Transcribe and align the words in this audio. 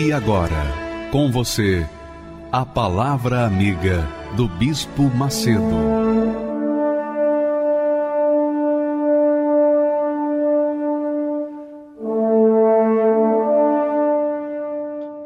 E 0.00 0.12
agora, 0.12 0.62
com 1.10 1.28
você, 1.28 1.84
a 2.52 2.64
Palavra 2.64 3.44
Amiga 3.44 4.06
do 4.36 4.46
Bispo 4.46 5.02
Macedo. 5.02 5.60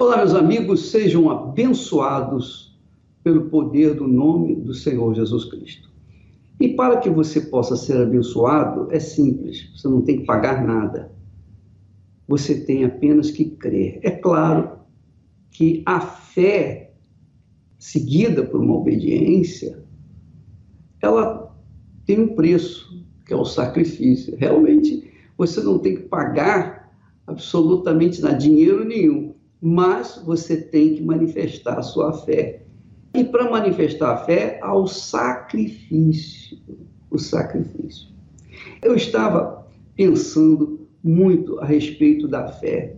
Olá, 0.01 0.17
meus 0.17 0.35
amigos, 0.35 0.91
sejam 0.91 1.31
abençoados 1.31 2.75
pelo 3.23 3.51
poder 3.51 3.93
do 3.93 4.09
nome 4.09 4.55
do 4.55 4.73
Senhor 4.73 5.15
Jesus 5.15 5.45
Cristo. 5.45 5.91
E 6.59 6.71
para 6.71 6.97
que 6.97 7.11
você 7.11 7.43
possa 7.43 7.77
ser 7.77 8.01
abençoado, 8.01 8.89
é 8.91 8.99
simples, 8.99 9.71
você 9.77 9.87
não 9.87 10.01
tem 10.01 10.21
que 10.21 10.25
pagar 10.25 10.67
nada. 10.67 11.13
Você 12.33 12.63
tem 12.63 12.83
apenas 12.83 13.31
que 13.31 13.45
crer. 13.45 14.01
É 14.03 14.11
claro 14.11 14.79
que 15.51 15.83
a 15.85 16.01
fé 16.01 16.95
seguida 17.79 18.43
por 18.43 18.59
uma 18.59 18.75
obediência, 18.75 19.85
ela 21.03 21.55
tem 22.07 22.19
um 22.19 22.35
preço, 22.35 23.05
que 23.27 23.35
é 23.35 23.37
o 23.37 23.45
sacrifício. 23.45 24.35
Realmente, 24.39 25.13
você 25.37 25.63
não 25.63 25.79
tem 25.79 25.97
que 25.97 26.05
pagar 26.05 26.91
absolutamente 27.27 28.23
nada, 28.23 28.39
dinheiro 28.39 28.83
nenhum, 28.83 29.35
mas 29.61 30.23
você 30.25 30.57
tem 30.57 30.95
que 30.95 31.03
manifestar 31.03 31.81
a 31.81 31.83
sua 31.83 32.15
fé. 32.15 32.63
E 33.13 33.25
para 33.25 33.51
manifestar 33.51 34.15
a 34.15 34.25
fé, 34.25 34.59
há 34.63 34.75
o 34.75 34.87
sacrifício. 34.87 36.57
O 37.11 37.19
sacrifício. 37.19 38.09
Eu 38.81 38.97
estava 38.97 39.69
pensando 39.95 40.72
muito 41.03 41.59
a 41.59 41.65
respeito 41.65 42.29
da 42.29 42.49
fé. 42.49 42.97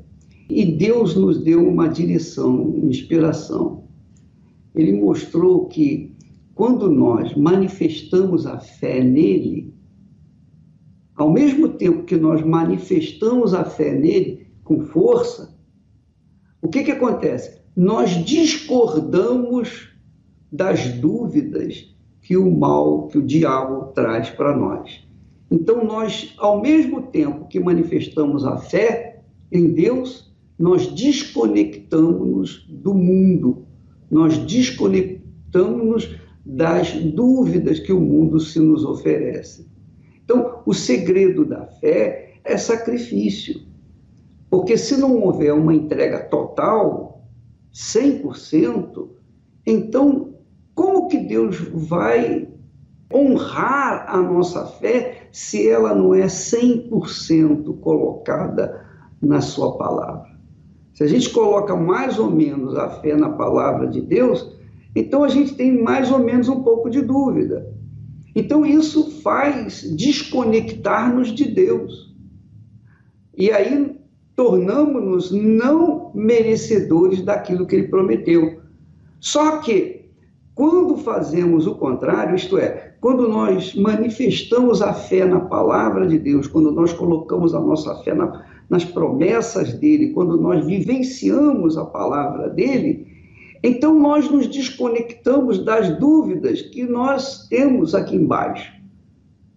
E 0.50 0.64
Deus 0.64 1.14
nos 1.14 1.42
deu 1.42 1.66
uma 1.66 1.88
direção, 1.88 2.62
uma 2.62 2.90
inspiração 2.90 3.84
ele 4.74 4.92
mostrou 4.92 5.66
que 5.66 6.12
quando 6.54 6.90
nós 6.90 7.34
manifestamos 7.34 8.46
a 8.46 8.58
fé 8.58 9.02
nele, 9.02 9.72
ao 11.14 11.32
mesmo 11.32 11.68
tempo 11.68 12.04
que 12.04 12.16
nós 12.16 12.44
manifestamos 12.44 13.54
a 13.54 13.64
fé 13.64 13.94
nele 13.94 14.48
com 14.64 14.80
força, 14.80 15.56
o 16.60 16.68
que, 16.68 16.82
que 16.82 16.90
acontece? 16.90 17.62
Nós 17.76 18.10
discordamos 18.24 19.90
das 20.50 20.92
dúvidas 20.94 21.94
que 22.20 22.36
o 22.36 22.50
mal, 22.50 23.08
que 23.08 23.18
o 23.18 23.22
diabo 23.22 23.92
traz 23.92 24.30
para 24.30 24.56
nós. 24.56 25.03
Então, 25.54 25.84
nós, 25.84 26.34
ao 26.36 26.60
mesmo 26.60 27.00
tempo 27.00 27.46
que 27.46 27.60
manifestamos 27.60 28.44
a 28.44 28.56
fé 28.56 29.22
em 29.52 29.72
Deus, 29.72 30.34
nós 30.58 30.88
desconectamos 30.88 32.66
do 32.68 32.92
mundo, 32.92 33.64
nós 34.10 34.36
desconectamos-nos 34.36 36.16
das 36.44 36.92
dúvidas 36.92 37.78
que 37.78 37.92
o 37.92 38.00
mundo 38.00 38.40
se 38.40 38.58
nos 38.58 38.84
oferece. 38.84 39.70
Então, 40.24 40.60
o 40.66 40.74
segredo 40.74 41.44
da 41.44 41.64
fé 41.66 42.34
é 42.42 42.56
sacrifício. 42.58 43.62
Porque 44.50 44.76
se 44.76 44.96
não 44.96 45.22
houver 45.22 45.54
uma 45.54 45.72
entrega 45.72 46.24
total, 46.24 47.24
100%, 47.72 49.08
então 49.64 50.34
como 50.74 51.06
que 51.06 51.18
Deus 51.18 51.58
vai 51.72 52.48
honrar 53.12 54.06
a 54.08 54.20
nossa 54.20 54.66
fé 54.66 55.28
se 55.32 55.68
ela 55.68 55.94
não 55.94 56.14
é 56.14 56.26
100% 56.26 57.78
colocada 57.80 58.84
na 59.20 59.40
sua 59.40 59.76
palavra? 59.76 60.34
Se 60.92 61.02
a 61.02 61.06
gente 61.06 61.30
coloca 61.30 61.74
mais 61.74 62.18
ou 62.18 62.30
menos 62.30 62.76
a 62.76 62.88
fé 62.88 63.16
na 63.16 63.30
palavra 63.30 63.88
de 63.88 64.00
Deus, 64.00 64.56
então 64.94 65.24
a 65.24 65.28
gente 65.28 65.54
tem 65.54 65.82
mais 65.82 66.10
ou 66.10 66.20
menos 66.20 66.48
um 66.48 66.62
pouco 66.62 66.88
de 66.88 67.02
dúvida. 67.02 67.72
Então 68.34 68.64
isso 68.64 69.20
faz 69.22 69.82
desconectar-nos 69.96 71.32
de 71.32 71.46
Deus. 71.46 72.14
E 73.36 73.50
aí 73.50 73.96
tornamos-nos 74.36 75.30
não 75.30 76.10
merecedores 76.14 77.22
daquilo 77.22 77.66
que 77.66 77.76
ele 77.76 77.88
prometeu. 77.88 78.60
Só 79.20 79.58
que 79.58 80.04
quando 80.54 80.96
fazemos 80.98 81.66
o 81.66 81.74
contrário, 81.74 82.36
isto 82.36 82.56
é, 82.58 82.93
quando 83.04 83.28
nós 83.28 83.74
manifestamos 83.74 84.80
a 84.80 84.94
fé 84.94 85.26
na 85.26 85.40
palavra 85.40 86.06
de 86.06 86.18
Deus, 86.18 86.46
quando 86.46 86.72
nós 86.72 86.90
colocamos 86.90 87.54
a 87.54 87.60
nossa 87.60 87.94
fé 87.96 88.14
na, 88.14 88.46
nas 88.66 88.82
promessas 88.82 89.74
dele, 89.74 90.14
quando 90.14 90.40
nós 90.40 90.64
vivenciamos 90.64 91.76
a 91.76 91.84
palavra 91.84 92.48
dele, 92.48 93.06
então 93.62 94.00
nós 94.00 94.30
nos 94.30 94.46
desconectamos 94.46 95.62
das 95.62 95.98
dúvidas 95.98 96.62
que 96.62 96.84
nós 96.84 97.46
temos 97.46 97.94
aqui 97.94 98.16
embaixo. 98.16 98.72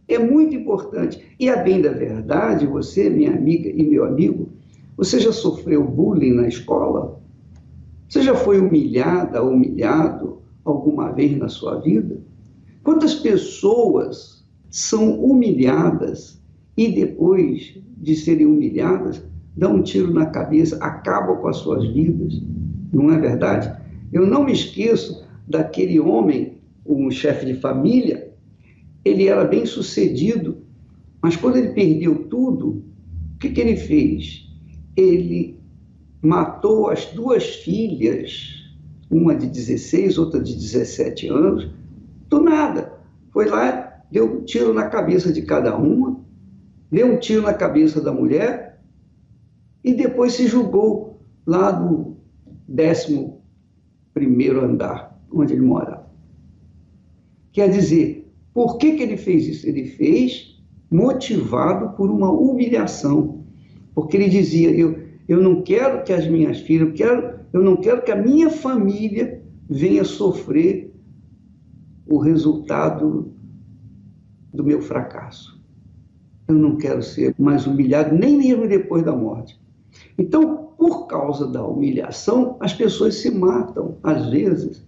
É 0.09 0.19
muito 0.19 0.53
importante. 0.53 1.23
E 1.39 1.49
a 1.49 1.55
bem 1.55 1.81
da 1.81 1.93
verdade, 1.93 2.67
você, 2.67 3.09
minha 3.09 3.31
amiga 3.31 3.69
e 3.69 3.81
meu 3.81 4.03
amigo, 4.03 4.49
você 4.97 5.21
já 5.21 5.31
sofreu 5.31 5.85
bullying 5.85 6.33
na 6.33 6.49
escola? 6.49 7.17
Você 8.09 8.23
já 8.23 8.35
foi 8.35 8.59
humilhada, 8.59 9.41
humilhado 9.41 10.39
alguma 10.65 11.13
vez 11.13 11.37
na 11.37 11.47
sua 11.47 11.79
vida? 11.79 12.27
Quantas 12.87 13.15
pessoas 13.15 14.47
são 14.69 15.21
humilhadas 15.21 16.41
e 16.77 16.87
depois 16.87 17.77
de 17.97 18.15
serem 18.15 18.45
humilhadas, 18.45 19.21
dão 19.57 19.75
um 19.75 19.83
tiro 19.83 20.13
na 20.13 20.27
cabeça, 20.27 20.77
acabam 20.77 21.35
com 21.35 21.49
as 21.49 21.57
suas 21.57 21.85
vidas. 21.85 22.41
Não 22.93 23.11
é 23.11 23.19
verdade? 23.19 23.77
Eu 24.13 24.25
não 24.25 24.45
me 24.45 24.53
esqueço 24.53 25.21
daquele 25.45 25.99
homem, 25.99 26.59
um 26.85 27.11
chefe 27.11 27.45
de 27.47 27.55
família, 27.55 28.31
ele 29.03 29.27
era 29.27 29.43
bem 29.43 29.65
sucedido, 29.65 30.59
mas 31.21 31.35
quando 31.35 31.57
ele 31.57 31.73
perdeu 31.73 32.29
tudo, 32.29 32.85
o 33.35 33.37
que, 33.37 33.49
que 33.49 33.59
ele 33.59 33.75
fez? 33.75 34.47
Ele 34.95 35.59
matou 36.21 36.87
as 36.87 37.03
duas 37.07 37.47
filhas, 37.47 38.63
uma 39.11 39.35
de 39.35 39.45
16, 39.45 40.17
outra 40.17 40.41
de 40.41 40.55
17 40.55 41.27
anos, 41.27 41.69
do 42.29 42.41
nada. 42.41 42.93
Foi 43.31 43.45
lá, 43.45 44.01
deu 44.11 44.25
um 44.25 44.43
tiro 44.43 44.73
na 44.73 44.88
cabeça 44.89 45.31
de 45.31 45.41
cada 45.41 45.75
uma, 45.77 46.19
deu 46.91 47.07
um 47.07 47.19
tiro 47.19 47.41
na 47.41 47.53
cabeça 47.53 48.01
da 48.01 48.11
mulher 48.11 48.79
e 49.83 49.93
depois 49.93 50.33
se 50.33 50.47
julgou 50.47 51.21
lá 51.45 51.71
do 51.71 52.17
décimo 52.67 53.41
primeiro 54.13 54.63
andar, 54.63 55.19
onde 55.31 55.53
ele 55.53 55.61
morava. 55.61 56.07
Quer 57.51 57.69
dizer, 57.69 58.29
por 58.53 58.77
que, 58.77 58.94
que 58.94 59.03
ele 59.03 59.17
fez 59.17 59.47
isso? 59.47 59.68
Ele 59.68 59.85
fez 59.85 60.59
motivado 60.89 61.95
por 61.95 62.09
uma 62.09 62.31
humilhação, 62.31 63.44
porque 63.94 64.18
ele 64.18 64.29
dizia, 64.29 64.71
eu, 64.71 65.00
eu 65.27 65.41
não 65.41 65.62
quero 65.62 66.03
que 66.03 66.13
as 66.13 66.27
minhas 66.27 66.59
filhas, 66.59 66.88
eu, 66.88 66.94
quero, 66.94 67.39
eu 67.53 67.62
não 67.62 67.75
quero 67.77 68.03
que 68.03 68.12
a 68.12 68.15
minha 68.15 68.50
família 68.50 69.41
venha 69.69 70.03
sofrer 70.03 70.87
o 72.09 72.18
resultado 72.18 73.31
do 74.54 74.63
meu 74.63 74.81
fracasso 74.81 75.57
eu 76.48 76.56
não 76.56 76.77
quero 76.77 77.04
ser 77.04 77.36
mais 77.38 77.68
humilhado, 77.68 78.15
nem 78.15 78.38
mesmo 78.38 78.68
depois 78.68 79.04
da 79.04 79.15
morte. 79.15 79.59
Então, 80.18 80.71
por 80.77 81.07
causa 81.07 81.48
da 81.48 81.63
humilhação, 81.65 82.56
as 82.59 82.74
pessoas 82.74 83.15
se 83.15 83.30
matam, 83.30 83.98
às 84.01 84.30
vezes. 84.30 84.86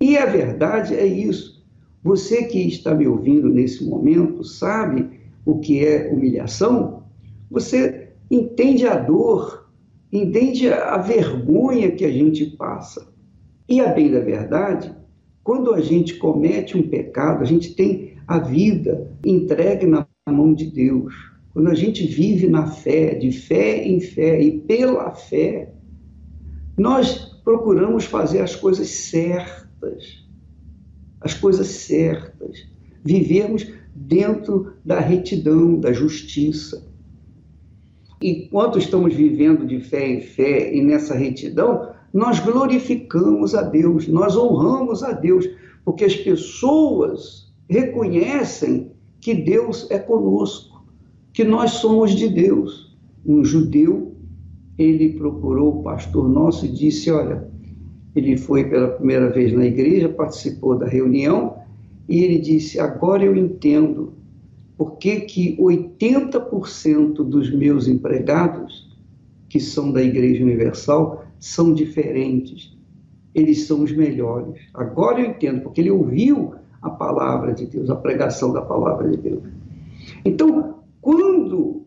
E 0.00 0.16
a 0.16 0.26
verdade 0.26 0.94
é 0.94 1.04
isso. 1.04 1.66
Você 2.04 2.44
que 2.44 2.60
está 2.60 2.94
me 2.94 3.08
ouvindo 3.08 3.48
nesse 3.48 3.84
momento 3.84 4.44
sabe 4.44 5.20
o 5.44 5.58
que 5.58 5.84
é 5.84 6.08
humilhação? 6.12 7.02
Você 7.50 8.12
entende 8.30 8.86
a 8.86 8.96
dor, 8.96 9.68
entende 10.12 10.68
a 10.72 10.98
vergonha 10.98 11.90
que 11.90 12.04
a 12.04 12.12
gente 12.12 12.46
passa. 12.46 13.12
E 13.68 13.80
a 13.80 13.88
bem 13.88 14.10
da 14.10 14.20
verdade, 14.20 14.94
quando 15.48 15.72
a 15.72 15.80
gente 15.80 16.16
comete 16.16 16.76
um 16.76 16.86
pecado, 16.86 17.40
a 17.40 17.46
gente 17.46 17.74
tem 17.74 18.18
a 18.26 18.38
vida 18.38 19.10
entregue 19.24 19.86
na 19.86 20.06
mão 20.28 20.52
de 20.52 20.66
Deus. 20.66 21.14
quando 21.54 21.68
a 21.68 21.74
gente 21.74 22.06
vive 22.06 22.46
na 22.46 22.66
fé, 22.66 23.14
de 23.14 23.32
fé 23.32 23.82
em 23.82 23.98
fé 23.98 24.42
e 24.42 24.60
pela 24.60 25.10
fé, 25.12 25.72
nós 26.76 27.40
procuramos 27.42 28.04
fazer 28.04 28.40
as 28.40 28.54
coisas 28.54 28.90
certas, 28.90 30.22
as 31.18 31.32
coisas 31.32 31.66
certas, 31.66 32.68
vivemos 33.02 33.66
dentro 33.94 34.74
da 34.84 35.00
retidão, 35.00 35.80
da 35.80 35.94
justiça. 35.94 36.86
Enquanto 38.20 38.78
estamos 38.78 39.14
vivendo 39.14 39.66
de 39.66 39.80
fé 39.80 40.10
em 40.10 40.20
fé 40.20 40.74
e 40.74 40.82
nessa 40.82 41.14
retidão, 41.14 41.96
nós 42.12 42.40
glorificamos 42.40 43.54
a 43.54 43.62
Deus, 43.62 44.08
nós 44.08 44.36
honramos 44.36 45.02
a 45.02 45.12
Deus, 45.12 45.48
porque 45.84 46.04
as 46.04 46.16
pessoas 46.16 47.52
reconhecem 47.68 48.90
que 49.20 49.34
Deus 49.34 49.90
é 49.90 49.98
conosco, 49.98 50.84
que 51.32 51.44
nós 51.44 51.72
somos 51.72 52.12
de 52.12 52.28
Deus. 52.28 52.96
Um 53.26 53.44
judeu, 53.44 54.14
ele 54.78 55.14
procurou 55.14 55.80
o 55.80 55.82
pastor 55.82 56.28
nosso 56.28 56.64
e 56.66 56.68
disse: 56.68 57.10
Olha, 57.10 57.48
ele 58.14 58.36
foi 58.36 58.64
pela 58.64 58.88
primeira 58.88 59.28
vez 59.30 59.52
na 59.52 59.66
igreja, 59.66 60.08
participou 60.08 60.78
da 60.78 60.86
reunião 60.86 61.56
e 62.08 62.24
ele 62.24 62.38
disse: 62.38 62.80
Agora 62.80 63.24
eu 63.24 63.36
entendo 63.36 64.14
por 64.76 64.96
que, 64.96 65.20
que 65.22 65.56
80% 65.56 67.14
dos 67.24 67.52
meus 67.52 67.88
empregados, 67.88 68.88
que 69.48 69.58
são 69.58 69.90
da 69.90 70.02
Igreja 70.02 70.42
Universal, 70.44 71.17
são 71.38 71.72
diferentes. 71.72 72.76
Eles 73.34 73.66
são 73.66 73.82
os 73.82 73.92
melhores. 73.92 74.60
Agora 74.74 75.20
eu 75.20 75.30
entendo, 75.30 75.62
porque 75.62 75.80
ele 75.80 75.90
ouviu 75.90 76.54
a 76.80 76.90
palavra 76.90 77.52
de 77.52 77.66
Deus, 77.66 77.90
a 77.90 77.96
pregação 77.96 78.52
da 78.52 78.62
palavra 78.62 79.10
de 79.10 79.16
Deus. 79.16 79.42
Então, 80.24 80.78
quando, 81.00 81.82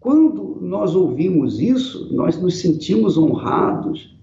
quando 0.00 0.58
nós 0.60 0.94
ouvimos 0.94 1.60
isso, 1.60 2.14
nós 2.14 2.40
nos 2.40 2.60
sentimos 2.60 3.16
honrados, 3.16 4.16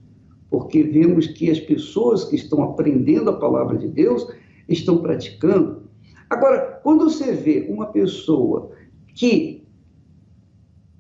porque 0.50 0.84
vemos 0.84 1.28
que 1.28 1.50
as 1.50 1.60
pessoas 1.60 2.24
que 2.24 2.36
estão 2.36 2.64
aprendendo 2.64 3.30
a 3.30 3.38
palavra 3.38 3.78
de 3.78 3.88
Deus 3.88 4.28
estão 4.70 4.98
praticando. 4.98 5.84
Agora, 6.30 6.80
quando 6.84 7.10
você 7.10 7.34
vê 7.34 7.68
uma 7.70 7.88
pessoa 7.88 8.72
que 9.14 9.55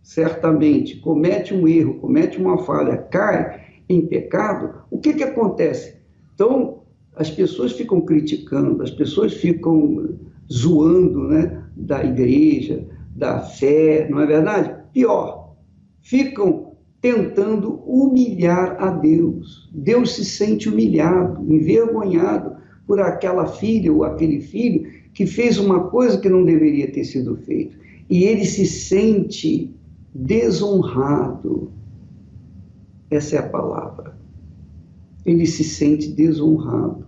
certamente 0.06 0.98
comete 0.98 1.52
um 1.52 1.68
erro, 1.68 1.96
comete 1.96 2.40
uma 2.40 2.60
falha, 2.60 2.96
cai 2.96 3.60
em 3.90 4.06
pecado, 4.06 4.84
o 4.92 5.00
que, 5.00 5.16
que 5.16 5.24
acontece? 5.24 5.96
Então, 6.36 6.84
as 7.16 7.32
pessoas 7.32 7.72
ficam 7.72 8.00
criticando, 8.02 8.84
as 8.84 8.92
pessoas 8.92 9.34
ficam 9.34 10.16
zoando 10.52 11.28
né, 11.28 11.64
da 11.76 12.06
igreja, 12.06 12.86
da 13.16 13.40
fé, 13.40 14.08
não 14.08 14.22
é 14.22 14.28
verdade? 14.28 14.76
Pior, 14.94 15.56
ficam 16.04 16.74
tentando 17.02 17.82
humilhar 17.88 18.78
a 18.80 18.92
Deus. 18.92 19.68
Deus 19.74 20.16
se 20.16 20.24
sente 20.24 20.70
humilhado, 20.70 21.52
envergonhado 21.52 22.58
por 22.86 23.00
aquela 23.00 23.48
filha 23.48 23.92
ou 23.92 24.04
aquele 24.04 24.40
filho 24.40 24.88
que 25.16 25.26
fez 25.26 25.58
uma 25.58 25.88
coisa 25.88 26.20
que 26.20 26.30
não 26.30 26.46
deveria 26.46 26.92
ter 26.92 27.06
sido 27.06 27.36
feito. 27.38 27.76
E 28.08 28.24
ele 28.24 28.46
se 28.46 28.68
sente 28.68 29.74
desonrado. 30.16 31.74
Essa 33.12 33.36
é 33.36 33.40
a 33.40 33.50
palavra. 33.50 34.18
Ele 35.26 35.46
se 35.46 35.64
sente 35.64 36.08
desonrado. 36.08 37.06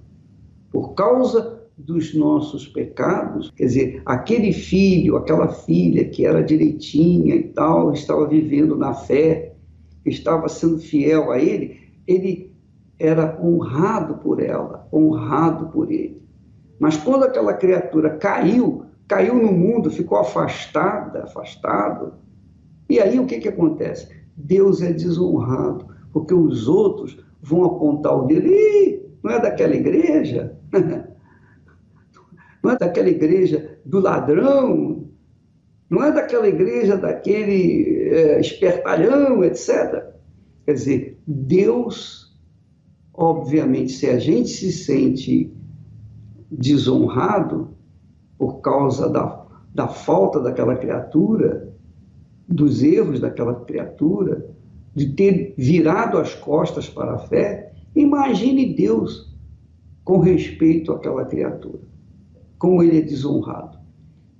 Por 0.69 0.93
causa 0.93 1.63
dos 1.77 2.13
nossos 2.13 2.67
pecados, 2.67 3.51
quer 3.55 3.65
dizer, 3.65 4.01
aquele 4.05 4.51
filho, 4.51 5.15
aquela 5.15 5.47
filha 5.47 6.09
que 6.09 6.25
era 6.25 6.43
direitinha 6.43 7.35
e 7.35 7.43
tal, 7.43 7.93
estava 7.93 8.27
vivendo 8.27 8.75
na 8.75 8.93
fé, 8.93 9.53
estava 10.05 10.49
sendo 10.49 10.79
fiel 10.79 11.31
a 11.31 11.39
ele, 11.39 11.79
ele 12.05 12.51
era 12.99 13.39
honrado 13.41 14.15
por 14.15 14.41
ela, 14.41 14.87
honrado 14.91 15.67
por 15.67 15.91
ele. 15.91 16.21
Mas 16.79 16.97
quando 16.97 17.23
aquela 17.23 17.53
criatura 17.53 18.17
caiu, 18.17 18.85
caiu 19.07 19.35
no 19.35 19.51
mundo, 19.51 19.91
ficou 19.91 20.17
afastada, 20.17 21.23
afastado, 21.23 22.13
e 22.89 22.99
aí 22.99 23.19
o 23.19 23.25
que, 23.25 23.39
que 23.39 23.49
acontece? 23.49 24.09
Deus 24.35 24.81
é 24.81 24.93
desonrado, 24.93 25.87
porque 26.13 26.33
os 26.33 26.67
outros 26.67 27.17
vão 27.41 27.65
apontar 27.65 28.15
o 28.15 28.25
dedo, 28.25 28.47
Ih, 28.47 29.01
não 29.23 29.31
é 29.31 29.41
daquela 29.41 29.75
igreja, 29.75 30.57
não 32.63 32.71
é 32.71 32.77
daquela 32.77 33.09
igreja 33.09 33.79
do 33.85 33.99
ladrão, 33.99 35.07
não 35.89 36.03
é 36.03 36.11
daquela 36.11 36.47
igreja 36.47 36.97
daquele 36.97 38.09
é, 38.09 38.39
espertalhão, 38.39 39.43
etc. 39.43 40.05
Quer 40.65 40.73
dizer, 40.73 41.19
Deus, 41.25 42.37
obviamente, 43.13 43.93
se 43.93 44.07
a 44.07 44.19
gente 44.19 44.49
se 44.49 44.71
sente 44.71 45.53
desonrado 46.51 47.69
por 48.37 48.61
causa 48.61 49.09
da, 49.09 49.45
da 49.73 49.87
falta 49.87 50.41
daquela 50.41 50.75
criatura, 50.75 51.66
dos 52.47 52.81
erros 52.81 53.19
daquela 53.19 53.53
criatura, 53.65 54.49
de 54.95 55.09
ter 55.09 55.53
virado 55.57 56.17
as 56.17 56.33
costas 56.33 56.89
para 56.89 57.13
a 57.13 57.19
fé, 57.19 57.73
imagine 57.95 58.73
Deus 58.73 59.35
com 60.03 60.19
respeito 60.19 60.91
àquela 60.91 61.25
criatura, 61.25 61.81
como 62.57 62.81
ele 62.81 62.99
é 62.99 63.01
desonrado. 63.01 63.77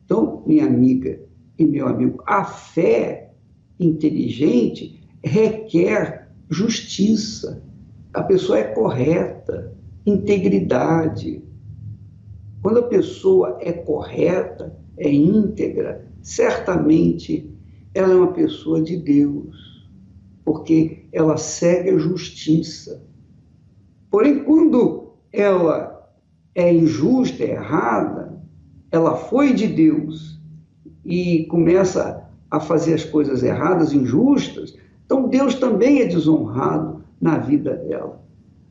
Então, 0.06 0.42
minha 0.48 0.66
amiga 0.66 1.20
e 1.60 1.66
meu 1.66 1.88
amigo, 1.88 2.24
a 2.26 2.44
fé 2.46 3.34
inteligente 3.80 5.04
requer 5.24 6.30
justiça. 6.50 7.62
A 8.14 8.24
pessoa 8.24 8.58
é 8.58 8.64
correta, 8.64 9.76
integridade. 10.06 11.44
Quando 12.62 12.80
a 12.80 12.88
pessoa 12.88 13.58
é 13.62 13.72
correta, 13.72 14.76
é 14.98 15.12
íntegra, 15.12 16.08
certamente 16.22 17.57
ela 17.98 18.14
é 18.14 18.16
uma 18.16 18.32
pessoa 18.32 18.82
de 18.82 18.96
Deus, 18.96 19.88
porque 20.46 21.06
ela 21.12 21.36
segue 21.36 21.90
a 21.90 21.98
justiça. 21.98 23.04
Porém, 24.12 24.44
quando 24.44 25.14
ela 25.34 26.12
é 26.54 26.72
injusta, 26.72 27.44
é 27.44 27.52
errada, 27.52 28.40
ela 28.92 29.16
foi 29.16 29.54
de 29.54 29.68
Deus 29.68 30.40
e 31.04 31.46
começa 31.46 32.24
a 32.52 32.60
fazer 32.60 32.94
as 32.94 33.04
coisas 33.04 33.42
erradas, 33.42 33.94
injustas, 33.94 34.78
então 35.06 35.28
Deus 35.28 35.56
também 35.56 36.02
é 36.02 36.06
desonrado 36.06 37.04
na 37.20 37.40
vida 37.40 37.76
dela. 37.76 38.22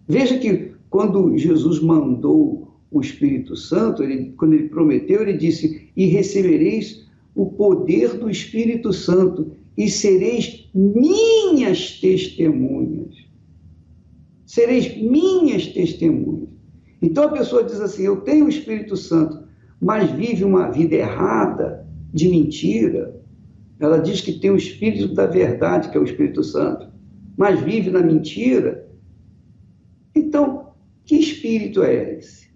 Veja 0.06 0.38
que 0.38 0.72
quando 0.88 1.36
Jesus 1.36 1.82
mandou 1.82 2.76
o 2.90 3.00
Espírito 3.00 3.56
Santo, 3.56 4.02
ele, 4.02 4.32
quando 4.36 4.54
ele 4.54 4.68
prometeu, 4.68 5.22
ele 5.22 5.36
disse: 5.36 5.90
E 5.96 6.06
recebereis 6.06 7.05
o 7.36 7.46
poder 7.46 8.14
do 8.14 8.30
Espírito 8.30 8.94
Santo 8.94 9.52
e 9.76 9.90
sereis 9.90 10.70
minhas 10.74 12.00
testemunhas. 12.00 13.14
Sereis 14.46 14.96
minhas 14.96 15.66
testemunhas. 15.66 16.48
Então 17.02 17.24
a 17.24 17.32
pessoa 17.32 17.62
diz 17.62 17.78
assim: 17.78 18.04
Eu 18.04 18.22
tenho 18.22 18.46
o 18.46 18.48
Espírito 18.48 18.96
Santo, 18.96 19.46
mas 19.78 20.10
vive 20.10 20.44
uma 20.44 20.70
vida 20.70 20.96
errada, 20.96 21.86
de 22.12 22.26
mentira. 22.28 23.20
Ela 23.78 23.98
diz 23.98 24.22
que 24.22 24.32
tem 24.32 24.50
o 24.50 24.56
Espírito 24.56 25.14
da 25.14 25.26
verdade, 25.26 25.90
que 25.90 25.98
é 25.98 26.00
o 26.00 26.04
Espírito 26.04 26.42
Santo, 26.42 26.88
mas 27.36 27.60
vive 27.60 27.90
na 27.90 28.00
mentira. 28.00 28.88
Então, 30.14 30.70
que 31.04 31.16
espírito 31.16 31.82
é 31.82 32.16
esse? 32.16 32.48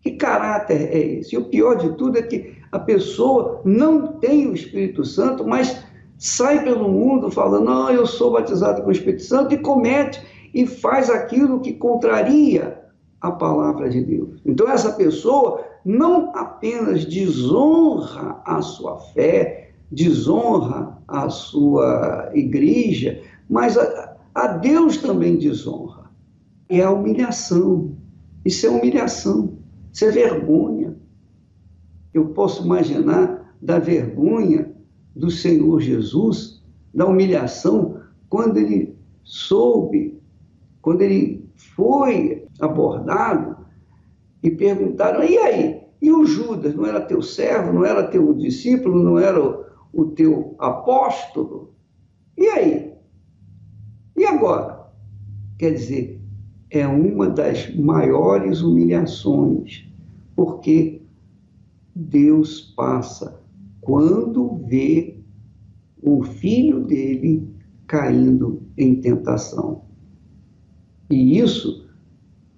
Que 0.00 0.12
caráter 0.12 0.88
é 0.90 0.98
esse? 0.98 1.34
E 1.34 1.38
o 1.38 1.44
pior 1.44 1.74
de 1.74 1.94
tudo 1.98 2.16
é 2.16 2.22
que 2.22 2.57
a 2.70 2.78
pessoa 2.78 3.60
não 3.64 4.08
tem 4.18 4.48
o 4.48 4.54
Espírito 4.54 5.04
Santo, 5.04 5.46
mas 5.46 5.84
sai 6.18 6.64
pelo 6.64 6.88
mundo 6.88 7.30
falando, 7.30 7.64
não, 7.64 7.90
eu 7.90 8.06
sou 8.06 8.32
batizado 8.32 8.82
com 8.82 8.88
o 8.88 8.92
Espírito 8.92 9.22
Santo, 9.22 9.54
e 9.54 9.58
comete 9.58 10.20
e 10.52 10.66
faz 10.66 11.08
aquilo 11.08 11.60
que 11.60 11.72
contraria 11.72 12.78
a 13.20 13.30
palavra 13.30 13.88
de 13.88 14.02
Deus. 14.02 14.40
Então, 14.44 14.68
essa 14.68 14.92
pessoa 14.92 15.64
não 15.84 16.32
apenas 16.36 17.04
desonra 17.04 18.40
a 18.44 18.60
sua 18.60 18.98
fé, 18.98 19.70
desonra 19.90 20.98
a 21.06 21.28
sua 21.30 22.30
igreja, 22.34 23.20
mas 23.48 23.78
a, 23.78 24.16
a 24.34 24.46
Deus 24.48 24.98
também 24.98 25.36
desonra. 25.36 26.08
É 26.68 26.82
a 26.82 26.90
humilhação. 26.90 27.96
Isso 28.44 28.66
é 28.66 28.70
humilhação, 28.70 29.58
isso 29.92 30.04
é 30.04 30.10
vergonha 30.10 30.77
eu 32.12 32.28
posso 32.28 32.64
imaginar 32.64 33.54
da 33.60 33.78
vergonha 33.78 34.72
do 35.14 35.30
Senhor 35.30 35.80
Jesus, 35.80 36.62
da 36.94 37.06
humilhação, 37.06 38.00
quando 38.28 38.56
ele 38.56 38.96
soube, 39.24 40.18
quando 40.80 41.02
ele 41.02 41.48
foi 41.56 42.46
abordado 42.60 43.56
e 44.42 44.50
perguntaram: 44.50 45.22
e 45.24 45.36
aí? 45.38 45.80
E 46.00 46.12
o 46.12 46.24
Judas? 46.24 46.74
Não 46.74 46.86
era 46.86 47.00
teu 47.00 47.20
servo? 47.20 47.72
Não 47.72 47.84
era 47.84 48.06
teu 48.06 48.32
discípulo? 48.32 49.02
Não 49.02 49.18
era 49.18 49.42
o, 49.42 49.64
o 49.92 50.04
teu 50.06 50.54
apóstolo. 50.58 51.74
E 52.36 52.46
aí? 52.46 52.92
E 54.16 54.24
agora? 54.24 54.86
Quer 55.58 55.72
dizer, 55.72 56.20
é 56.70 56.86
uma 56.86 57.28
das 57.28 57.74
maiores 57.74 58.62
humilhações, 58.62 59.88
porque 60.36 60.97
Deus 62.00 62.60
passa 62.76 63.40
quando 63.80 64.56
vê 64.66 65.18
o 66.00 66.22
filho 66.22 66.84
dele 66.84 67.52
caindo 67.88 68.62
em 68.76 69.00
tentação. 69.00 69.82
E 71.10 71.38
isso 71.38 71.88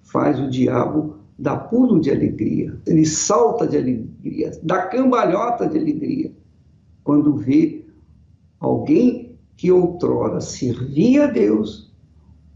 faz 0.03 0.39
o 0.39 0.47
diabo 0.47 1.15
dar 1.39 1.57
pulo 1.57 1.99
de 1.99 2.11
alegria, 2.11 2.79
ele 2.85 3.03
salta 3.03 3.65
de 3.65 3.77
alegria, 3.77 4.51
dá 4.61 4.85
cambalhota 4.85 5.67
de 5.67 5.75
alegria, 5.75 6.31
quando 7.03 7.35
vê 7.35 7.83
alguém 8.59 9.35
que 9.57 9.71
outrora 9.71 10.39
servia 10.39 11.23
a 11.23 11.27
Deus, 11.27 11.91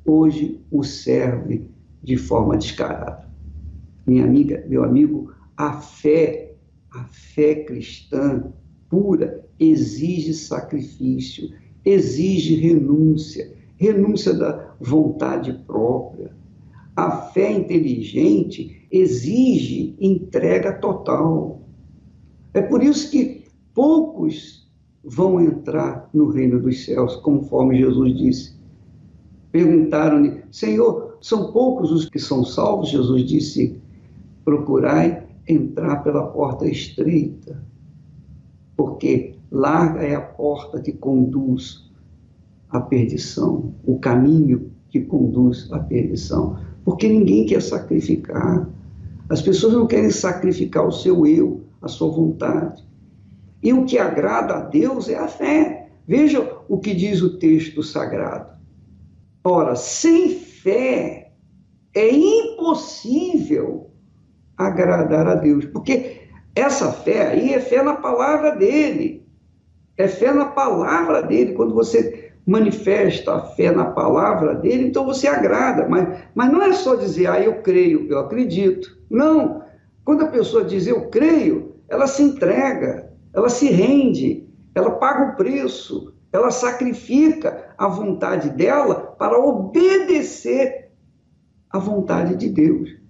hoje 0.06 0.62
o 0.70 0.84
serve 0.84 1.68
de 2.04 2.15
forma 2.15 2.58
descarada. 2.58 3.27
Minha 4.06 4.24
amiga, 4.24 4.63
meu 4.68 4.84
amigo, 4.84 5.34
a 5.58 5.74
fé, 5.74 6.45
a 6.96 7.04
fé 7.06 7.56
cristã 7.56 8.54
pura 8.90 9.46
exige 9.60 10.34
sacrifício, 10.34 11.52
exige 11.84 12.56
renúncia, 12.56 13.54
renúncia 13.75 14.34
da 14.34 14.74
vontade 14.80 15.52
própria. 15.68 16.32
A 16.96 17.12
fé 17.12 17.52
inteligente 17.52 18.88
exige 18.90 19.98
entrega 20.00 20.72
total. 20.72 21.62
É 22.54 22.62
por 22.62 22.82
isso 22.82 23.12
que 23.12 23.44
poucos 23.74 24.72
vão 25.04 25.42
entrar 25.42 26.10
no 26.14 26.30
reino 26.30 26.62
dos 26.62 26.86
céus, 26.86 27.18
conforme 27.18 27.78
Jesus 27.78 28.18
disse. 28.18 28.56
Perguntaram-lhe, 29.52 30.44
Senhor, 30.50 31.18
são 31.20 31.52
poucos 31.52 31.92
os 31.92 32.10
que 32.10 32.20
são 32.20 32.46
salvos? 32.46 32.90
Jesus 32.90 33.25
disse, 33.25 33.78
procurai 34.46 35.25
entrar 35.48 36.04
pela 36.04 36.28
porta 36.28 36.68
estreita, 36.68 37.64
porque 38.75 39.36
larga 39.52 40.02
é 40.02 40.16
a 40.16 40.22
porta 40.22 40.82
que 40.82 40.92
conduz 40.92 41.92
à 42.70 42.80
perdição, 42.82 43.74
o 43.86 44.00
caminho 44.00 44.72
que 44.90 45.02
conduz 45.02 45.72
à 45.72 45.80
perdição. 45.80 46.58
Porque 46.84 47.08
ninguém 47.08 47.46
quer 47.46 47.62
sacrificar. 47.62 48.70
As 49.30 49.42
pessoas 49.42 49.74
não 49.74 49.88
querem 49.88 50.12
sacrificar 50.12 50.88
o 50.88 50.92
seu 50.92 51.25
eu, 51.25 51.64
a 51.82 51.88
sua 51.88 52.12
vontade. 52.12 52.84
E 53.64 53.74
o 53.74 53.86
que 53.86 53.98
agrada 53.98 54.54
a 54.56 54.62
Deus 54.62 55.10
é 55.10 55.18
a 55.18 55.28
fé. 55.28 55.90
Veja 56.08 56.58
o 56.70 56.78
que 56.78 56.94
diz 56.94 57.22
o 57.22 57.38
texto 57.38 57.82
sagrado. 57.82 58.56
Ora, 59.44 59.75
sem 59.75 60.30
fé 60.30 61.32
é 61.94 62.12
impossível 62.12 63.90
agradar 64.57 65.27
a 65.27 65.35
Deus, 65.35 65.65
porque 65.65 66.21
essa 66.55 66.91
fé 66.91 67.27
aí 67.27 67.53
é 67.53 67.59
fé 67.59 67.83
na 67.83 67.95
palavra 67.95 68.55
dele. 68.55 69.25
É 69.97 70.07
fé 70.07 70.33
na 70.33 70.45
palavra 70.45 71.21
dele. 71.21 71.53
Quando 71.53 71.74
você 71.74 72.31
manifesta 72.45 73.35
a 73.35 73.41
fé 73.41 73.71
na 73.71 73.85
palavra 73.85 74.55
dele, 74.55 74.88
então 74.88 75.05
você 75.05 75.27
agrada. 75.27 75.88
Mas, 75.89 76.24
mas 76.33 76.51
não 76.51 76.62
é 76.62 76.71
só 76.74 76.95
dizer, 76.95 77.27
ah, 77.27 77.41
eu 77.41 77.62
creio, 77.62 78.07
eu 78.09 78.19
acredito. 78.19 78.97
Não. 79.09 79.63
Quando 80.03 80.24
a 80.24 80.27
pessoa 80.27 80.63
diz 80.63 80.88
eu 80.88 81.09
creio, 81.09 81.75
ela 81.89 82.07
se 82.07 82.24
entrega, 82.24 83.12
ela 83.33 83.50
se 83.50 83.69
rende, 83.69 84.47
ela 84.74 84.91
paga 84.91 85.31
o 85.31 85.35
preço, 85.35 86.13
ela 86.31 86.51
sacrifica 86.51 87.74
a 87.77 87.88
vontade 87.88 88.50
dela 88.51 89.15
para 89.17 89.39
obedecer 89.39 90.91
à 91.69 91.79
vontade 91.79 92.35
de 92.35 92.50
Deus. 92.50 93.04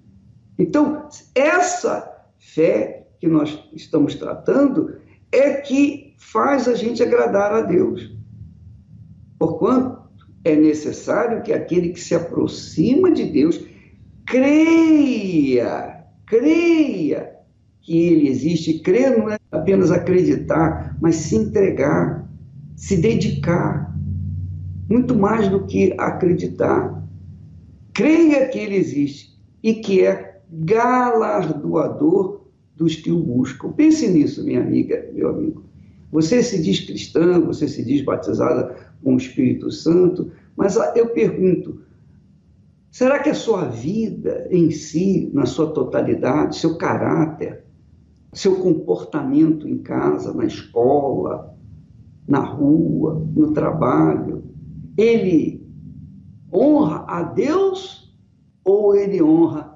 Então, 0.57 1.07
essa 1.33 2.11
fé 2.37 3.07
que 3.19 3.27
nós 3.27 3.59
estamos 3.73 4.15
tratando 4.15 4.97
é 5.31 5.53
que 5.53 6.13
faz 6.17 6.67
a 6.67 6.75
gente 6.75 7.03
agradar 7.03 7.51
a 7.51 7.61
Deus. 7.61 8.15
Porquanto 9.37 10.05
é 10.43 10.55
necessário 10.55 11.41
que 11.41 11.51
aquele 11.51 11.89
que 11.89 11.99
se 11.99 12.15
aproxima 12.15 13.11
de 13.11 13.25
Deus 13.25 13.59
creia, 14.25 16.05
creia 16.25 17.35
que 17.81 17.97
ele 17.97 18.29
existe. 18.29 18.79
Crer 18.79 19.17
não 19.17 19.29
é 19.29 19.37
apenas 19.51 19.91
acreditar, 19.91 20.97
mas 21.01 21.15
se 21.15 21.35
entregar, 21.35 22.27
se 22.75 22.97
dedicar. 22.97 23.93
Muito 24.89 25.15
mais 25.15 25.47
do 25.47 25.65
que 25.65 25.93
acreditar. 25.97 27.03
Creia 27.93 28.47
que 28.47 28.59
ele 28.59 28.75
existe 28.75 29.35
e 29.63 29.75
que 29.75 30.05
é 30.05 30.34
galardoador 30.63 32.45
dos 32.75 32.95
que 32.95 33.11
o 33.11 33.19
buscam. 33.19 33.71
Pense 33.71 34.07
nisso, 34.07 34.43
minha 34.43 34.61
amiga, 34.61 35.09
meu 35.13 35.29
amigo. 35.29 35.63
Você 36.11 36.41
se 36.41 36.61
diz 36.61 36.79
cristã, 36.79 37.39
você 37.41 37.67
se 37.67 37.83
diz 37.83 38.01
batizada 38.01 38.75
com 39.03 39.15
o 39.15 39.17
Espírito 39.17 39.71
Santo, 39.71 40.31
mas 40.55 40.77
eu 40.95 41.09
pergunto: 41.09 41.81
será 42.89 43.19
que 43.19 43.29
a 43.29 43.35
sua 43.35 43.65
vida 43.65 44.47
em 44.49 44.71
si, 44.71 45.29
na 45.33 45.45
sua 45.45 45.71
totalidade, 45.71 46.57
seu 46.57 46.77
caráter, 46.77 47.63
seu 48.31 48.57
comportamento 48.57 49.67
em 49.67 49.77
casa, 49.77 50.33
na 50.33 50.45
escola, 50.45 51.53
na 52.27 52.39
rua, 52.39 53.25
no 53.35 53.51
trabalho, 53.51 54.43
ele 54.97 55.65
honra 56.51 57.05
a 57.07 57.23
Deus 57.23 58.15
ou 58.63 58.95
ele 58.95 59.21
honra 59.21 59.74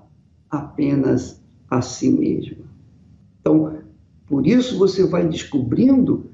apenas 0.50 1.41
a 1.70 1.82
si 1.82 2.10
mesmo? 2.10 2.65
Então, 3.39 3.79
por 4.27 4.46
isso 4.46 4.77
você 4.77 5.06
vai 5.06 5.27
descobrindo 5.27 6.29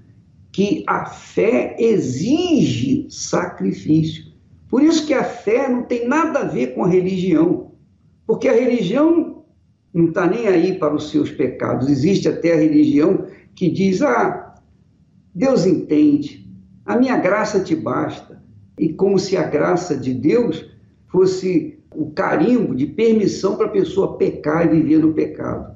que 0.52 0.84
a 0.88 1.06
fé 1.06 1.76
exige 1.80 3.08
sacrifício. 3.10 4.26
Por 4.70 4.82
isso 4.82 5.06
que 5.06 5.14
a 5.14 5.24
fé 5.24 5.70
não 5.70 5.84
tem 5.84 6.08
nada 6.08 6.40
a 6.40 6.46
ver 6.46 6.74
com 6.74 6.84
a 6.84 6.88
religião, 6.88 7.72
porque 8.26 8.48
a 8.48 8.54
religião 8.54 9.44
não 9.94 10.10
está 10.10 10.28
nem 10.28 10.48
aí 10.48 10.78
para 10.78 10.94
os 10.94 11.10
seus 11.10 11.32
pecados. 11.32 11.88
Existe 11.88 12.28
até 12.28 12.54
a 12.54 12.60
religião 12.60 13.28
que 13.56 13.70
diz: 13.70 14.02
ah, 14.02 14.56
Deus 15.34 15.66
entende, 15.66 16.46
a 16.86 16.98
minha 16.98 17.18
graça 17.18 17.64
te 17.64 17.76
basta. 17.76 18.44
E 18.78 18.92
como 18.92 19.18
se 19.18 19.38
a 19.38 19.44
graça 19.44 19.96
de 19.96 20.14
Deus 20.14 20.70
fosse 21.08 21.65
o 21.98 22.12
carimbo 22.12 22.76
de 22.76 22.86
permissão 22.86 23.56
para 23.56 23.68
a 23.68 23.72
pessoa 23.72 24.18
pecar 24.18 24.66
e 24.66 24.82
viver 24.82 25.00
no 25.00 25.14
pecado. 25.14 25.76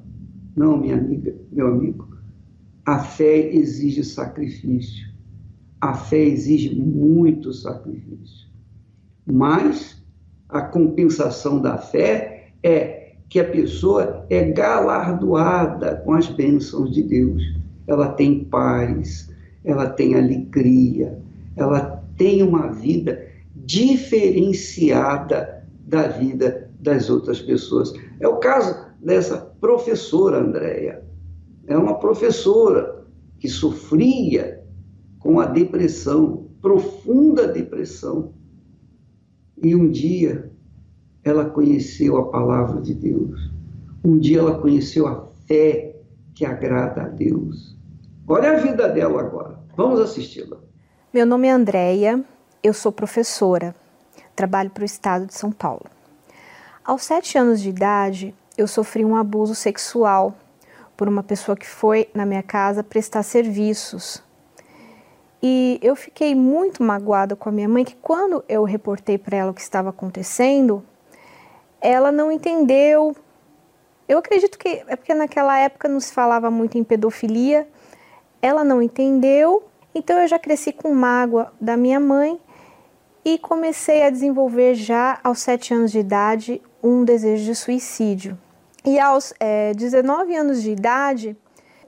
Não, 0.55 0.77
minha 0.77 0.95
amiga, 0.95 1.35
meu 1.51 1.67
amigo. 1.67 2.07
A 2.85 2.99
fé 2.99 3.53
exige 3.53 4.03
sacrifício. 4.03 5.07
A 5.79 5.93
fé 5.93 6.23
exige 6.23 6.75
muito 6.75 7.53
sacrifício. 7.53 8.49
Mas 9.25 10.03
a 10.49 10.61
compensação 10.61 11.61
da 11.61 11.77
fé 11.77 12.51
é 12.63 13.13
que 13.29 13.39
a 13.39 13.45
pessoa 13.45 14.25
é 14.29 14.51
galardoada 14.51 15.97
com 15.97 16.13
as 16.13 16.27
bênçãos 16.27 16.91
de 16.91 17.03
Deus. 17.03 17.43
Ela 17.85 18.09
tem 18.09 18.43
paz, 18.43 19.31
ela 19.63 19.87
tem 19.87 20.15
alegria, 20.15 21.19
ela 21.55 22.03
tem 22.17 22.41
uma 22.41 22.71
vida 22.71 23.23
diferenciada 23.55 25.58
da 25.89 26.07
vida 26.07 26.69
das 26.79 27.09
outras 27.09 27.41
pessoas. 27.41 27.91
É 28.19 28.27
o 28.27 28.37
caso 28.37 28.75
dessa 29.01 29.37
professora 29.59 30.37
Andréia 30.37 31.03
é 31.65 31.75
uma 31.75 31.99
professora 31.99 33.05
que 33.39 33.49
sofria 33.49 34.63
com 35.19 35.39
a 35.39 35.45
depressão, 35.45 36.47
profunda 36.61 37.47
depressão. 37.47 38.33
E 39.61 39.75
um 39.75 39.89
dia 39.89 40.51
ela 41.23 41.45
conheceu 41.45 42.17
a 42.17 42.29
palavra 42.29 42.81
de 42.81 42.93
Deus. 42.93 43.51
Um 44.03 44.17
dia 44.17 44.39
ela 44.39 44.59
conheceu 44.59 45.07
a 45.07 45.27
fé 45.47 45.95
que 46.35 46.45
agrada 46.45 47.03
a 47.03 47.07
Deus. 47.07 47.77
Olha 48.27 48.51
a 48.51 48.59
vida 48.59 48.87
dela 48.87 49.21
agora. 49.21 49.59
Vamos 49.75 49.99
assisti-la. 49.99 50.57
Meu 51.11 51.25
nome 51.25 51.47
é 51.47 51.51
Andréia, 51.51 52.23
eu 52.61 52.73
sou 52.73 52.91
professora, 52.91 53.75
trabalho 54.39 54.69
para 54.69 54.83
o 54.83 54.85
estado 54.85 55.25
de 55.25 55.33
São 55.33 55.51
Paulo. 55.51 55.85
Aos 56.81 57.03
sete 57.03 57.37
anos 57.37 57.59
de 57.59 57.67
idade, 57.67 58.33
eu 58.57 58.69
sofri 58.69 59.03
um 59.03 59.17
abuso 59.17 59.53
sexual 59.53 60.33
por 60.95 61.09
uma 61.09 61.21
pessoa 61.21 61.57
que 61.57 61.67
foi 61.67 62.09
na 62.13 62.25
minha 62.25 62.41
casa 62.41 62.81
prestar 62.81 63.23
serviços. 63.23 64.23
E 65.43 65.77
eu 65.83 65.93
fiquei 65.93 66.33
muito 66.35 66.81
magoada 66.81 67.35
com 67.35 67.49
a 67.49 67.51
minha 67.51 67.67
mãe 67.67 67.83
que 67.83 67.97
quando 67.97 68.41
eu 68.47 68.63
reportei 68.63 69.17
para 69.17 69.35
ela 69.35 69.51
o 69.51 69.53
que 69.53 69.61
estava 69.61 69.89
acontecendo, 69.89 70.85
ela 71.81 72.09
não 72.09 72.31
entendeu. 72.31 73.13
Eu 74.07 74.19
acredito 74.19 74.57
que 74.57 74.83
é 74.87 74.95
porque 74.95 75.13
naquela 75.13 75.59
época 75.59 75.89
não 75.89 75.99
se 75.99 76.13
falava 76.13 76.49
muito 76.49 76.77
em 76.77 76.83
pedofilia. 76.83 77.67
Ela 78.41 78.63
não 78.63 78.81
entendeu 78.81 79.63
Então 79.93 80.17
eu 80.17 80.29
já 80.29 80.39
cresci 80.39 80.71
com 80.71 80.93
mágoa 80.93 81.51
da 81.59 81.75
minha 81.75 81.99
mãe 81.99 82.39
e 83.33 83.37
comecei 83.37 84.01
a 84.01 84.09
desenvolver 84.09 84.73
já 84.73 85.19
aos 85.23 85.39
sete 85.39 85.71
anos 85.71 85.91
de 85.91 85.99
idade 85.99 86.59
um 86.81 87.05
desejo 87.05 87.45
de 87.45 87.53
suicídio. 87.53 88.35
E 88.83 88.99
aos 88.99 89.35
é, 89.39 89.71
19 89.75 90.35
anos 90.35 90.63
de 90.63 90.71
idade, 90.71 91.37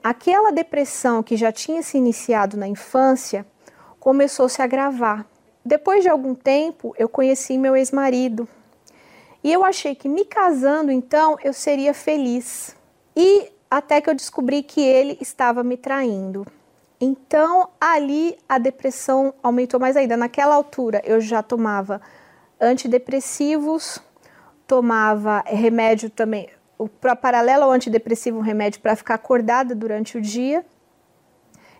aquela 0.04 0.52
depressão 0.52 1.20
que 1.20 1.36
já 1.36 1.50
tinha 1.50 1.82
se 1.82 1.98
iniciado 1.98 2.56
na 2.56 2.68
infância 2.68 3.44
começou 3.98 4.46
a 4.46 4.48
se 4.48 4.62
agravar. 4.62 5.26
Depois 5.64 6.04
de 6.04 6.08
algum 6.08 6.32
tempo, 6.32 6.94
eu 6.96 7.08
conheci 7.08 7.58
meu 7.58 7.74
ex-marido 7.74 8.46
e 9.42 9.52
eu 9.52 9.64
achei 9.64 9.96
que 9.96 10.08
me 10.08 10.24
casando 10.24 10.92
então 10.92 11.36
eu 11.42 11.52
seria 11.52 11.92
feliz. 11.92 12.76
E 13.16 13.50
até 13.68 14.00
que 14.00 14.08
eu 14.08 14.14
descobri 14.14 14.62
que 14.62 14.80
ele 14.80 15.18
estava 15.20 15.64
me 15.64 15.76
traindo. 15.76 16.46
Então 17.04 17.68
ali 17.80 18.38
a 18.48 18.58
depressão 18.58 19.34
aumentou 19.42 19.80
mais 19.80 19.96
ainda. 19.96 20.16
Naquela 20.16 20.54
altura 20.54 21.02
eu 21.04 21.20
já 21.20 21.42
tomava 21.42 22.00
antidepressivos, 22.60 24.00
tomava 24.68 25.42
remédio 25.44 26.08
também, 26.08 26.48
o 26.78 26.88
paralelo 26.88 27.64
ao 27.64 27.72
antidepressivo, 27.72 28.38
um 28.38 28.40
remédio 28.40 28.80
para 28.80 28.94
ficar 28.94 29.14
acordada 29.14 29.74
durante 29.74 30.16
o 30.16 30.20
dia, 30.20 30.64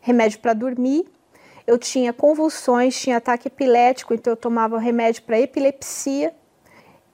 remédio 0.00 0.41
para 0.41 0.55
dormir. 0.55 1.07
Eu 1.69 1.79
tinha 1.79 2.12
convulsões, 2.12 3.00
tinha 3.00 3.19
ataque 3.19 3.47
epilético, 3.47 4.12
então 4.14 4.33
eu 4.33 4.37
tomava 4.37 4.76
remédio 4.76 5.23
para 5.23 5.38
epilepsia. 5.38 6.35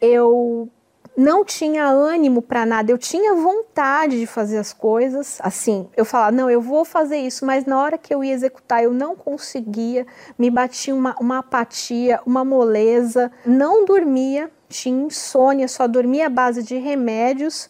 Eu 0.00 0.70
não 1.18 1.44
tinha 1.44 1.84
ânimo 1.84 2.40
para 2.40 2.64
nada, 2.64 2.92
eu 2.92 2.96
tinha 2.96 3.34
vontade 3.34 4.20
de 4.20 4.24
fazer 4.24 4.56
as 4.56 4.72
coisas, 4.72 5.40
assim, 5.42 5.88
eu 5.96 6.04
falava, 6.04 6.30
não, 6.30 6.48
eu 6.48 6.60
vou 6.60 6.84
fazer 6.84 7.16
isso, 7.16 7.44
mas 7.44 7.64
na 7.64 7.82
hora 7.82 7.98
que 7.98 8.14
eu 8.14 8.22
ia 8.22 8.32
executar 8.32 8.84
eu 8.84 8.94
não 8.94 9.16
conseguia, 9.16 10.06
me 10.38 10.48
batia 10.48 10.94
uma, 10.94 11.16
uma 11.20 11.38
apatia, 11.38 12.20
uma 12.24 12.44
moleza, 12.44 13.32
não 13.44 13.84
dormia, 13.84 14.48
tinha 14.68 15.06
insônia, 15.06 15.66
só 15.66 15.88
dormia 15.88 16.26
à 16.26 16.30
base 16.30 16.62
de 16.62 16.76
remédios, 16.76 17.68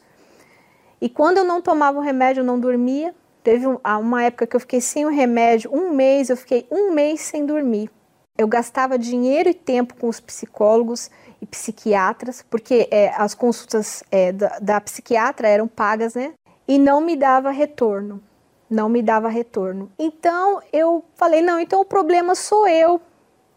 e 1.01 1.09
quando 1.09 1.39
eu 1.39 1.45
não 1.45 1.63
tomava 1.63 1.97
o 1.97 2.03
remédio, 2.03 2.43
eu 2.43 2.45
não 2.45 2.61
dormia, 2.61 3.15
teve 3.43 3.65
uma 3.67 4.25
época 4.25 4.47
que 4.47 4.57
eu 4.57 4.61
fiquei 4.61 4.83
sem 4.83 5.07
o 5.07 5.11
remédio, 5.11 5.71
um 5.73 5.95
mês, 5.95 6.29
eu 6.29 6.37
fiquei 6.37 6.67
um 6.71 6.93
mês 6.93 7.23
sem 7.23 7.47
dormir. 7.47 7.91
Eu 8.37 8.47
gastava 8.47 8.97
dinheiro 8.97 9.49
e 9.49 9.55
tempo 9.55 9.95
com 9.97 10.07
os 10.07 10.21
psicólogos, 10.21 11.11
e 11.41 11.47
psiquiatras, 11.47 12.45
porque 12.49 12.89
é, 12.91 13.11
as 13.17 13.35
consultas 13.35 14.03
é, 14.11 14.33
da, 14.33 14.59
da 14.59 14.81
psiquiatra 14.81 15.49
eram 15.49 15.69
pagas, 15.69 16.15
né? 16.15 16.35
E 16.67 16.79
não 16.79 17.01
me 17.01 17.17
dava 17.17 17.51
retorno. 17.51 18.23
Não 18.69 18.89
me 18.89 19.03
dava 19.03 19.29
retorno. 19.29 19.91
Então 19.99 20.61
eu 20.73 21.05
falei: 21.15 21.41
não, 21.41 21.59
então 21.59 21.81
o 21.81 21.85
problema 21.85 22.35
sou 22.35 22.69
eu. 22.69 23.01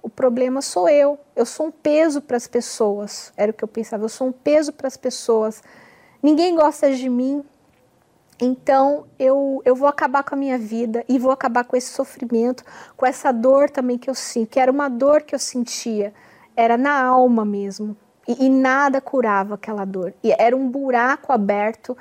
O 0.02 0.10
problema 0.10 0.62
sou 0.62 0.88
eu. 0.88 1.20
Eu 1.36 1.46
sou 1.46 1.68
um 1.68 1.72
peso 1.72 2.22
para 2.22 2.38
as 2.38 2.48
pessoas. 2.48 3.34
Era 3.36 3.52
o 3.52 3.54
que 3.54 3.64
eu 3.64 3.68
pensava. 3.68 4.06
Eu 4.06 4.10
sou 4.10 4.28
um 4.28 4.32
peso 4.32 4.72
para 4.72 4.88
as 4.88 4.96
pessoas. 4.96 5.62
Ninguém 6.24 6.56
gosta 6.56 6.96
de 6.96 7.10
mim. 7.10 7.44
Então 8.40 9.06
eu, 9.20 9.62
eu 9.66 9.76
vou 9.76 9.88
acabar 9.88 10.24
com 10.24 10.34
a 10.34 10.38
minha 10.38 10.58
vida 10.58 11.04
e 11.08 11.20
vou 11.20 11.32
acabar 11.32 11.64
com 11.64 11.76
esse 11.76 11.92
sofrimento, 11.92 12.64
com 12.98 13.06
essa 13.06 13.32
dor 13.32 13.70
também 13.70 14.00
que 14.00 14.10
eu 14.10 14.16
sinto, 14.16 14.50
que 14.50 14.60
era 14.60 14.72
uma 14.72 14.90
dor 14.90 15.22
que 15.22 15.36
eu 15.36 15.40
sentia 15.40 16.12
era 16.56 16.78
na 16.78 17.04
alma 17.04 17.46
mesmo. 17.46 17.96
E, 18.28 18.46
e 18.46 18.50
nada 18.50 19.02
curava 19.02 19.56
aquela 19.56 19.86
dor. 19.86 20.14
E 20.24 20.32
era 20.38 20.56
um 20.56 20.70
buraco 20.70 21.32
aberto 21.34 21.98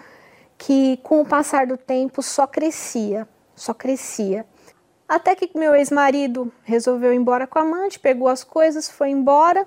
que, 0.58 0.98
com 1.02 1.22
o 1.22 1.26
passar 1.26 1.66
do 1.66 1.76
tempo, 1.76 2.22
só 2.22 2.46
crescia, 2.46 3.26
só 3.54 3.72
crescia. 3.72 4.44
Até 5.08 5.34
que 5.34 5.50
meu 5.58 5.74
ex-marido 5.74 6.52
resolveu 6.62 7.12
ir 7.12 7.16
embora 7.16 7.46
com 7.46 7.58
a 7.58 7.62
amante, 7.62 7.98
pegou 7.98 8.28
as 8.28 8.44
coisas, 8.44 8.88
foi 8.88 9.10
embora. 9.10 9.66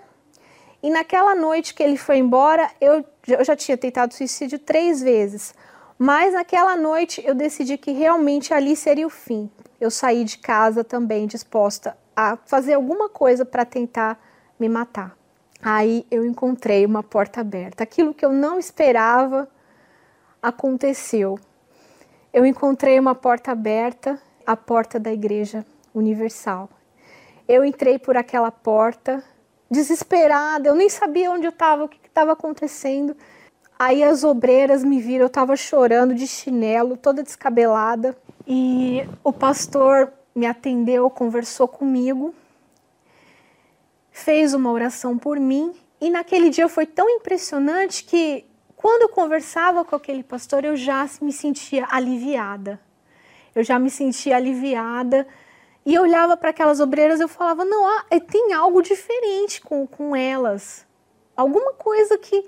E 0.81 0.89
naquela 0.89 1.33
noite 1.33 1.73
que 1.73 1.81
ele 1.81 1.97
foi 1.97 2.17
embora, 2.17 2.69
eu, 2.79 3.03
eu 3.27 3.43
já 3.43 3.55
tinha 3.55 3.77
tentado 3.77 4.13
suicídio 4.13 4.59
três 4.59 5.01
vezes. 5.01 5.53
Mas 5.97 6.33
naquela 6.33 6.75
noite 6.75 7.23
eu 7.25 7.33
decidi 7.33 7.77
que 7.77 7.91
realmente 7.91 8.53
ali 8.53 8.75
seria 8.75 9.07
o 9.07 9.09
fim. 9.09 9.49
Eu 9.79 9.89
saí 9.89 10.23
de 10.23 10.37
casa 10.37 10.83
também 10.83 11.27
disposta 11.27 11.97
a 12.15 12.37
fazer 12.45 12.73
alguma 12.73 13.09
coisa 13.09 13.43
para 13.43 13.65
tentar 13.65 14.19
me 14.63 14.69
matar. 14.69 15.17
Aí 15.61 16.05
eu 16.09 16.25
encontrei 16.25 16.85
uma 16.85 17.03
porta 17.03 17.41
aberta. 17.41 17.83
Aquilo 17.83 18.13
que 18.13 18.25
eu 18.25 18.31
não 18.31 18.57
esperava 18.57 19.47
aconteceu. 20.41 21.37
Eu 22.33 22.45
encontrei 22.45 22.97
uma 22.97 23.13
porta 23.13 23.51
aberta, 23.51 24.19
a 24.45 24.55
porta 24.55 24.97
da 24.97 25.11
Igreja 25.11 25.65
Universal. 25.93 26.69
Eu 27.45 27.65
entrei 27.65 27.99
por 27.99 28.15
aquela 28.15 28.51
porta, 28.51 29.21
desesperada, 29.69 30.69
eu 30.69 30.75
nem 30.75 30.89
sabia 30.89 31.29
onde 31.29 31.45
eu 31.45 31.49
estava, 31.49 31.83
o 31.83 31.89
que 31.89 31.99
estava 32.07 32.31
acontecendo. 32.31 33.15
Aí 33.77 34.01
as 34.01 34.23
obreiras 34.23 34.81
me 34.81 35.01
viram, 35.01 35.23
eu 35.23 35.27
estava 35.27 35.57
chorando 35.57 36.15
de 36.15 36.25
chinelo, 36.25 36.95
toda 36.95 37.21
descabelada, 37.21 38.15
e 38.47 39.05
o 39.23 39.33
pastor 39.33 40.11
me 40.33 40.45
atendeu, 40.45 41.09
conversou 41.09 41.67
comigo 41.67 42.33
fez 44.13 44.53
uma 44.53 44.71
oração 44.71 45.17
por 45.17 45.39
mim 45.39 45.73
e 45.99 46.09
naquele 46.09 46.51
dia 46.51 46.69
foi 46.69 46.85
tão 46.85 47.09
impressionante 47.09 48.05
que 48.05 48.45
quando 48.75 49.01
eu 49.01 49.09
conversava 49.09 49.83
com 49.83 49.95
aquele 49.95 50.23
pastor 50.23 50.63
eu 50.63 50.77
já 50.77 51.09
me 51.19 51.33
sentia 51.33 51.87
aliviada. 51.89 52.79
Eu 53.55 53.63
já 53.63 53.79
me 53.79 53.89
sentia 53.89 54.35
aliviada 54.35 55.27
e 55.85 55.95
eu 55.95 56.03
olhava 56.03 56.37
para 56.37 56.51
aquelas 56.51 56.79
obreiras 56.79 57.19
eu 57.19 57.27
falava 57.27 57.65
não 57.65 57.87
ah, 57.87 58.05
tem 58.27 58.53
algo 58.53 58.81
diferente 58.81 59.59
com, 59.61 59.85
com 59.87 60.15
elas, 60.15 60.85
alguma 61.35 61.73
coisa 61.73 62.17
que 62.17 62.45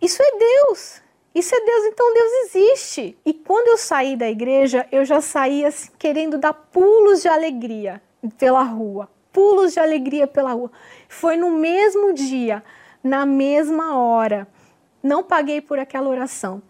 isso 0.00 0.22
é 0.22 0.38
Deus. 0.38 1.02
Isso 1.34 1.52
é 1.52 1.60
Deus, 1.64 1.86
então 1.86 2.14
Deus 2.14 2.32
existe. 2.44 3.18
E 3.26 3.34
quando 3.34 3.66
eu 3.66 3.76
saí 3.76 4.16
da 4.16 4.30
igreja, 4.30 4.86
eu 4.92 5.04
já 5.04 5.20
saía 5.20 5.66
assim, 5.66 5.90
querendo 5.98 6.38
dar 6.38 6.52
pulos 6.52 7.22
de 7.22 7.28
alegria 7.28 8.00
pela 8.38 8.62
rua 8.62 9.10
pulos 9.34 9.72
de 9.74 9.80
alegria 9.80 10.26
pela 10.26 10.52
rua. 10.52 10.70
Foi 11.08 11.36
no 11.36 11.50
mesmo 11.50 12.14
dia, 12.14 12.64
na 13.02 13.26
mesma 13.26 13.98
hora. 13.98 14.48
Não 15.02 15.22
paguei 15.22 15.60
por 15.60 15.78
aquela 15.78 16.08
oração. 16.08 16.62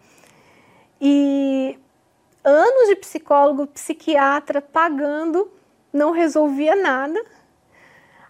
E 0.99 1.79
anos 2.43 2.89
de 2.89 2.95
psicólogo, 2.95 3.67
psiquiatra 3.67 4.61
pagando, 4.61 5.49
não 5.93 6.11
resolvia 6.11 6.75
nada. 6.75 7.23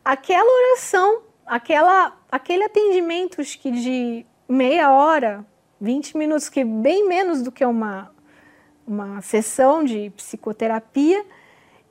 Aquela 0.04 0.72
oração, 0.72 1.22
aquela, 1.46 2.16
aquele 2.30 2.66
atendimento 2.66 3.42
que 3.42 3.72
de 3.72 4.26
meia 4.48 4.92
hora, 4.92 5.46
20 5.80 6.18
minutos, 6.18 6.50
que 6.50 6.64
bem 6.64 7.08
menos 7.08 7.42
do 7.42 7.52
que 7.52 7.66
uma, 7.66 8.12
uma 8.86 9.22
sessão 9.22 9.84
de 9.84 10.12
psicoterapia, 10.12 11.26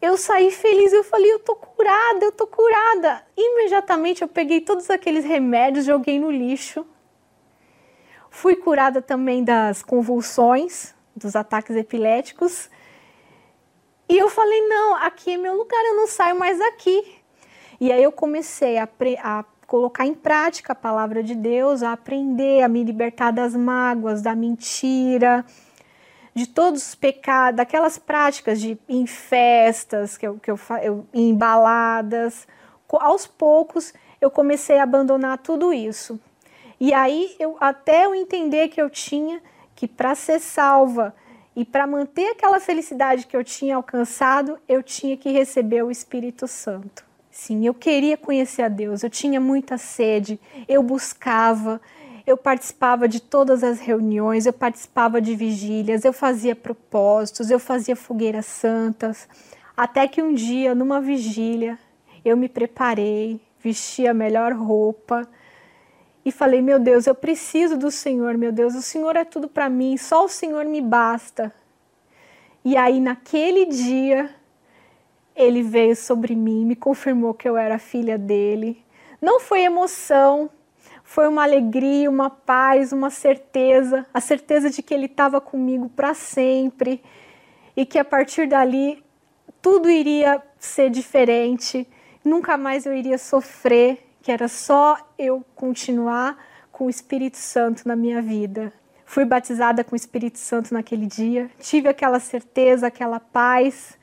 eu 0.05 0.17
saí 0.17 0.51
feliz, 0.51 0.93
eu 0.93 1.03
falei, 1.03 1.33
eu 1.33 1.39
tô 1.39 1.55
curada, 1.55 2.25
eu 2.25 2.33
tô 2.33 2.47
curada. 2.47 3.25
Imediatamente 3.37 4.23
eu 4.23 4.29
peguei 4.29 4.61
todos 4.61 4.91
aqueles 4.91 5.25
remédios, 5.25 5.85
joguei 5.85 6.19
no 6.19 6.31
lixo. 6.31 6.87
Fui 8.31 8.57
curada 8.57 9.01
também 9.01 9.43
das 9.43 9.83
convulsões, 9.83 10.95
dos 11.17 11.35
ataques 11.35 11.77
epiléticos. 11.77 12.69
E 14.09 14.19
eu 14.19 14.29
falei, 14.29 14.61
não, 14.69 14.97
aqui 14.97 15.33
é 15.33 15.37
meu 15.37 15.57
lugar, 15.57 15.83
eu 15.85 15.97
não 15.97 16.07
saio 16.07 16.39
mais 16.39 16.59
daqui. 16.59 17.17
E 17.81 17.91
aí 17.91 18.03
eu 18.03 18.13
comecei 18.13 18.77
a, 18.77 18.89
a 19.23 19.45
colocar 19.67 20.07
em 20.07 20.15
prática 20.15 20.73
a 20.73 20.77
palavra 20.77 21.23
de 21.23 21.35
Deus, 21.35 21.83
a 21.83 21.93
aprender, 21.93 22.63
a 22.63 22.69
me 22.69 22.85
libertar 22.85 23.31
das 23.31 23.57
mágoas, 23.57 24.21
da 24.21 24.35
mentira, 24.35 25.45
de 26.35 26.49
todos 26.49 26.89
os 26.89 26.95
pecados, 26.95 27.57
daquelas 27.57 27.97
práticas 27.97 28.61
de 28.61 28.77
em 28.89 29.07
festas, 29.07 30.19
que 30.19 30.27
eu, 30.27 30.39
que 30.39 30.51
eu, 30.51 30.59
eu 30.83 31.07
em 31.15 31.35
baladas. 31.35 32.47
Aos 32.91 33.27
poucos 33.27 33.93
eu 34.21 34.31
comecei 34.31 34.79
a 34.79 34.83
abandonar 34.83 35.39
tudo 35.39 35.73
isso. 35.73 36.19
E 36.81 36.93
aí 36.93 37.35
eu 37.39 37.57
até 37.61 38.05
eu 38.05 38.15
entender 38.15 38.69
que 38.69 38.81
eu 38.81 38.91
tinha 38.91 39.41
que 39.75 39.87
para 39.87 40.15
ser 40.15 40.41
salva 40.41 41.15
e 41.57 41.65
para 41.65 41.87
manter 41.87 42.33
aquela 42.33 42.59
felicidade 42.59 43.27
que 43.27 43.37
eu 43.37 43.45
tinha 43.45 43.77
alcançado, 43.77 44.59
eu 44.69 44.83
tinha 44.83 45.17
que 45.17 45.31
receber 45.31 45.83
o 45.83 45.91
Espírito 45.91 46.49
Santo. 46.49 47.05
Sim, 47.31 47.67
eu 47.67 47.75
queria 47.75 48.17
conhecer 48.17 48.63
a 48.63 48.69
Deus, 48.69 49.03
eu 49.03 49.11
tinha 49.11 49.41
muita 49.41 49.77
sede, 49.77 50.39
eu 50.69 50.83
buscava, 50.83 51.81
eu 52.27 52.37
participava 52.37 53.07
de 53.07 53.21
todas 53.21 53.63
as 53.63 53.81
reuniões, 53.81 54.47
eu 54.47 54.53
participava 54.53 55.21
de 55.21 55.37
vigílias, 55.37 56.05
eu 56.05 56.13
fazia 56.13 56.57
propósitos, 56.57 57.51
eu 57.51 57.59
fazia 57.59 57.95
fogueiras 57.95 58.47
santas. 58.47 59.29
Até 59.77 60.09
que 60.09 60.23
um 60.23 60.33
dia, 60.33 60.75
numa 60.75 61.01
vigília, 61.01 61.79
eu 62.25 62.37
me 62.37 62.49
preparei, 62.49 63.41
vesti 63.61 64.07
a 64.07 64.15
melhor 64.15 64.53
roupa 64.53 65.29
e 66.25 66.33
falei: 66.33 66.63
Meu 66.63 66.79
Deus, 66.79 67.07
eu 67.07 67.15
preciso 67.15 67.77
do 67.77 67.91
Senhor, 67.91 68.39
meu 68.39 68.53
Deus, 68.53 68.75
o 68.75 68.83
Senhor 68.83 69.17
é 69.17 69.25
tudo 69.25 69.47
para 69.47 69.69
mim, 69.69 69.97
só 69.99 70.25
o 70.25 70.29
Senhor 70.29 70.65
me 70.65 70.81
basta. 70.81 71.53
E 72.65 72.79
aí, 72.79 72.99
naquele 72.99 73.67
dia, 73.67 74.35
ele 75.37 75.63
veio 75.63 75.95
sobre 75.95 76.35
mim, 76.35 76.65
me 76.65 76.75
confirmou 76.75 77.35
que 77.35 77.47
eu 77.47 77.59
era 77.59 77.79
filha 77.79 78.17
dele. 78.17 78.83
Não 79.21 79.39
foi 79.39 79.63
emoção, 79.63 80.49
foi 81.15 81.29
uma 81.29 81.45
alegria, 81.45 82.11
uma 82.11 82.29
paz, 82.29 82.91
uma 82.93 83.09
certeza, 83.09 84.05
a 84.13 84.21
certeza 84.21 84.69
de 84.69 84.83
que 84.83 84.93
ele 84.93 85.07
estava 85.07 85.41
comigo 85.41 85.89
para 85.89 86.13
sempre. 86.13 87.01
E 87.77 87.87
que 87.87 88.01
a 88.01 88.05
partir 88.05 88.49
dali 88.49 89.01
tudo 89.63 89.89
iria 89.89 90.43
ser 90.59 90.91
diferente, 90.91 91.87
nunca 92.25 92.57
mais 92.57 92.85
eu 92.85 92.93
iria 92.93 93.17
sofrer, 93.17 94.05
que 94.23 94.33
era 94.33 94.49
só 94.49 94.99
eu 95.17 95.45
continuar 95.55 96.37
com 96.73 96.87
o 96.87 96.91
Espírito 96.91 97.39
Santo 97.39 97.87
na 97.87 97.95
minha 97.95 98.21
vida. 98.21 98.73
Fui 99.07 99.25
batizada 99.25 99.85
com 99.85 99.93
o 99.93 99.97
Espírito 99.97 100.41
Santo 100.41 100.75
naquele 100.75 101.07
dia, 101.07 101.49
tive 101.61 101.89
aquela 101.89 102.19
certeza, 102.19 102.89
aquela 102.89 103.21
paz 103.21 103.97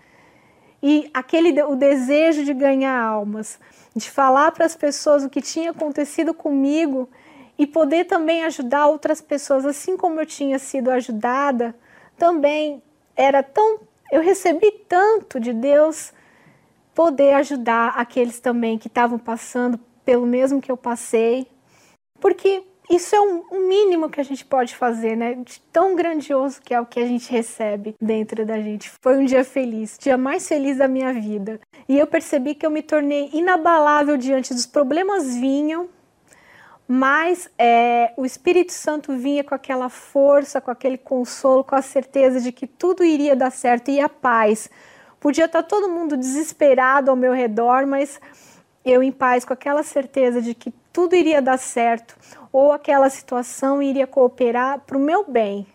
e 0.81 1.09
aquele 1.13 1.61
o 1.63 1.75
desejo 1.75 2.43
de 2.43 2.53
ganhar 2.53 2.99
almas, 2.99 3.59
de 3.95 4.09
falar 4.09 4.51
para 4.51 4.65
as 4.65 4.75
pessoas 4.75 5.23
o 5.23 5.29
que 5.29 5.41
tinha 5.41 5.71
acontecido 5.71 6.33
comigo 6.33 7.09
e 7.57 7.67
poder 7.67 8.05
também 8.05 8.43
ajudar 8.43 8.87
outras 8.87 9.21
pessoas, 9.21 9.65
assim 9.65 9.95
como 9.95 10.19
eu 10.19 10.25
tinha 10.25 10.57
sido 10.57 10.89
ajudada, 10.89 11.75
também 12.17 12.81
era 13.15 13.43
tão 13.43 13.79
eu 14.11 14.21
recebi 14.21 14.71
tanto 14.89 15.39
de 15.39 15.53
Deus 15.53 16.11
poder 16.93 17.33
ajudar 17.35 17.93
aqueles 17.95 18.41
também 18.41 18.77
que 18.77 18.87
estavam 18.87 19.17
passando 19.17 19.79
pelo 20.03 20.25
mesmo 20.25 20.61
que 20.61 20.69
eu 20.69 20.75
passei, 20.75 21.47
porque 22.19 22.63
isso 22.89 23.15
é 23.15 23.21
um, 23.21 23.67
mínimo 23.69 24.09
que 24.09 24.19
a 24.19 24.23
gente 24.23 24.43
pode 24.43 24.75
fazer, 24.75 25.15
né? 25.15 25.35
De 25.35 25.61
tão 25.71 25.95
grandioso 25.95 26.61
que 26.61 26.73
é 26.73 26.81
o 26.81 26.85
que 26.85 26.99
a 26.99 27.05
gente 27.05 27.31
recebe 27.31 27.95
dentro 28.01 28.45
da 28.45 28.59
gente. 28.59 28.91
Foi 29.01 29.17
um 29.17 29.25
dia 29.25 29.43
feliz, 29.43 29.97
dia 29.97 30.17
mais 30.17 30.47
feliz 30.47 30.77
da 30.77 30.87
minha 30.87 31.13
vida. 31.13 31.59
E 31.87 31.97
eu 31.97 32.07
percebi 32.07 32.53
que 32.53 32.65
eu 32.65 32.71
me 32.71 32.81
tornei 32.81 33.29
inabalável 33.33 34.17
diante 34.17 34.53
dos 34.53 34.65
problemas 34.65 35.35
vinham, 35.35 35.89
mas 36.87 37.49
é, 37.57 38.13
o 38.17 38.25
Espírito 38.25 38.73
Santo 38.73 39.15
vinha 39.15 39.43
com 39.43 39.55
aquela 39.55 39.87
força, 39.87 40.59
com 40.59 40.71
aquele 40.71 40.97
consolo, 40.97 41.63
com 41.63 41.75
a 41.75 41.81
certeza 41.81 42.41
de 42.41 42.51
que 42.51 42.67
tudo 42.67 43.05
iria 43.05 43.35
dar 43.35 43.51
certo 43.51 43.89
e 43.89 44.01
a 44.01 44.09
paz. 44.09 44.69
Podia 45.19 45.45
estar 45.45 45.63
todo 45.63 45.87
mundo 45.87 46.17
desesperado 46.17 47.09
ao 47.09 47.15
meu 47.15 47.31
redor, 47.31 47.87
mas 47.87 48.19
eu 48.83 49.01
em 49.01 49.11
paz, 49.11 49.45
com 49.45 49.53
aquela 49.53 49.83
certeza 49.83 50.41
de 50.41 50.53
que 50.53 50.73
tudo 50.91 51.15
iria 51.15 51.41
dar 51.41 51.57
certo 51.57 52.17
ou 52.51 52.71
aquela 52.71 53.09
situação 53.09 53.81
iria 53.81 54.05
cooperar 54.05 54.79
para 54.79 54.97
o 54.97 54.99
meu 54.99 55.23
bem. 55.29 55.65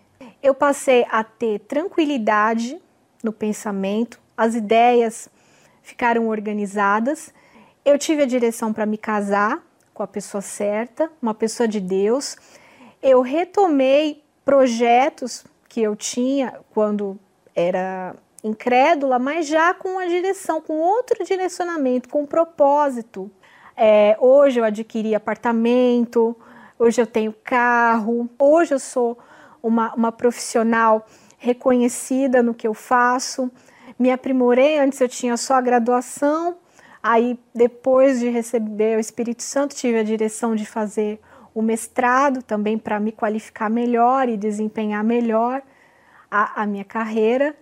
Eu 0.43 0.55
passei 0.55 1.07
a 1.11 1.25
ter 1.25 1.61
tranquilidade 1.61 2.81
no 3.23 3.33
pensamento, 3.33 4.21
as 4.37 4.55
ideias 4.55 5.29
ficaram 5.83 6.29
organizadas, 6.29 7.33
eu 7.85 7.99
tive 7.99 8.23
a 8.23 8.27
direção 8.27 8.73
para 8.73 8.85
me 8.85 8.99
casar 8.99 9.63
com 9.95 10.03
a 10.03 10.07
pessoa 10.07 10.43
certa, 10.43 11.11
uma 11.23 11.33
pessoa 11.33 11.67
de 11.67 11.81
Deus. 11.81 12.37
Eu 13.03 13.23
retomei 13.23 14.23
projetos 14.45 15.45
que 15.69 15.81
eu 15.81 15.97
tinha 15.97 16.61
quando 16.75 17.19
era 17.55 18.15
incrédula, 18.45 19.19
mas 19.19 19.47
já 19.47 19.73
com 19.73 19.99
a 19.99 20.07
direção, 20.07 20.61
com 20.61 20.75
outro 20.75 21.25
direcionamento, 21.25 22.09
com 22.09 22.23
um 22.23 22.27
propósito. 22.27 23.31
É, 23.77 24.17
hoje 24.21 24.61
eu 24.61 24.65
adquiri 24.65 25.15
apartamento, 25.15 26.37
hoje 26.79 27.01
eu 27.01 27.07
tenho 27.07 27.35
carro, 27.45 28.29
hoje 28.39 28.75
eu 28.75 28.79
sou 28.79 29.19
uma, 29.63 29.95
uma 29.95 30.13
profissional 30.13 31.07
reconhecida 31.39 32.43
no 32.43 32.55
que 32.55 32.67
eu 32.67 32.75
faço. 32.75 33.51
Me 33.99 34.11
aprimorei, 34.11 34.79
antes 34.79 35.01
eu 35.01 35.09
tinha 35.09 35.37
só 35.37 35.55
a 35.55 35.61
graduação, 35.61 36.57
aí 37.03 37.39
depois 37.55 38.21
de 38.21 38.29
receber 38.29 38.97
o 38.97 39.01
Espírito 39.01 39.43
Santo, 39.43 39.75
tive 39.75 39.99
a 39.99 40.03
direção 40.03 40.55
de 40.55 40.67
fazer 40.67 41.21
o 41.55 41.63
mestrado 41.63 42.43
também 42.43 42.77
para 42.77 43.01
me 43.01 43.13
qualificar 43.13 43.71
melhor 43.71 44.29
e 44.29 44.37
desempenhar 44.37 45.03
melhor 45.03 45.63
a, 46.31 46.63
a 46.63 46.67
minha 46.67 46.85
carreira. 46.85 47.57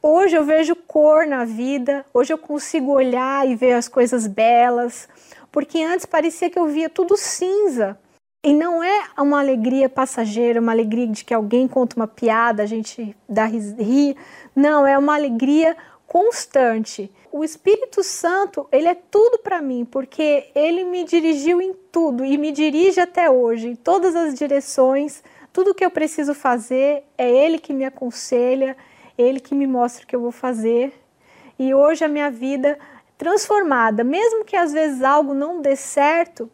Hoje 0.00 0.36
eu 0.36 0.44
vejo 0.44 0.74
cor 0.74 1.26
na 1.26 1.44
vida, 1.44 2.04
hoje 2.12 2.32
eu 2.32 2.38
consigo 2.38 2.92
olhar 2.92 3.46
e 3.48 3.54
ver 3.54 3.72
as 3.72 3.88
coisas 3.88 4.26
belas, 4.26 5.08
porque 5.52 5.82
antes 5.82 6.06
parecia 6.06 6.48
que 6.48 6.58
eu 6.58 6.66
via 6.66 6.88
tudo 6.88 7.16
cinza. 7.16 7.98
E 8.44 8.52
não 8.52 8.84
é 8.84 9.06
uma 9.16 9.40
alegria 9.40 9.88
passageira, 9.88 10.60
uma 10.60 10.70
alegria 10.70 11.06
de 11.06 11.24
que 11.24 11.32
alguém 11.32 11.66
conta 11.66 11.96
uma 11.96 12.06
piada, 12.06 12.62
a 12.62 12.66
gente 12.66 13.16
dá 13.26 13.46
ri. 13.46 14.14
Não, 14.54 14.86
é 14.86 14.98
uma 14.98 15.14
alegria 15.14 15.74
constante. 16.06 17.10
O 17.32 17.42
Espírito 17.42 18.02
Santo, 18.04 18.68
ele 18.70 18.86
é 18.86 18.94
tudo 18.94 19.38
para 19.38 19.62
mim, 19.62 19.86
porque 19.86 20.50
ele 20.54 20.84
me 20.84 21.04
dirigiu 21.04 21.62
em 21.62 21.72
tudo 21.90 22.22
e 22.22 22.36
me 22.36 22.52
dirige 22.52 23.00
até 23.00 23.30
hoje, 23.30 23.68
em 23.68 23.74
todas 23.74 24.14
as 24.14 24.34
direções. 24.34 25.24
Tudo 25.50 25.74
que 25.74 25.82
eu 25.82 25.90
preciso 25.90 26.34
fazer 26.34 27.02
é 27.16 27.30
ele 27.30 27.58
que 27.58 27.72
me 27.72 27.86
aconselha, 27.86 28.76
ele 29.16 29.40
que 29.40 29.54
me 29.54 29.66
mostra 29.66 30.04
o 30.04 30.06
que 30.06 30.14
eu 30.14 30.20
vou 30.20 30.30
fazer. 30.30 30.92
E 31.58 31.72
hoje 31.72 32.04
a 32.04 32.08
minha 32.08 32.30
vida 32.30 32.78
transformada, 33.16 34.04
mesmo 34.04 34.44
que 34.44 34.54
às 34.54 34.70
vezes 34.70 35.02
algo 35.02 35.32
não 35.32 35.62
dê 35.62 35.76
certo, 35.76 36.50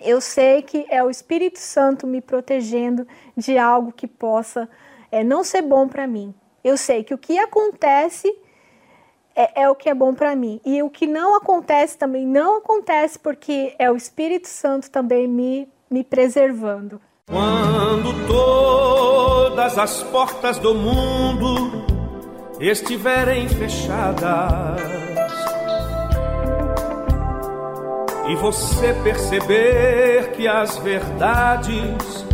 eu 0.00 0.20
sei 0.20 0.62
que 0.62 0.86
é 0.88 1.02
o 1.02 1.10
Espírito 1.10 1.58
Santo 1.58 2.06
me 2.06 2.20
protegendo 2.20 3.06
de 3.36 3.58
algo 3.58 3.92
que 3.92 4.06
possa 4.06 4.68
é, 5.10 5.22
não 5.22 5.44
ser 5.44 5.62
bom 5.62 5.88
para 5.88 6.06
mim. 6.06 6.34
Eu 6.62 6.76
sei 6.76 7.04
que 7.04 7.14
o 7.14 7.18
que 7.18 7.38
acontece 7.38 8.34
é, 9.34 9.62
é 9.62 9.70
o 9.70 9.74
que 9.74 9.88
é 9.88 9.94
bom 9.94 10.14
para 10.14 10.34
mim. 10.34 10.60
E 10.64 10.82
o 10.82 10.90
que 10.90 11.06
não 11.06 11.36
acontece 11.36 11.96
também 11.96 12.26
não 12.26 12.58
acontece 12.58 13.18
porque 13.18 13.74
é 13.78 13.90
o 13.90 13.96
Espírito 13.96 14.48
Santo 14.48 14.90
também 14.90 15.26
me, 15.26 15.68
me 15.90 16.04
preservando. 16.04 17.00
Quando 17.26 18.26
todas 18.26 19.78
as 19.78 20.02
portas 20.04 20.58
do 20.58 20.74
mundo 20.74 21.84
estiverem 22.60 23.48
fechadas 23.48 24.99
e 28.30 28.36
você 28.36 28.94
perceber 29.02 30.30
que 30.32 30.46
as 30.46 30.78
verdades 30.78 32.24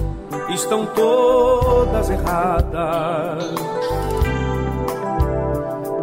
estão 0.51 0.85
todas 0.85 2.11
erradas. 2.11 3.55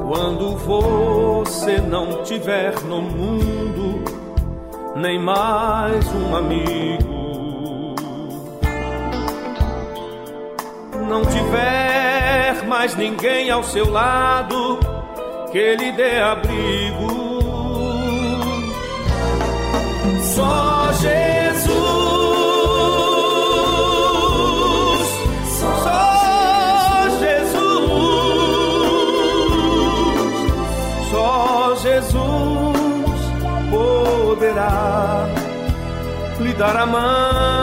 Quando 0.08 0.58
você 0.58 1.77
não 1.77 2.23
tiver 2.23 2.73
no 2.82 3.03
mundo 3.03 4.03
nem 4.95 5.19
mais 5.19 6.06
um 6.13 6.36
amigo 6.36 7.23
não 11.08 11.25
tiver 11.25 12.63
mais 12.67 12.95
ninguém 12.95 13.51
ao 13.51 13.63
seu 13.63 13.91
lado 13.91 14.79
que 15.51 15.75
lhe 15.75 15.91
dê 15.91 16.19
abrigo, 16.19 17.23
só 20.36 20.91
Jesus, 20.93 21.74
só 25.60 25.80
Jesus, 27.19 27.89
só 31.12 31.76
Jesus 31.76 33.19
poderá 33.69 35.28
lhe 36.39 36.54
dar 36.54 36.78
a 36.78 36.86
mão. 36.86 37.62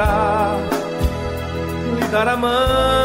Poderá 0.00 0.56
lhe 1.98 2.08
dar 2.08 2.28
a 2.28 2.36
mão. 2.36 3.00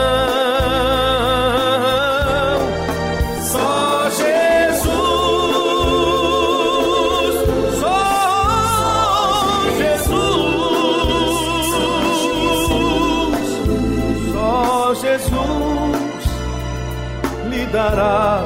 dará 17.75 18.39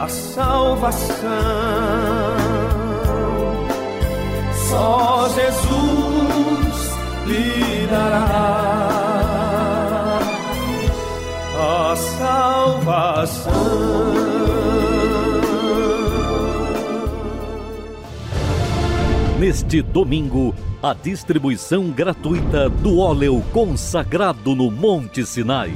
a 0.00 0.08
salvação. 0.08 1.28
Só 4.70 5.28
Jesus 5.34 5.67
lhe 5.67 5.67
dará 7.98 8.28
a 11.56 11.96
salvação. 11.96 13.52
Neste 19.38 19.82
domingo, 19.82 20.54
a 20.82 20.94
distribuição 20.94 21.90
gratuita 21.90 22.68
do 22.68 22.98
óleo 22.98 23.42
consagrado 23.52 24.54
no 24.54 24.70
Monte 24.70 25.26
Sinai. 25.26 25.72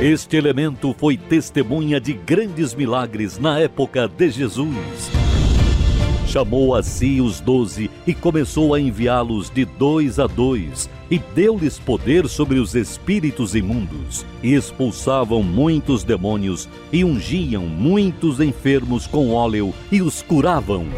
Este 0.00 0.36
elemento 0.36 0.94
foi 0.98 1.16
testemunha 1.16 2.00
de 2.00 2.12
grandes 2.12 2.74
milagres 2.74 3.38
na 3.38 3.58
época 3.60 4.08
de 4.08 4.30
Jesus. 4.30 5.23
Chamou 6.34 6.74
a 6.74 6.82
si 6.82 7.20
os 7.20 7.38
doze 7.38 7.88
e 8.04 8.12
começou 8.12 8.74
a 8.74 8.80
enviá-los 8.80 9.48
de 9.48 9.64
dois 9.64 10.18
a 10.18 10.26
dois, 10.26 10.90
e 11.08 11.16
deu-lhes 11.16 11.78
poder 11.78 12.28
sobre 12.28 12.58
os 12.58 12.74
espíritos 12.74 13.54
imundos, 13.54 14.26
e 14.42 14.52
expulsavam 14.52 15.44
muitos 15.44 16.02
demônios, 16.02 16.68
e 16.92 17.04
ungiam 17.04 17.62
muitos 17.66 18.40
enfermos 18.40 19.06
com 19.06 19.32
óleo, 19.32 19.72
e 19.92 20.02
os 20.02 20.22
curavam. 20.22 20.88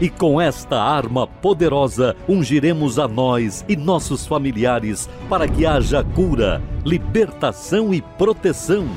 E 0.00 0.08
com 0.08 0.40
esta 0.40 0.82
arma 0.82 1.24
poderosa 1.24 2.16
ungiremos 2.28 2.98
a 2.98 3.06
nós 3.06 3.64
e 3.68 3.76
nossos 3.76 4.26
familiares 4.26 5.08
para 5.28 5.46
que 5.46 5.64
haja 5.64 6.02
cura, 6.02 6.60
libertação 6.84 7.94
e 7.94 8.02
proteção. 8.02 8.88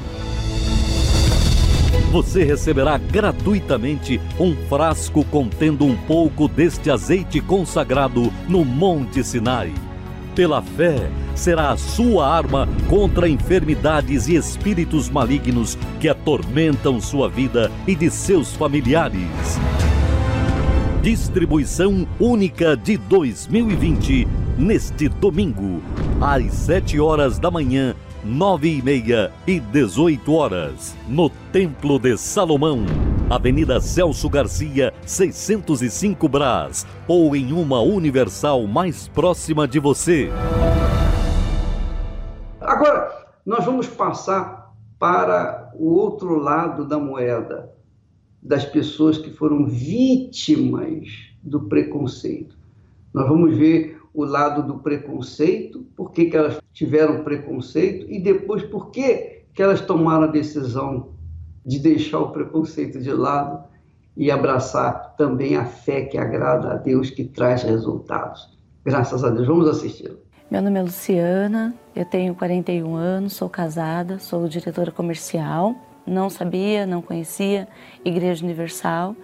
Você 2.11 2.43
receberá 2.45 2.97
gratuitamente 2.97 4.19
um 4.39 4.55
frasco 4.69 5.25
contendo 5.25 5.85
um 5.85 5.95
pouco 5.95 6.47
deste 6.47 6.89
azeite 6.89 7.41
consagrado 7.41 8.31
no 8.47 8.63
Monte 8.63 9.23
Sinai. 9.23 9.73
Pela 10.33 10.61
fé, 10.61 11.09
será 11.35 11.71
a 11.71 11.77
sua 11.77 12.33
arma 12.33 12.67
contra 12.89 13.27
enfermidades 13.27 14.27
e 14.27 14.35
espíritos 14.35 15.09
malignos 15.09 15.77
que 15.99 16.07
atormentam 16.07 17.01
sua 17.01 17.27
vida 17.27 17.69
e 17.85 17.93
de 17.93 18.09
seus 18.09 18.53
familiares. 18.53 19.59
Distribuição 21.01 22.07
única 22.19 22.77
de 22.77 22.97
2020, 22.97 24.27
neste 24.57 25.09
domingo, 25.09 25.81
às 26.21 26.53
7 26.53 26.99
horas 26.99 27.37
da 27.37 27.51
manhã, 27.51 27.95
9 28.27 28.79
e 28.79 28.81
meia 28.81 29.31
e 29.47 29.57
18 29.57 30.33
horas, 30.33 30.93
no 31.07 31.29
Templo 31.29 31.97
de 31.97 32.17
Salomão, 32.17 32.85
Avenida 33.29 33.79
Celso 33.79 34.29
Garcia, 34.29 34.93
605 35.05 36.27
Brás, 36.27 36.85
ou 37.07 37.33
em 37.37 37.53
uma 37.53 37.79
Universal 37.79 38.67
mais 38.67 39.07
próxima 39.07 39.65
de 39.65 39.79
você. 39.79 40.29
Agora, 42.59 43.27
nós 43.45 43.63
vamos 43.63 43.87
passar 43.87 44.73
para 44.99 45.71
o 45.73 45.93
outro 45.93 46.37
lado 46.37 46.85
da 46.85 46.99
moeda 46.99 47.71
das 48.43 48.65
pessoas 48.65 49.17
que 49.17 49.31
foram 49.31 49.65
vítimas 49.65 51.07
do 51.41 51.61
preconceito. 51.61 52.57
Nós 53.13 53.25
vamos 53.29 53.55
ver 53.55 53.96
o 54.13 54.23
lado 54.23 54.63
do 54.63 54.79
preconceito, 54.79 55.85
por 55.95 56.11
que, 56.11 56.25
que 56.25 56.37
elas 56.37 56.59
tiveram 56.73 57.23
preconceito 57.23 58.05
e 58.09 58.19
depois 58.19 58.63
por 58.63 58.89
que, 58.89 59.43
que 59.53 59.61
elas 59.61 59.81
tomaram 59.81 60.23
a 60.23 60.31
decisão 60.31 61.09
de 61.65 61.79
deixar 61.79 62.19
o 62.19 62.31
preconceito 62.31 62.99
de 62.99 63.11
lado 63.11 63.65
e 64.15 64.31
abraçar 64.31 65.15
também 65.15 65.55
a 65.55 65.65
fé 65.65 66.03
que 66.03 66.17
agrada 66.17 66.71
a 66.71 66.75
Deus, 66.75 67.09
que 67.09 67.23
traz 67.23 67.63
resultados. 67.63 68.57
Graças 68.83 69.23
a 69.23 69.29
Deus. 69.29 69.47
Vamos 69.47 69.67
assisti-lo. 69.67 70.17
Meu 70.49 70.61
nome 70.61 70.79
é 70.79 70.81
Luciana, 70.81 71.75
eu 71.93 72.05
tenho 72.05 72.33
41 72.33 72.95
anos, 72.95 73.33
sou 73.33 73.49
casada, 73.49 74.17
sou 74.17 74.47
diretora 74.47 74.91
comercial 74.91 75.75
não 76.07 76.29
sabia, 76.29 76.85
não 76.85 77.01
conhecia 77.01 77.67
Igreja 78.03 78.43
Universal 78.43 79.15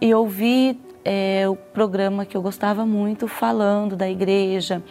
e 0.00 0.14
ouvi 0.14 0.80
é, 1.04 1.48
o 1.48 1.56
programa 1.56 2.24
que 2.26 2.36
eu 2.36 2.42
gostava 2.42 2.84
muito 2.84 3.26
falando 3.28 3.96
da 3.96 4.08
igreja, 4.08 4.82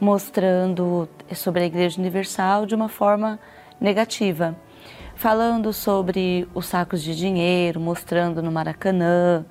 mostrando 0.00 1.08
sobre 1.34 1.62
a 1.62 1.66
Igreja 1.66 2.00
Universal 2.00 2.66
de 2.66 2.74
uma 2.74 2.88
forma 2.88 3.38
negativa, 3.80 4.56
falando 5.16 5.72
sobre 5.72 6.48
os 6.54 6.66
sacos 6.66 7.02
de 7.02 7.14
dinheiro, 7.14 7.80
mostrando 7.80 8.42
no 8.42 8.52
Maracanã, 8.52 9.44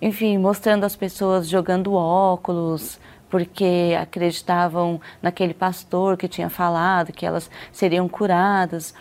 enfim, 0.00 0.38
mostrando 0.38 0.84
as 0.84 0.96
pessoas 0.96 1.48
jogando 1.48 1.94
óculos, 1.94 3.00
porque 3.28 3.96
acreditavam 4.00 5.00
naquele 5.20 5.54
pastor 5.54 6.16
que 6.16 6.28
tinha 6.28 6.48
falado 6.48 7.12
que 7.12 7.26
elas 7.26 7.50
seriam 7.72 8.08
curadas. 8.08 8.94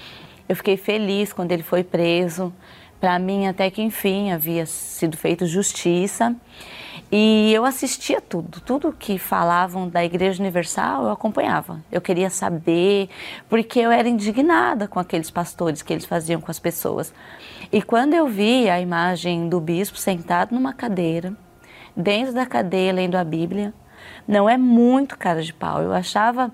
Eu 0.48 0.56
fiquei 0.56 0.76
feliz 0.76 1.32
quando 1.32 1.52
ele 1.52 1.64
foi 1.64 1.84
preso. 1.84 2.52
Para 3.04 3.20
mim, 3.20 3.48
até 3.48 3.70
que 3.70 3.82
enfim, 3.82 4.32
havia 4.32 4.66
sido 4.66 5.18
feito 5.18 5.46
justiça. 5.46 6.34
E 7.12 7.52
eu 7.54 7.66
assistia 7.66 8.22
tudo, 8.22 8.62
tudo 8.62 8.94
que 8.94 9.18
falavam 9.18 9.90
da 9.90 10.06
Igreja 10.06 10.42
Universal, 10.42 11.04
eu 11.04 11.12
acompanhava. 11.12 11.84
Eu 11.92 12.00
queria 12.00 12.30
saber, 12.30 13.10
porque 13.50 13.78
eu 13.78 13.92
era 13.92 14.08
indignada 14.08 14.88
com 14.88 15.02
aqueles 15.02 15.30
pastores 15.30 15.82
que 15.82 15.92
eles 15.92 16.06
faziam 16.06 16.40
com 16.40 16.50
as 16.50 16.60
pessoas. 16.60 17.14
E 17.74 17.82
quando 17.82 18.14
eu 18.14 18.26
vi 18.26 18.70
a 18.70 18.80
imagem 18.80 19.50
do 19.50 19.60
bispo 19.60 19.98
sentado 19.98 20.56
numa 20.56 20.72
cadeira, 20.72 21.34
dentro 21.94 22.34
da 22.34 22.46
cadeira 22.46 22.96
lendo 22.96 23.16
a 23.16 23.24
Bíblia, 23.26 23.74
não 24.26 24.50
é 24.50 24.58
muito 24.58 25.18
cara 25.18 25.42
de 25.42 25.54
pau. 25.54 25.82
Eu 25.82 25.92
achava 25.92 26.54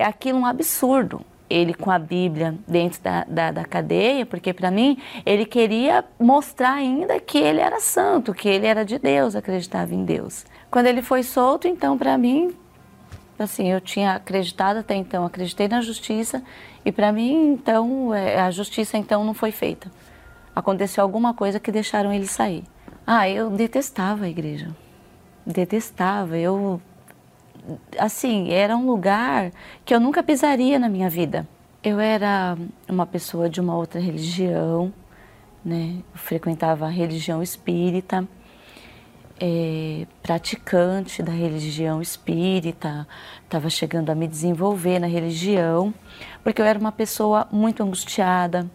aquilo 0.00 0.40
um 0.40 0.46
absurdo 0.46 1.24
ele 1.50 1.74
com 1.74 1.90
a 1.90 1.98
Bíblia 1.98 2.54
dentro 2.66 3.02
da, 3.02 3.24
da, 3.24 3.50
da 3.50 3.64
cadeia, 3.64 4.24
porque 4.24 4.54
para 4.54 4.70
mim 4.70 4.96
ele 5.26 5.44
queria 5.44 6.04
mostrar 6.18 6.74
ainda 6.74 7.18
que 7.18 7.38
ele 7.38 7.60
era 7.60 7.80
santo, 7.80 8.32
que 8.32 8.48
ele 8.48 8.66
era 8.66 8.84
de 8.84 8.98
Deus, 8.98 9.34
acreditava 9.34 9.92
em 9.94 10.04
Deus. 10.04 10.46
Quando 10.70 10.86
ele 10.86 11.02
foi 11.02 11.24
solto, 11.24 11.66
então 11.66 11.98
para 11.98 12.16
mim, 12.16 12.54
assim, 13.38 13.70
eu 13.70 13.80
tinha 13.80 14.14
acreditado 14.14 14.78
até 14.78 14.94
então, 14.94 15.26
acreditei 15.26 15.66
na 15.66 15.80
justiça 15.80 16.42
e 16.84 16.92
para 16.92 17.12
mim 17.12 17.52
então 17.52 18.14
é, 18.14 18.40
a 18.40 18.50
justiça 18.50 18.96
então 18.96 19.24
não 19.24 19.34
foi 19.34 19.50
feita. 19.50 19.90
Aconteceu 20.54 21.02
alguma 21.02 21.34
coisa 21.34 21.58
que 21.58 21.72
deixaram 21.72 22.12
ele 22.12 22.26
sair. 22.26 22.64
Ah, 23.06 23.28
eu 23.28 23.50
detestava 23.50 24.26
a 24.26 24.28
igreja, 24.28 24.68
detestava. 25.44 26.38
Eu 26.38 26.80
assim, 27.98 28.50
era 28.50 28.76
um 28.76 28.86
lugar 28.86 29.52
que 29.84 29.94
eu 29.94 30.00
nunca 30.00 30.22
pisaria 30.22 30.78
na 30.78 30.88
minha 30.88 31.08
vida. 31.08 31.46
Eu 31.82 31.98
era 31.98 32.56
uma 32.88 33.06
pessoa 33.06 33.48
de 33.48 33.60
uma 33.60 33.74
outra 33.76 34.00
religião, 34.00 34.92
né? 35.64 35.96
Eu 36.12 36.18
frequentava 36.18 36.86
a 36.86 36.90
religião 36.90 37.42
espírita, 37.42 38.26
é, 39.40 40.06
praticante 40.22 41.22
da 41.22 41.32
religião 41.32 42.02
espírita, 42.02 43.08
estava 43.42 43.70
chegando 43.70 44.10
a 44.10 44.14
me 44.14 44.28
desenvolver 44.28 44.98
na 44.98 45.06
religião, 45.06 45.94
porque 46.44 46.60
eu 46.60 46.66
era 46.66 46.78
uma 46.78 46.92
pessoa 46.92 47.48
muito 47.50 47.82
angustiada, 47.82 48.70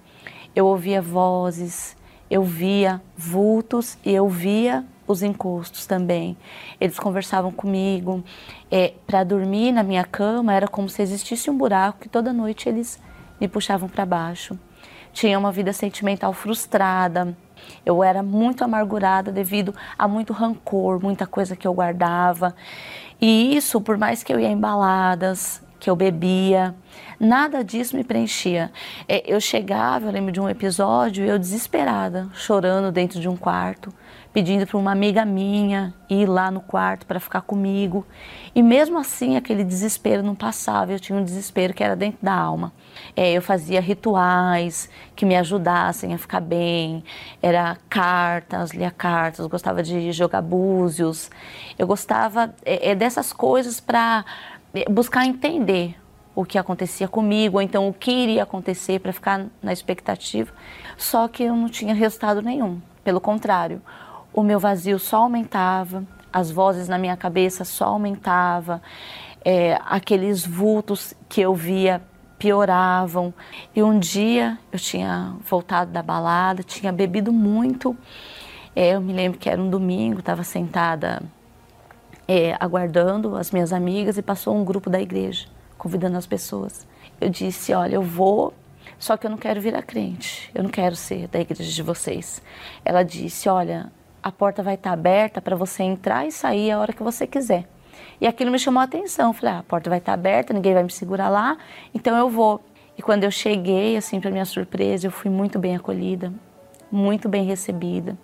eu 0.55 0.65
ouvia 0.65 1.01
vozes, 1.01 1.95
eu 2.29 2.43
via 2.43 2.99
vultos 3.15 3.97
e 4.03 4.11
eu 4.11 4.27
via 4.27 4.83
os 5.07 5.21
encostos 5.21 5.85
também. 5.85 6.37
Eles 6.79 6.99
conversavam 6.99 7.51
comigo. 7.51 8.23
É, 8.71 8.93
para 9.05 9.23
dormir 9.23 9.71
na 9.71 9.83
minha 9.83 10.03
cama 10.03 10.53
era 10.53 10.67
como 10.67 10.89
se 10.89 11.01
existisse 11.01 11.49
um 11.49 11.57
buraco 11.57 11.99
que 11.99 12.09
toda 12.09 12.33
noite 12.33 12.67
eles 12.67 12.99
me 13.39 13.47
puxavam 13.47 13.87
para 13.87 14.05
baixo. 14.05 14.57
Tinha 15.13 15.39
uma 15.39 15.51
vida 15.51 15.71
sentimental 15.71 16.33
frustrada. 16.33 17.35
Eu 17.85 18.03
era 18.03 18.21
muito 18.21 18.63
amargurada 18.63 19.31
devido 19.31 19.73
a 19.97 20.07
muito 20.07 20.33
rancor, 20.33 21.01
muita 21.01 21.25
coisa 21.25 21.55
que 21.55 21.67
eu 21.67 21.73
guardava. 21.73 22.55
E 23.19 23.55
isso, 23.55 23.79
por 23.79 23.97
mais 23.97 24.23
que 24.23 24.33
eu 24.33 24.39
ia 24.39 24.49
em 24.49 24.59
baladas, 24.59 25.63
que 25.79 25.89
eu 25.89 25.95
bebia, 25.95 26.75
nada 27.19 27.63
disso 27.63 27.95
me 27.95 28.03
preenchia. 28.03 28.71
É, 29.07 29.23
eu 29.25 29.39
chegava, 29.39 30.07
eu 30.07 30.11
lembro 30.11 30.31
de 30.31 30.41
um 30.41 30.49
episódio, 30.49 31.25
eu 31.25 31.39
desesperada, 31.39 32.27
chorando 32.33 32.91
dentro 32.91 33.19
de 33.19 33.29
um 33.29 33.37
quarto, 33.37 33.93
pedindo 34.35 34.67
para 34.67 34.77
uma 34.77 34.91
amiga 34.91 35.23
minha 35.23 35.93
ir 36.09 36.25
lá 36.25 36.51
no 36.51 36.59
quarto 36.59 37.05
para 37.05 37.21
ficar 37.21 37.39
comigo. 37.39 38.05
E 38.53 38.61
mesmo 38.61 38.99
assim, 38.99 39.37
aquele 39.37 39.63
desespero 39.63 40.21
não 40.21 40.35
passava, 40.35 40.91
eu 40.91 40.99
tinha 40.99 41.17
um 41.17 41.23
desespero 41.23 41.73
que 41.73 41.81
era 41.81 41.95
dentro 41.95 42.19
da 42.21 42.33
alma. 42.33 42.73
É, 43.15 43.31
eu 43.31 43.41
fazia 43.41 43.79
rituais 43.79 44.89
que 45.15 45.25
me 45.25 45.37
ajudassem 45.37 46.13
a 46.13 46.17
ficar 46.17 46.41
bem, 46.41 47.01
era 47.41 47.77
cartas, 47.87 48.71
lia 48.71 48.91
cartas, 48.91 49.47
gostava 49.47 49.81
de 49.81 50.11
jogar 50.11 50.41
búzios, 50.41 51.31
eu 51.79 51.87
gostava 51.87 52.53
é, 52.65 52.89
é 52.89 52.93
dessas 52.93 53.31
coisas 53.31 53.79
para 53.79 54.25
é, 54.73 54.83
buscar 54.89 55.25
entender 55.25 55.95
o 56.35 56.43
que 56.43 56.57
acontecia 56.57 57.07
comigo, 57.07 57.55
ou 57.55 57.61
então 57.61 57.87
o 57.87 57.93
que 57.93 58.11
iria 58.11 58.43
acontecer 58.43 58.99
para 58.99 59.13
ficar 59.13 59.45
na 59.63 59.71
expectativa. 59.71 60.51
Só 60.97 61.29
que 61.29 61.43
eu 61.43 61.55
não 61.55 61.69
tinha 61.69 61.93
resultado 61.93 62.41
nenhum. 62.41 62.81
Pelo 63.01 63.21
contrário, 63.21 63.81
o 64.35 64.43
meu 64.43 64.59
vazio 64.59 64.99
só 64.99 65.17
aumentava, 65.17 66.03
as 66.31 66.51
vozes 66.51 66.89
na 66.89 66.97
minha 66.97 67.15
cabeça 67.15 67.63
só 67.63 67.85
aumentavam, 67.85 68.81
é, 69.43 69.79
aqueles 69.85 70.45
vultos 70.45 71.13
que 71.29 71.39
eu 71.39 71.55
via 71.55 72.01
pioravam. 72.37 73.33
E 73.73 73.81
um 73.81 73.97
dia 73.97 74.59
eu 74.71 74.77
tinha 74.77 75.33
voltado 75.49 75.91
da 75.91 76.03
balada, 76.03 76.61
tinha 76.61 76.91
bebido 76.91 77.31
muito. 77.31 77.95
É, 78.75 78.95
eu 78.95 79.01
me 79.01 79.13
lembro 79.13 79.39
que 79.39 79.49
era 79.49 79.61
um 79.61 79.69
domingo, 79.69 80.19
estava 80.19 80.43
sentada 80.43 81.23
é, 82.27 82.57
aguardando 82.59 83.37
as 83.37 83.51
minhas 83.51 83.71
amigas 83.71 84.17
e 84.17 84.21
passou 84.21 84.53
um 84.53 84.65
grupo 84.65 84.89
da 84.89 85.01
igreja 85.01 85.47
convidando 85.77 86.17
as 86.17 86.27
pessoas. 86.27 86.85
Eu 87.21 87.29
disse: 87.29 87.73
Olha, 87.73 87.95
eu 87.95 88.01
vou, 88.01 88.53
só 88.99 89.15
que 89.15 89.25
eu 89.25 89.31
não 89.31 89.37
quero 89.37 89.61
virar 89.61 89.83
crente, 89.83 90.51
eu 90.53 90.63
não 90.63 90.69
quero 90.69 90.95
ser 90.95 91.29
da 91.29 91.39
igreja 91.39 91.71
de 91.71 91.83
vocês. 91.83 92.41
Ela 92.83 93.03
disse: 93.03 93.47
Olha, 93.47 93.91
a 94.25 94.31
porta 94.31 94.63
vai 94.63 94.73
estar 94.73 94.91
aberta 94.91 95.39
para 95.39 95.55
você 95.55 95.83
entrar 95.83 96.25
e 96.25 96.31
sair 96.31 96.71
a 96.71 96.79
hora 96.79 96.91
que 96.91 97.03
você 97.03 97.27
quiser. 97.27 97.67
E 98.19 98.25
aquilo 98.25 98.49
me 98.49 98.57
chamou 98.57 98.81
a 98.81 98.83
atenção. 98.83 99.31
Falei, 99.31 99.53
ah, 99.53 99.59
a 99.59 99.63
porta 99.63 99.87
vai 99.87 99.99
estar 99.99 100.13
aberta, 100.13 100.51
ninguém 100.51 100.73
vai 100.73 100.81
me 100.81 100.89
segurar 100.89 101.29
lá, 101.29 101.55
então 101.93 102.17
eu 102.17 102.27
vou. 102.27 102.59
E 102.97 103.03
quando 103.03 103.23
eu 103.23 103.29
cheguei, 103.29 103.95
assim, 103.95 104.19
para 104.19 104.31
minha 104.31 104.45
surpresa, 104.45 105.05
eu 105.05 105.11
fui 105.11 105.29
muito 105.29 105.59
bem 105.59 105.75
acolhida, 105.75 106.33
muito 106.91 107.29
bem 107.29 107.45
recebida. 107.45 108.17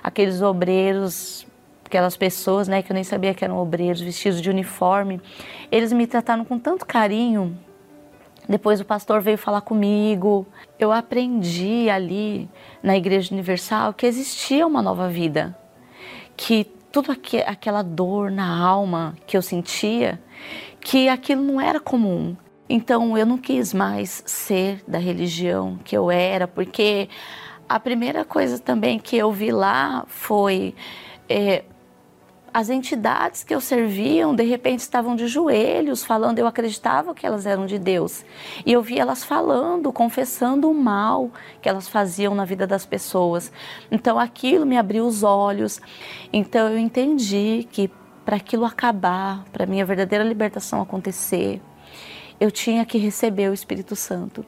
Aqueles 0.00 0.40
obreiros, 0.42 1.44
aquelas 1.84 2.16
pessoas, 2.16 2.68
né, 2.68 2.80
que 2.80 2.92
eu 2.92 2.94
nem 2.94 3.02
sabia 3.02 3.34
que 3.34 3.44
eram 3.44 3.58
obreiros, 3.58 4.00
vestidos 4.00 4.40
de 4.40 4.48
uniforme, 4.48 5.20
eles 5.72 5.92
me 5.92 6.06
trataram 6.06 6.44
com 6.44 6.56
tanto 6.56 6.86
carinho. 6.86 7.58
Depois 8.48 8.80
o 8.80 8.84
pastor 8.84 9.20
veio 9.20 9.38
falar 9.38 9.60
comigo. 9.60 10.46
Eu 10.78 10.92
aprendi 10.92 11.88
ali 11.88 12.48
na 12.82 12.96
Igreja 12.96 13.32
Universal 13.32 13.94
que 13.94 14.06
existia 14.06 14.66
uma 14.66 14.82
nova 14.82 15.08
vida, 15.08 15.56
que 16.36 16.64
tudo 16.90 17.10
aqu 17.12 17.38
aquela 17.46 17.82
dor 17.82 18.30
na 18.30 18.58
alma 18.58 19.16
que 19.26 19.36
eu 19.36 19.42
sentia, 19.42 20.20
que 20.80 21.08
aquilo 21.08 21.42
não 21.42 21.60
era 21.60 21.80
comum. 21.80 22.36
Então 22.68 23.16
eu 23.16 23.26
não 23.26 23.38
quis 23.38 23.72
mais 23.72 24.22
ser 24.26 24.82
da 24.86 24.98
religião 24.98 25.78
que 25.84 25.96
eu 25.96 26.10
era, 26.10 26.46
porque 26.46 27.08
a 27.68 27.78
primeira 27.80 28.24
coisa 28.24 28.58
também 28.58 28.98
que 28.98 29.16
eu 29.16 29.32
vi 29.32 29.50
lá 29.50 30.04
foi 30.08 30.74
é, 31.28 31.64
as 32.52 32.68
entidades 32.68 33.42
que 33.42 33.54
eu 33.54 33.60
serviam, 33.60 34.34
de 34.34 34.42
repente 34.42 34.80
estavam 34.80 35.16
de 35.16 35.26
joelhos 35.26 36.04
falando, 36.04 36.38
eu 36.38 36.46
acreditava 36.46 37.14
que 37.14 37.26
elas 37.26 37.46
eram 37.46 37.64
de 37.64 37.78
Deus. 37.78 38.24
E 38.66 38.72
eu 38.72 38.82
via 38.82 39.02
elas 39.02 39.24
falando, 39.24 39.92
confessando 39.92 40.70
o 40.70 40.74
mal 40.74 41.30
que 41.60 41.68
elas 41.68 41.88
faziam 41.88 42.34
na 42.34 42.44
vida 42.44 42.66
das 42.66 42.84
pessoas. 42.84 43.50
Então 43.90 44.18
aquilo 44.18 44.66
me 44.66 44.76
abriu 44.76 45.06
os 45.06 45.22
olhos. 45.22 45.80
Então 46.32 46.68
eu 46.68 46.78
entendi 46.78 47.66
que 47.70 47.90
para 48.24 48.36
aquilo 48.36 48.64
acabar, 48.64 49.44
para 49.52 49.66
minha 49.66 49.84
verdadeira 49.84 50.22
libertação 50.22 50.80
acontecer, 50.80 51.60
eu 52.38 52.50
tinha 52.50 52.84
que 52.84 52.98
receber 52.98 53.48
o 53.50 53.54
Espírito 53.54 53.96
Santo. 53.96 54.44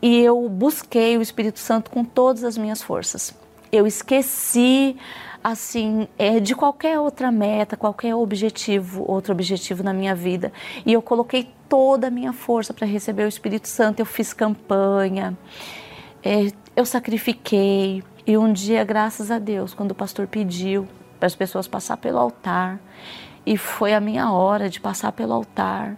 E 0.00 0.20
eu 0.20 0.48
busquei 0.48 1.16
o 1.16 1.22
Espírito 1.22 1.58
Santo 1.58 1.90
com 1.90 2.04
todas 2.04 2.44
as 2.44 2.56
minhas 2.58 2.82
forças. 2.82 3.34
Eu 3.72 3.86
esqueci 3.86 4.96
assim, 5.44 6.08
é, 6.16 6.40
de 6.40 6.54
qualquer 6.54 6.98
outra 6.98 7.30
meta, 7.30 7.76
qualquer 7.76 8.14
objetivo, 8.14 9.04
outro 9.06 9.30
objetivo 9.34 9.82
na 9.82 9.92
minha 9.92 10.14
vida. 10.14 10.50
E 10.86 10.92
eu 10.94 11.02
coloquei 11.02 11.50
toda 11.68 12.06
a 12.06 12.10
minha 12.10 12.32
força 12.32 12.72
para 12.72 12.86
receber 12.86 13.26
o 13.26 13.28
Espírito 13.28 13.68
Santo. 13.68 14.00
Eu 14.00 14.06
fiz 14.06 14.32
campanha, 14.32 15.36
é, 16.22 16.50
eu 16.74 16.86
sacrifiquei. 16.86 18.02
E 18.26 18.38
um 18.38 18.54
dia, 18.54 18.82
graças 18.84 19.30
a 19.30 19.38
Deus, 19.38 19.74
quando 19.74 19.90
o 19.90 19.94
pastor 19.94 20.26
pediu 20.26 20.88
para 21.20 21.26
as 21.26 21.34
pessoas 21.34 21.68
passar 21.68 21.98
pelo 21.98 22.18
altar, 22.18 22.80
e 23.44 23.58
foi 23.58 23.92
a 23.92 24.00
minha 24.00 24.32
hora 24.32 24.70
de 24.70 24.80
passar 24.80 25.12
pelo 25.12 25.34
altar, 25.34 25.94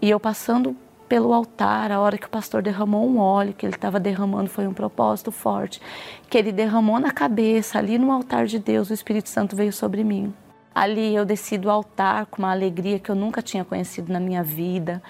e 0.00 0.08
eu 0.08 0.18
passando 0.18 0.74
pelo 1.08 1.32
altar, 1.32 1.90
a 1.90 2.00
hora 2.00 2.18
que 2.18 2.26
o 2.26 2.30
pastor 2.30 2.62
derramou 2.62 3.08
um 3.08 3.18
óleo, 3.18 3.54
que 3.54 3.64
ele 3.64 3.74
estava 3.74 3.98
derramando 3.98 4.50
foi 4.50 4.66
um 4.66 4.74
propósito 4.74 5.32
forte, 5.32 5.80
que 6.28 6.36
ele 6.36 6.52
derramou 6.52 6.98
na 6.98 7.10
cabeça, 7.10 7.78
ali 7.78 7.98
no 7.98 8.12
altar 8.12 8.46
de 8.46 8.58
Deus, 8.58 8.90
o 8.90 8.94
Espírito 8.94 9.28
Santo 9.28 9.56
veio 9.56 9.72
sobre 9.72 10.04
mim. 10.04 10.34
Ali 10.74 11.14
eu 11.14 11.24
desci 11.24 11.56
do 11.56 11.70
altar 11.70 12.26
com 12.26 12.42
uma 12.42 12.52
alegria 12.52 12.98
que 12.98 13.10
eu 13.10 13.14
nunca 13.14 13.40
tinha 13.40 13.64
conhecido 13.64 14.12
na 14.12 14.20
minha 14.20 14.42
vida, 14.42 15.02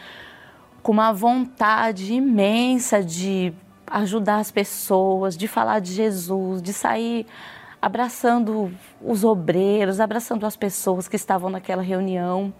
com 0.82 0.92
uma 0.92 1.12
vontade 1.12 2.14
imensa 2.14 3.02
de 3.02 3.52
ajudar 3.86 4.38
as 4.38 4.50
pessoas, 4.50 5.36
de 5.36 5.48
falar 5.48 5.80
de 5.80 5.92
Jesus, 5.92 6.62
de 6.62 6.72
sair 6.72 7.26
abraçando 7.80 8.72
os 9.00 9.24
obreiros, 9.24 10.00
abraçando 10.00 10.46
as 10.46 10.56
pessoas 10.56 11.08
que 11.08 11.16
estavam 11.16 11.50
naquela 11.50 11.82
reunião. 11.82 12.52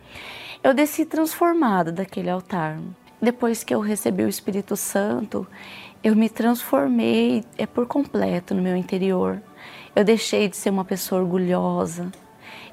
Eu 0.63 0.75
desci 0.75 1.05
transformada 1.05 1.93
daquele 1.93 2.31
altar. 2.31 2.79
Depois 3.21 3.65
que 3.65 3.75
eu 3.75 3.81
recebi 3.81 4.23
o 4.23 4.29
Espírito 4.29 4.77
Santo, 4.77 5.47
eu 6.05 6.15
me 6.15 6.29
transformei 6.29 7.45
é 7.57 7.67
por 7.67 7.87
completo 7.87 8.55
no 8.55 8.63
meu 8.63 8.77
interior. 8.77 9.43
Eu 9.95 10.05
deixei 10.05 10.49
de 10.49 10.57
ser 10.57 10.71
uma 10.71 10.85
pessoa 10.85 11.21
orgulhosa, 11.21 12.13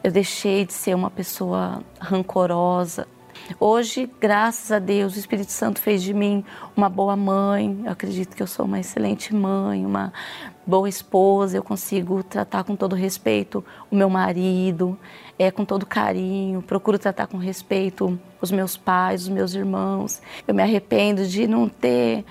eu 0.03 0.11
deixei 0.11 0.63
de 0.63 0.73
ser 0.73 0.93
uma 0.93 1.09
pessoa 1.09 1.81
rancorosa. 1.99 3.07
Hoje, 3.59 4.09
graças 4.19 4.71
a 4.71 4.79
Deus, 4.79 5.15
o 5.15 5.19
Espírito 5.19 5.51
Santo 5.51 5.79
fez 5.79 6.01
de 6.01 6.13
mim 6.13 6.43
uma 6.75 6.89
boa 6.89 7.15
mãe. 7.15 7.81
Eu 7.85 7.91
acredito 7.91 8.35
que 8.35 8.41
eu 8.41 8.47
sou 8.47 8.65
uma 8.65 8.79
excelente 8.79 9.35
mãe, 9.35 9.85
uma 9.85 10.11
boa 10.65 10.89
esposa. 10.89 11.55
Eu 11.55 11.63
consigo 11.63 12.23
tratar 12.23 12.63
com 12.63 12.75
todo 12.75 12.95
respeito 12.95 13.63
o 13.91 13.95
meu 13.95 14.09
marido 14.09 14.97
é, 15.37 15.51
com 15.51 15.63
todo 15.63 15.85
carinho, 15.85 16.61
procuro 16.61 16.97
tratar 16.97 17.27
com 17.27 17.37
respeito 17.37 18.19
os 18.41 18.51
meus 18.51 18.75
pais, 18.75 19.23
os 19.23 19.29
meus 19.29 19.53
irmãos. 19.53 20.21
Eu 20.47 20.55
me 20.55 20.63
arrependo 20.63 21.25
de 21.25 21.47
não 21.47 21.69
ter 21.69 22.25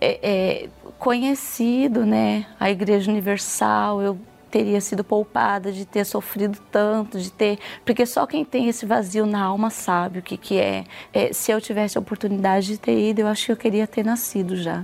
é, 0.00 0.18
é, 0.22 0.68
conhecido 0.98 2.06
né, 2.06 2.46
a 2.58 2.70
Igreja 2.70 3.10
Universal. 3.10 4.00
Eu 4.00 4.18
teria 4.56 4.80
sido 4.80 5.04
poupada 5.04 5.70
de 5.70 5.84
ter 5.84 6.06
sofrido 6.06 6.58
tanto, 6.72 7.18
de 7.20 7.30
ter. 7.30 7.58
Porque 7.84 8.06
só 8.06 8.26
quem 8.26 8.42
tem 8.42 8.68
esse 8.68 8.86
vazio 8.86 9.26
na 9.26 9.42
alma 9.42 9.68
sabe 9.68 10.20
o 10.20 10.22
que, 10.22 10.38
que 10.38 10.58
é. 10.58 10.84
é. 11.12 11.30
Se 11.30 11.52
eu 11.52 11.60
tivesse 11.60 11.98
a 11.98 12.00
oportunidade 12.00 12.68
de 12.68 12.78
ter 12.78 12.98
ido, 12.98 13.20
eu 13.20 13.26
acho 13.26 13.44
que 13.44 13.52
eu 13.52 13.56
queria 13.56 13.86
ter 13.86 14.02
nascido 14.02 14.56
já 14.56 14.82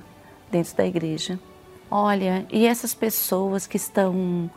dentro 0.50 0.76
da 0.76 0.84
igreja. 0.84 1.40
Olha, 1.90 2.46
e 2.52 2.66
essas 2.66 2.92
pessoas 2.92 3.66
que 3.66 3.78
estão 3.78 4.50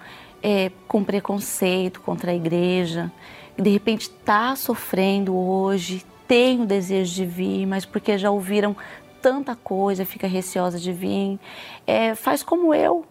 é, 0.44 0.70
com 0.86 1.02
preconceito 1.02 2.02
contra 2.02 2.32
a 2.32 2.36
igreja, 2.36 3.10
de 3.58 3.70
repente 3.70 4.10
está 4.10 4.54
sofrendo 4.58 5.34
hoje, 5.34 6.06
tem 6.28 6.62
o 6.62 6.66
desejo 6.66 7.14
de 7.14 7.26
vir, 7.26 7.66
mas 7.66 7.86
porque 7.86 8.18
já 8.18 8.30
ouviram 8.30 8.76
tanta 9.22 9.56
coisa, 9.56 10.04
fica 10.06 10.28
receosa 10.28 10.78
de 10.78 10.92
vir, 10.92 11.40
é, 11.88 12.16
faz 12.16 12.44
como 12.44 12.74
eu. 12.74 13.06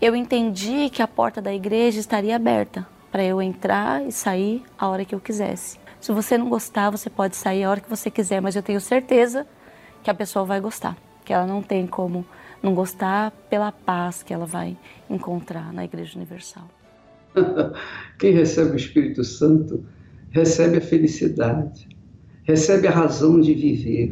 Eu 0.00 0.14
entendi 0.14 0.90
que 0.90 1.00
a 1.00 1.08
porta 1.08 1.40
da 1.40 1.54
igreja 1.54 2.00
estaria 2.00 2.36
aberta 2.36 2.86
para 3.10 3.24
eu 3.24 3.40
entrar 3.40 4.04
e 4.06 4.10
sair 4.10 4.62
a 4.76 4.88
hora 4.88 5.04
que 5.04 5.14
eu 5.14 5.20
quisesse. 5.20 5.78
Se 6.00 6.12
você 6.12 6.36
não 6.36 6.48
gostar, 6.48 6.90
você 6.90 7.08
pode 7.08 7.36
sair 7.36 7.64
a 7.64 7.70
hora 7.70 7.80
que 7.80 7.88
você 7.88 8.10
quiser, 8.10 8.42
mas 8.42 8.56
eu 8.56 8.62
tenho 8.62 8.80
certeza 8.80 9.46
que 10.02 10.10
a 10.10 10.14
pessoa 10.14 10.44
vai 10.44 10.60
gostar, 10.60 10.96
que 11.24 11.32
ela 11.32 11.46
não 11.46 11.62
tem 11.62 11.86
como 11.86 12.26
não 12.62 12.74
gostar 12.74 13.30
pela 13.48 13.70
paz 13.70 14.22
que 14.22 14.34
ela 14.34 14.46
vai 14.46 14.76
encontrar 15.08 15.72
na 15.72 15.84
Igreja 15.84 16.16
Universal. 16.16 16.68
Quem 18.18 18.32
recebe 18.32 18.72
o 18.72 18.76
Espírito 18.76 19.22
Santo 19.22 19.84
recebe 20.30 20.78
a 20.78 20.80
felicidade, 20.80 21.88
recebe 22.42 22.88
a 22.88 22.90
razão 22.90 23.40
de 23.40 23.54
viver, 23.54 24.10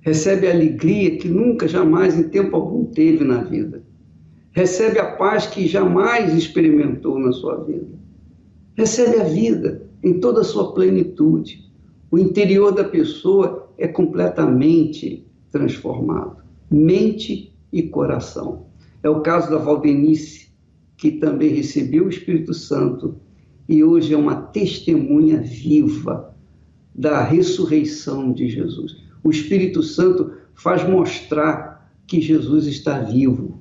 recebe 0.00 0.48
a 0.48 0.50
alegria 0.50 1.16
que 1.16 1.28
nunca, 1.28 1.68
jamais, 1.68 2.18
em 2.18 2.28
tempo 2.28 2.56
algum 2.56 2.84
teve 2.84 3.22
na 3.22 3.42
vida, 3.44 3.85
recebe 4.56 4.98
a 4.98 5.04
paz 5.04 5.46
que 5.46 5.68
jamais 5.68 6.32
experimentou 6.32 7.18
na 7.18 7.30
sua 7.30 7.62
vida, 7.62 7.88
recebe 8.74 9.20
a 9.20 9.24
vida 9.24 9.86
em 10.02 10.18
toda 10.18 10.40
a 10.40 10.44
sua 10.44 10.72
plenitude. 10.72 11.70
O 12.10 12.18
interior 12.18 12.72
da 12.72 12.82
pessoa 12.82 13.68
é 13.76 13.86
completamente 13.86 15.26
transformado, 15.52 16.38
mente 16.70 17.52
e 17.70 17.82
coração. 17.82 18.64
É 19.02 19.10
o 19.10 19.20
caso 19.20 19.50
da 19.50 19.58
Valdenice, 19.58 20.48
que 20.96 21.10
também 21.10 21.50
recebeu 21.50 22.06
o 22.06 22.08
Espírito 22.08 22.54
Santo 22.54 23.14
e 23.68 23.84
hoje 23.84 24.14
é 24.14 24.16
uma 24.16 24.36
testemunha 24.36 25.38
viva 25.38 26.34
da 26.94 27.22
ressurreição 27.22 28.32
de 28.32 28.48
Jesus. 28.48 28.96
O 29.22 29.30
Espírito 29.30 29.82
Santo 29.82 30.32
faz 30.54 30.82
mostrar 30.88 31.92
que 32.06 32.22
Jesus 32.22 32.66
está 32.66 33.00
vivo 33.00 33.55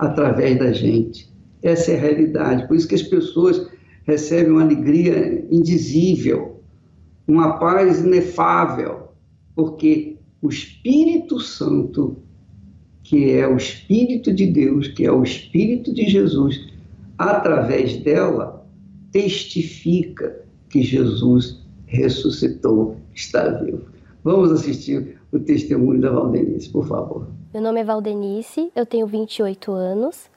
através 0.00 0.58
da 0.58 0.72
gente. 0.72 1.28
Essa 1.62 1.92
é 1.92 1.96
a 1.96 2.00
realidade. 2.00 2.66
Por 2.66 2.76
isso 2.76 2.88
que 2.88 2.94
as 2.94 3.02
pessoas 3.02 3.68
recebem 4.04 4.52
uma 4.52 4.62
alegria 4.62 5.44
indizível, 5.50 6.62
uma 7.28 7.58
paz 7.58 8.00
inefável, 8.00 9.08
porque 9.54 10.16
o 10.40 10.48
Espírito 10.48 11.38
Santo, 11.38 12.16
que 13.02 13.32
é 13.32 13.46
o 13.46 13.56
Espírito 13.56 14.32
de 14.32 14.46
Deus, 14.46 14.88
que 14.88 15.04
é 15.04 15.12
o 15.12 15.22
Espírito 15.22 15.92
de 15.92 16.08
Jesus, 16.08 16.66
através 17.18 17.98
dela, 17.98 18.66
testifica 19.12 20.40
que 20.70 20.82
Jesus 20.82 21.60
ressuscitou, 21.86 22.96
está 23.14 23.50
vivo. 23.50 23.82
Vamos 24.24 24.50
assistir 24.50 25.18
o 25.30 25.38
testemunho 25.38 26.00
da 26.00 26.10
Valdenice, 26.10 26.70
por 26.70 26.86
favor. 26.86 27.28
Meu 27.52 27.60
nome 27.60 27.80
é 27.80 27.84
Valdenice, 27.84 28.70
eu 28.76 28.86
tenho 28.86 29.08
28 29.08 29.72
anos 29.72 30.30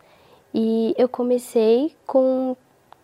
e 0.51 0.95
eu 0.97 1.07
comecei 1.07 1.95
com 2.07 2.57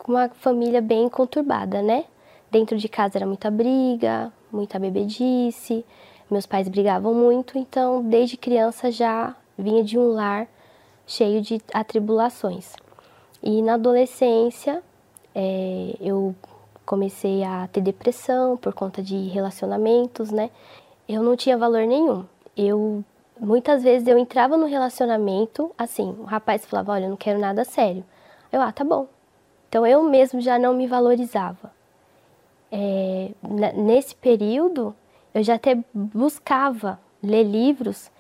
uma 0.08 0.30
família 0.30 0.82
bem 0.82 1.08
conturbada, 1.08 1.84
né? 1.84 2.06
Dentro 2.50 2.76
de 2.76 2.90
casa 2.90 3.20
era 3.20 3.28
muita 3.28 3.52
briga, 3.52 4.34
muita 4.52 4.80
bebedice, 4.80 5.86
meus 6.28 6.48
pais 6.48 6.68
brigavam 6.68 7.14
muito, 7.14 7.56
então 7.56 8.02
desde 8.02 8.36
criança 8.36 8.90
já 8.90 9.36
vinha 9.56 9.84
de 9.84 9.96
um 9.96 10.08
lar 10.12 10.48
cheio 11.06 11.40
de 11.40 11.62
atribulações. 11.72 12.74
E 13.44 13.62
na 13.62 13.76
adolescência 13.76 14.82
é, 15.36 15.96
eu 16.02 16.34
comecei 16.84 17.44
a 17.44 17.68
ter 17.68 17.82
depressão 17.82 18.58
por 18.58 18.74
conta 18.74 19.04
de 19.04 19.28
relacionamentos, 19.28 20.32
né? 20.32 20.50
Eu 21.08 21.22
não 21.22 21.36
tinha 21.36 21.56
valor 21.56 21.86
nenhum. 21.86 22.26
Eu 22.58 23.04
muitas 23.40 23.84
vezes 23.84 24.08
eu 24.08 24.18
entrava 24.18 24.58
no 24.58 24.66
relacionamento, 24.66 25.74
assim, 25.78 26.16
o 26.20 26.24
rapaz 26.24 26.66
falava, 26.66 26.94
olha, 26.94 27.06
eu 27.06 27.10
não 27.10 27.18
quero 27.18 27.40
nada 27.40 27.64
sério. 27.64 28.04
Eu, 28.52 28.62
ah, 28.62 28.72
tá 28.72 28.84
bom. 28.84 29.08
Então 29.68 29.86
eu 29.86 30.04
mesmo 30.04 30.42
já 30.42 30.58
não 30.58 30.74
me 30.74 30.88
valorizava. 30.88 31.72
É, 32.72 33.32
nesse 33.76 34.16
período, 34.16 34.96
eu 35.34 35.44
já 35.44 35.56
até 35.56 35.78
buscava 35.94 37.00
ler 37.22 37.44
livros 37.44 38.12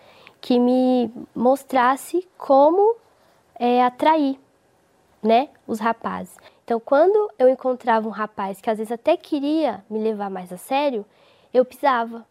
que 0.41 0.59
me 0.59 1.11
mostrasse 1.35 2.27
como 2.37 2.95
é, 3.55 3.83
atrair, 3.83 4.39
né, 5.21 5.49
os 5.67 5.79
rapazes. 5.79 6.35
Então, 6.63 6.79
quando 6.79 7.31
eu 7.37 7.49
encontrava 7.49 8.07
um 8.07 8.11
rapaz 8.11 8.61
que 8.61 8.69
às 8.69 8.77
vezes 8.77 8.91
até 8.91 9.17
queria 9.17 9.83
me 9.89 9.99
levar 9.99 10.29
mais 10.29 10.53
a 10.53 10.57
sério, 10.57 11.05
eu 11.53 11.65
pisava, 11.65 12.25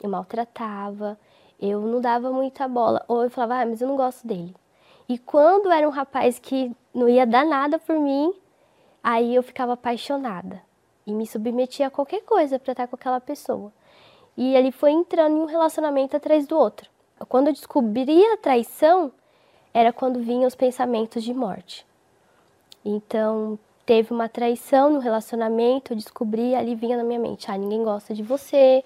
eu 0.00 0.10
maltratava, 0.10 1.18
eu 1.70 1.80
não 1.80 2.00
dava 2.00 2.30
muita 2.32 2.66
bola. 2.66 3.04
Ou 3.06 3.22
eu 3.22 3.30
falava, 3.30 3.62
ah, 3.62 3.66
mas 3.66 3.80
eu 3.80 3.88
não 3.88 3.96
gosto 3.96 4.26
dele. 4.26 4.54
E 5.08 5.16
quando 5.16 5.70
era 5.70 5.86
um 5.86 5.92
rapaz 5.92 6.38
que 6.38 6.72
não 6.92 7.08
ia 7.08 7.24
dar 7.24 7.46
nada 7.46 7.78
por 7.78 7.98
mim, 7.98 8.34
aí 9.02 9.34
eu 9.34 9.42
ficava 9.42 9.74
apaixonada 9.74 10.60
e 11.06 11.12
me 11.12 11.26
submetia 11.26 11.86
a 11.86 11.90
qualquer 11.90 12.22
coisa 12.22 12.58
para 12.58 12.72
estar 12.72 12.86
com 12.88 12.96
aquela 12.96 13.20
pessoa. 13.20 13.72
E 14.36 14.56
ele 14.56 14.72
foi 14.72 14.90
entrando 14.90 15.36
em 15.36 15.40
um 15.40 15.46
relacionamento 15.46 16.16
atrás 16.16 16.46
do 16.46 16.56
outro. 16.56 16.90
Quando 17.28 17.48
eu 17.48 17.52
descobri 17.52 18.24
a 18.26 18.36
traição, 18.36 19.12
era 19.72 19.92
quando 19.92 20.20
vinham 20.20 20.46
os 20.46 20.54
pensamentos 20.54 21.22
de 21.22 21.32
morte. 21.32 21.86
Então, 22.84 23.58
teve 23.86 24.12
uma 24.12 24.28
traição 24.28 24.90
no 24.90 24.98
relacionamento, 24.98 25.92
eu 25.92 25.96
descobri, 25.96 26.54
ali 26.54 26.74
vinha 26.74 26.96
na 26.96 27.04
minha 27.04 27.20
mente, 27.20 27.50
ah, 27.50 27.56
ninguém 27.56 27.84
gosta 27.84 28.14
de 28.14 28.22
você, 28.22 28.84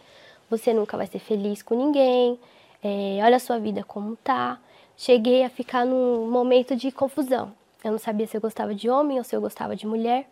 você 0.50 0.72
nunca 0.72 0.96
vai 0.96 1.06
ser 1.06 1.18
feliz 1.18 1.62
com 1.62 1.74
ninguém, 1.74 2.38
é, 2.86 3.24
olha 3.24 3.36
a 3.36 3.40
sua 3.40 3.58
vida 3.58 3.82
como 3.84 4.16
tá. 4.16 4.58
Cheguei 4.96 5.44
a 5.44 5.50
ficar 5.50 5.84
num 5.84 6.30
momento 6.30 6.74
de 6.74 6.90
confusão. 6.90 7.52
Eu 7.84 7.92
não 7.92 7.98
sabia 7.98 8.26
se 8.26 8.36
eu 8.36 8.40
gostava 8.40 8.74
de 8.74 8.88
homem 8.88 9.18
ou 9.18 9.24
se 9.24 9.34
eu 9.34 9.40
gostava 9.40 9.76
de 9.76 9.86
mulher. 9.86 10.28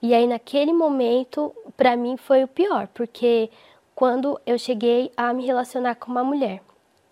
E 0.00 0.14
aí 0.14 0.26
naquele 0.26 0.72
momento, 0.72 1.54
para 1.76 1.96
mim 1.96 2.16
foi 2.16 2.44
o 2.44 2.48
pior, 2.48 2.88
porque 2.88 3.50
quando 3.94 4.40
eu 4.46 4.58
cheguei 4.58 5.10
a 5.16 5.32
me 5.32 5.44
relacionar 5.44 5.96
com 5.96 6.10
uma 6.10 6.22
mulher. 6.22 6.62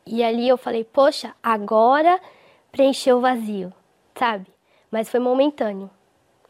E 0.07 0.23
ali 0.23 0.49
eu 0.49 0.57
falei, 0.57 0.85
poxa, 0.85 1.35
agora 1.43 2.21
preencheu 2.71 3.19
o 3.19 3.21
vazio, 3.21 3.73
sabe? 4.15 4.47
mas 4.91 5.09
foi 5.09 5.21
momentâneo. 5.21 5.91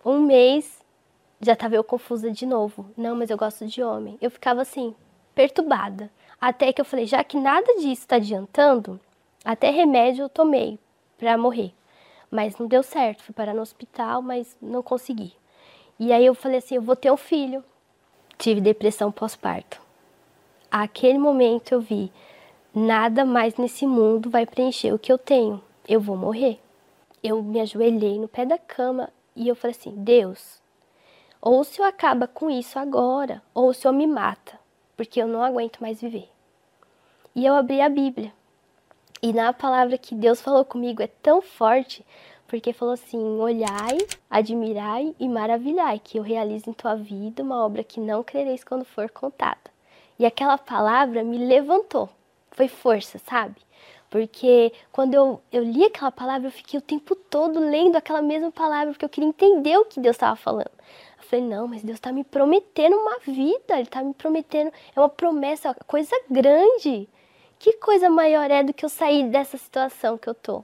Um 0.05 0.21
mês 0.21 0.81
já 1.41 1.55
estava 1.55 1.75
eu 1.75 1.85
confusa 1.85 2.31
de 2.31 2.47
novo. 2.47 2.91
Não, 2.97 3.17
mas 3.17 3.31
eu 3.31 3.37
gosto 3.37 3.67
de 3.67 3.83
homem. 3.83 4.17
Eu 4.21 4.31
ficava 4.31 4.63
assim, 4.63 4.95
perturbada. 5.35 6.11
Até 6.41 6.73
que 6.73 6.81
eu 6.81 6.85
falei, 6.85 7.07
já 7.07 7.23
que 7.25 7.39
nada 7.39 7.75
disso 7.77 8.03
está 8.03 8.17
adiantando, 8.17 9.01
até 9.45 9.71
remédio 9.71 10.25
eu 10.25 10.29
tomei 10.29 10.79
para 11.19 11.37
morrer. 11.37 11.73
Mas 12.31 12.59
não 12.59 12.67
deu 12.67 12.83
certo, 12.83 13.23
fui 13.23 13.35
parar 13.35 13.55
no 13.55 13.63
hospital, 13.63 14.21
mas 14.21 14.57
não 14.61 14.83
consegui. 14.83 15.33
E 15.99 16.13
aí 16.13 16.27
eu 16.27 16.35
falei 16.35 16.59
assim, 16.59 16.77
eu 16.77 16.83
vou 16.83 16.97
ter 16.97 17.11
um 17.11 17.17
filho. 17.17 17.65
Tive 18.37 18.61
depressão 18.61 19.11
pós-parto. 19.11 19.81
Aquele 20.71 21.19
momento 21.19 21.73
eu 21.73 21.81
vi, 21.81 22.13
nada 22.75 23.25
mais 23.25 23.57
nesse 23.57 23.87
mundo 23.87 24.29
vai 24.29 24.45
preencher 24.45 24.93
o 24.93 24.99
que 24.99 25.11
eu 25.11 25.17
tenho. 25.17 25.63
Eu 25.89 26.01
vou 26.01 26.17
morrer 26.17 26.61
eu 27.27 27.43
me 27.43 27.61
ajoelhei 27.61 28.19
no 28.19 28.29
pé 28.29 28.47
da 28.47 28.57
cama 28.57 29.11
e 29.35 29.49
eu 29.49 29.57
falei 29.57 29.77
assim: 29.77 29.93
Deus, 29.97 30.63
ou 31.41 31.61
o 31.61 31.65
Senhor 31.65 31.89
acaba 31.89 32.29
com 32.29 32.49
isso 32.49 32.79
agora, 32.79 33.43
ou 33.53 33.69
o 33.69 33.75
Senhor 33.75 33.93
me 33.93 34.07
mata, 34.07 34.59
porque 34.97 35.21
eu 35.21 35.29
não 35.29 35.43
aguento 35.43 35.81
mais 35.81 36.01
viver. 36.01 36.29
E 37.35 37.45
eu 37.45 37.55
abri 37.55 37.81
a 37.81 37.89
Bíblia. 37.89 38.33
E 39.23 39.33
na 39.33 39.53
palavra 39.53 39.99
que 39.99 40.15
Deus 40.15 40.41
falou 40.41 40.65
comigo 40.65 41.03
é 41.03 41.07
tão 41.07 41.43
forte, 41.43 42.05
porque 42.47 42.73
falou 42.73 42.95
assim: 42.95 43.19
olhai, 43.39 43.99
admirai 44.31 45.15
e 45.19 45.29
maravilhai, 45.29 45.99
que 45.99 46.19
eu 46.19 46.23
realizo 46.23 46.71
em 46.71 46.73
tua 46.73 46.95
vida 46.95 47.43
uma 47.43 47.65
obra 47.65 47.85
que 47.85 48.01
não 48.01 48.23
crereis 48.23 48.65
quando 48.65 48.85
for 48.85 49.11
contada. 49.11 49.71
E 50.19 50.25
aquela 50.25 50.57
palavra 50.57 51.23
me 51.23 51.37
levantou, 51.39 52.09
foi 52.51 52.69
força, 52.69 53.19
sabe? 53.19 53.57
Porque 54.09 54.73
quando 54.93 55.15
eu, 55.15 55.43
eu 55.53 55.63
li 55.63 55.85
aquela 55.85 56.13
palavra, 56.13 56.49
eu 56.49 56.53
fiquei 56.53 56.79
o 56.79 56.83
tempo 56.83 57.15
todo 57.15 57.59
lendo 57.59 57.97
aquela 57.97 58.23
mesma 58.23 58.51
palavra, 58.51 58.93
porque 58.93 59.05
eu 59.05 59.11
queria 59.11 59.29
entender 59.29 59.77
o 59.77 59.85
que 59.85 60.01
Deus 60.01 60.17
estava 60.17 60.37
falando. 60.37 60.71
Eu 61.27 61.31
falei, 61.31 61.45
não, 61.45 61.67
mas 61.69 61.83
Deus 61.83 61.97
está 61.97 62.13
me 62.13 62.23
prometendo 62.23 62.95
uma 62.97 63.19
vida, 63.19 63.75
Ele 63.75 63.83
está 63.83 64.03
me 64.03 64.15
prometendo, 64.15 64.73
é 64.95 65.01
uma 65.01 65.09
promessa, 65.09 65.75
coisa 65.87 66.15
grande. 66.31 67.09
Que 67.59 67.73
coisa 67.75 68.09
maior 68.09 68.51
é 68.51 68.63
do 68.63 68.73
que 68.73 68.85
eu 68.85 68.89
sair 68.89 69.29
dessa 69.29 69.57
situação 69.57 70.17
que 70.17 70.29
eu 70.29 70.35
tô? 70.35 70.63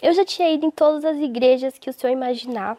Eu 0.00 0.12
já 0.12 0.24
tinha 0.24 0.50
ido 0.50 0.66
em 0.66 0.70
todas 0.70 1.04
as 1.04 1.16
igrejas 1.16 1.78
que 1.78 1.90
o 1.90 1.92
Senhor 1.92 2.12
imaginar 2.12 2.78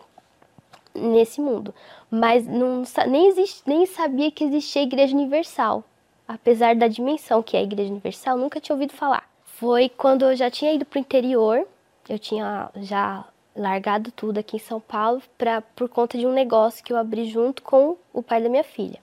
nesse 0.94 1.42
mundo, 1.42 1.74
mas 2.10 2.48
não, 2.48 2.84
nem, 3.08 3.28
existe, 3.28 3.64
nem 3.66 3.86
sabia 3.86 4.32
que 4.32 4.44
existia 4.46 4.84
Igreja 4.84 5.16
Universal. 5.16 5.84
Apesar 6.28 6.76
da 6.76 6.88
dimensão 6.88 7.44
que 7.44 7.58
é 7.58 7.60
a 7.60 7.64
Igreja 7.64 7.92
Universal, 7.92 8.38
nunca 8.38 8.62
tinha 8.62 8.76
ouvido 8.76 8.94
falar 8.94 9.30
foi 9.56 9.88
quando 9.90 10.26
eu 10.26 10.36
já 10.36 10.52
tinha 10.52 10.74
ido 10.74 10.86
para 10.86 10.98
o 10.98 11.02
interior, 11.02 11.66
eu 12.10 12.20
tinha 12.20 12.70
já 12.76 13.26
largado 13.56 14.12
tudo 14.12 14.40
aqui 14.40 14.58
em 14.58 14.60
São 14.60 14.80
Paulo 14.80 15.22
pra, 15.38 15.62
por 15.62 15.88
conta 15.88 16.18
de 16.18 16.26
um 16.26 16.34
negócio 16.34 16.84
que 16.84 16.92
eu 16.92 16.98
abri 16.98 17.26
junto 17.26 17.62
com 17.62 17.98
o 18.14 18.22
pai 18.22 18.42
da 18.42 18.50
minha 18.50 18.64
filha. 18.64 19.00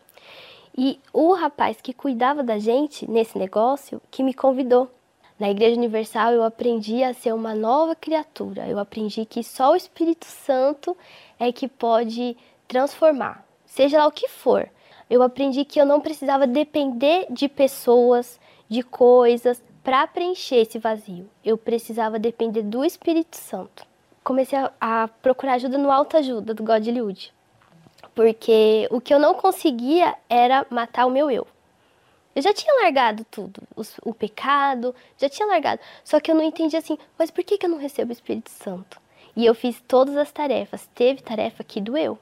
E 0.77 0.99
o 1.13 1.33
rapaz 1.33 1.81
que 1.81 1.93
cuidava 1.93 2.43
da 2.43 2.59
gente 2.59 3.11
nesse 3.11 3.39
negócio 3.39 4.01
que 4.11 4.23
me 4.23 4.33
convidou. 4.33 4.91
Na 5.39 5.51
Igreja 5.51 5.77
Universal 5.77 6.33
eu 6.33 6.45
aprendi 6.45 7.03
a 7.03 7.13
ser 7.13 7.35
uma 7.35 7.55
nova 7.55 7.95
criatura. 7.95 8.69
Eu 8.69 8.79
aprendi 8.79 9.25
que 9.25 9.43
só 9.43 9.73
o 9.73 9.77
Espírito 9.77 10.27
Santo 10.27 10.97
é 11.39 11.51
que 11.51 11.67
pode 11.69 12.37
transformar, 12.69 13.45
seja 13.67 13.99
lá 13.99 14.07
o 14.07 14.13
que 14.13 14.29
for. 14.29 14.69
Eu 15.11 15.23
aprendi 15.23 15.65
que 15.65 15.81
eu 15.81 15.85
não 15.85 16.01
precisava 16.01 16.47
depender 16.47 17.27
de 17.29 17.49
pessoas, 17.49 18.41
de 18.69 18.83
coisas, 18.83 19.63
para 19.83 20.07
preencher 20.07 20.57
esse 20.57 20.79
vazio, 20.79 21.29
eu 21.45 21.59
precisava 21.59 22.19
depender 22.19 22.63
do 22.63 22.85
Espírito 22.85 23.37
Santo. 23.37 23.85
Comecei 24.23 24.59
a, 24.59 24.73
a 24.81 25.09
procurar 25.09 25.55
ajuda 25.55 25.79
no 25.79 25.91
autoajuda 25.91 26.55
do 26.55 26.63
God 26.63 26.87
Liud. 26.87 27.33
Porque 28.15 28.87
o 28.91 29.01
que 29.01 29.13
eu 29.13 29.19
não 29.19 29.35
conseguia 29.35 30.15
era 30.29 30.67
matar 30.71 31.07
o 31.07 31.11
meu 31.11 31.31
eu. 31.31 31.47
Eu 32.35 32.41
já 32.41 32.53
tinha 32.53 32.83
largado 32.83 33.27
tudo, 33.31 33.63
o, 33.77 33.83
o, 34.11 34.15
pecado, 34.15 34.95
já 35.19 35.29
tinha 35.29 35.47
largado. 35.47 35.81
Só 36.03 36.19
que 36.19 36.31
eu 36.31 36.35
não 36.35 36.43
entendi 36.43 36.77
assim, 36.77 36.97
mas 37.19 37.31
por 37.31 37.45
que, 37.45 37.59
que 37.59 37.67
eu 37.67 37.71
não 37.71 37.79
recebo 37.79 38.11
o 38.11 38.13
Espírito 38.13 38.51
Santo? 38.51 38.99
E 39.37 39.45
eu 39.45 39.55
fiz 39.55 39.83
todas 39.87 40.17
as 40.17 40.33
tarefas. 40.33 40.89
Teve 40.95 41.23
tarefa 41.23 41.63
que 41.63 41.81
doeu. 41.81 42.19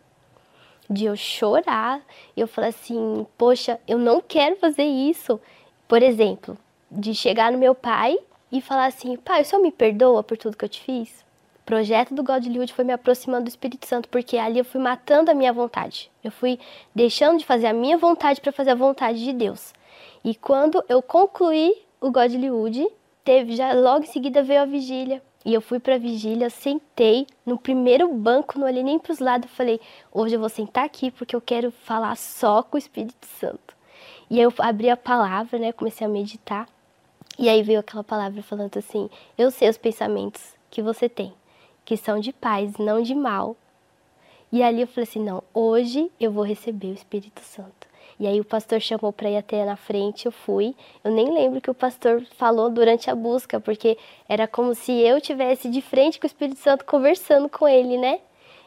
De 0.89 1.05
eu 1.05 1.17
chorar, 1.17 2.01
eu 2.37 2.49
falei 2.49 2.71
assim, 2.71 3.25
poxa, 3.39 3.81
eu 3.87 3.99
não 3.99 4.21
quero 4.21 4.57
fazer 4.57 4.85
isso. 4.85 5.41
Por 5.87 6.03
exemplo, 6.03 6.59
de 6.91 7.15
chegar 7.15 7.53
no 7.53 7.59
meu 7.59 7.75
pai 7.75 8.19
e 8.51 8.61
falar 8.61 8.87
assim, 8.87 9.17
pai, 9.17 9.43
o 9.43 9.45
senhor 9.45 9.63
me 9.63 9.71
perdoa 9.71 10.25
por 10.25 10.37
tudo 10.37 10.57
que 10.57 10.65
eu 10.65 10.69
te 10.69 10.81
fiz? 10.81 11.25
Projeto 11.71 12.13
do 12.13 12.25
Godlywood 12.25 12.75
foi 12.75 12.85
me 12.85 12.93
aproximando 12.93 13.45
do 13.45 13.49
Espírito 13.49 13.87
Santo, 13.87 14.09
porque 14.09 14.37
ali 14.37 14.59
eu 14.59 14.65
fui 14.65 14.81
matando 14.81 15.31
a 15.31 15.35
minha 15.35 15.53
vontade. 15.53 16.11
Eu 16.25 16.33
fui 16.33 16.59
deixando 16.93 17.39
de 17.39 17.47
fazer 17.47 17.69
a 17.69 17.73
minha 17.73 17.97
vontade 17.97 18.41
para 18.41 18.51
fazer 18.51 18.71
a 18.71 18.75
vontade 18.75 19.23
de 19.23 19.33
Deus. 19.33 19.73
E 20.25 20.35
quando 20.35 20.83
eu 20.89 21.01
concluí 21.01 21.73
o 22.01 22.11
Godlywood, 22.11 22.89
teve 23.23 23.55
já 23.55 23.73
logo 23.73 24.03
em 24.03 24.09
seguida 24.09 24.43
veio 24.43 24.63
a 24.63 24.65
vigília. 24.65 25.23
E 25.45 25.55
eu 25.55 25.61
fui 25.61 25.79
para 25.79 25.95
a 25.95 25.99
vigília, 25.99 26.51
sentei 26.51 27.25
no 27.47 27.57
primeiro 27.57 28.13
banco, 28.13 28.59
não 28.59 28.67
olhei 28.67 28.83
nem 28.83 28.99
para 28.99 29.13
os 29.13 29.21
lados, 29.21 29.49
falei: 29.53 29.81
"Hoje 30.13 30.35
eu 30.35 30.41
vou 30.41 30.49
sentar 30.49 30.85
aqui 30.85 31.13
porque 31.13 31.37
eu 31.37 31.41
quero 31.41 31.71
falar 31.71 32.17
só 32.17 32.65
com 32.65 32.75
o 32.75 32.79
Espírito 32.79 33.29
Santo". 33.39 33.77
E 34.29 34.39
aí 34.39 34.43
eu 34.43 34.53
abri 34.59 34.91
a 34.91 34.97
palavra, 34.97 35.57
né, 35.57 35.71
comecei 35.71 36.05
a 36.05 36.11
meditar. 36.11 36.67
E 37.39 37.49
aí 37.49 37.63
veio 37.63 37.79
aquela 37.79 38.03
palavra 38.03 38.43
falando 38.43 38.77
assim: 38.77 39.09
"Eu 39.39 39.53
sei 39.53 39.69
os 39.69 39.79
pensamentos 39.79 40.59
que 40.69 40.83
você 40.83 41.09
tem, 41.09 41.33
que 41.91 41.97
são 41.97 42.21
de 42.21 42.33
paz, 42.33 42.77
não 42.79 43.03
de 43.03 43.17
mal". 43.17 43.57
E 44.53 44.63
ali 44.63 44.83
eu 44.83 44.87
falei 44.87 45.03
assim: 45.03 45.19
"Não, 45.25 45.43
hoje 45.53 46.09
eu 46.21 46.31
vou 46.31 46.45
receber 46.45 46.87
o 46.87 46.95
Espírito 46.95 47.41
Santo". 47.41 47.89
E 48.17 48.29
aí 48.29 48.41
o 48.41 48.45
pastor 48.45 48.81
chamou 48.81 49.13
para 49.13 49.29
ir 49.29 49.37
até 49.37 49.65
na 49.65 49.75
frente, 49.75 50.27
eu 50.27 50.31
fui. 50.31 50.77
Eu 51.03 51.11
nem 51.11 51.35
lembro 51.35 51.59
o 51.59 51.61
que 51.61 51.71
o 51.71 51.75
pastor 51.75 52.25
falou 52.37 52.71
durante 52.71 53.11
a 53.11 53.15
busca, 53.15 53.59
porque 53.59 53.99
era 54.29 54.47
como 54.47 54.73
se 54.73 54.93
eu 54.93 55.21
tivesse 55.21 55.69
de 55.69 55.83
frente 55.83 56.21
com 56.21 56.27
o 56.27 56.29
Espírito 56.29 56.61
Santo 56.61 56.85
conversando 56.85 57.49
com 57.49 57.67
ele, 57.67 57.99
né? 57.99 58.21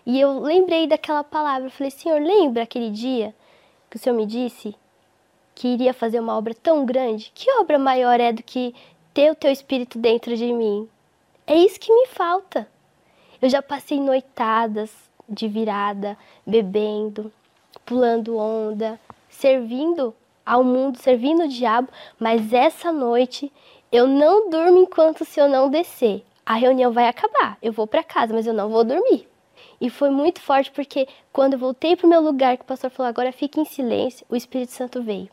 E 0.06 0.20
eu 0.20 0.40
lembrei 0.40 0.86
daquela 0.86 1.24
palavra, 1.24 1.68
eu 1.68 1.72
falei: 1.72 1.92
"Senhor, 1.92 2.20
lembra 2.20 2.64
aquele 2.64 2.90
dia 2.90 3.34
que 3.90 3.96
o 3.96 4.00
Senhor 4.00 4.16
me 4.18 4.26
disse 4.26 4.76
que 5.56 5.70
iria 5.70 5.94
fazer 5.94 6.20
uma 6.20 6.38
obra 6.38 6.54
tão 6.54 6.86
grande? 6.86 7.32
Que 7.34 7.50
obra 7.60 7.80
maior 7.80 8.20
é 8.20 8.34
do 8.34 8.44
que 8.44 8.76
ter 9.14 9.32
o 9.32 9.36
teu 9.36 9.52
espírito 9.52 9.98
dentro 9.98 10.36
de 10.36 10.52
mim? 10.52 10.90
É 11.48 11.56
isso 11.56 11.80
que 11.80 11.94
me 11.94 12.08
falta. 12.08 12.73
Eu 13.44 13.50
já 13.50 13.62
passei 13.62 14.00
noitadas 14.00 14.90
de 15.28 15.50
virada, 15.50 16.18
bebendo, 16.48 17.30
pulando 17.86 18.38
onda, 18.38 18.98
servindo 19.30 20.16
ao 20.46 20.64
mundo, 20.64 20.98
servindo 20.98 21.44
o 21.44 21.48
diabo, 21.50 21.90
mas 22.18 22.54
essa 22.54 22.90
noite 22.90 23.52
eu 23.92 24.08
não 24.08 24.50
durmo 24.50 24.78
enquanto 24.78 25.20
o 25.20 25.26
Senhor 25.26 25.50
não 25.50 25.70
descer. 25.70 26.24
A 26.46 26.54
reunião 26.54 26.94
vai 26.94 27.10
acabar, 27.10 27.58
eu 27.62 27.74
vou 27.74 27.86
para 27.86 28.02
casa, 28.02 28.34
mas 28.34 28.48
eu 28.48 28.54
não 28.54 28.70
vou 28.70 28.86
dormir. 28.86 29.28
E 29.82 29.90
foi 29.90 30.10
muito 30.10 30.40
forte 30.40 30.72
porque 30.72 31.06
quando 31.34 31.56
eu 31.56 31.60
voltei 31.60 31.98
para 31.98 32.08
o 32.08 32.10
meu 32.10 32.22
lugar, 32.22 32.56
que 32.56 32.64
o 32.64 32.68
pastor 32.68 32.92
falou, 32.92 33.10
agora 33.10 33.34
fique 33.34 33.60
em 33.60 33.66
silêncio, 33.66 34.26
o 34.30 34.38
Espírito 34.38 34.72
Santo 34.72 35.04
veio 35.04 35.28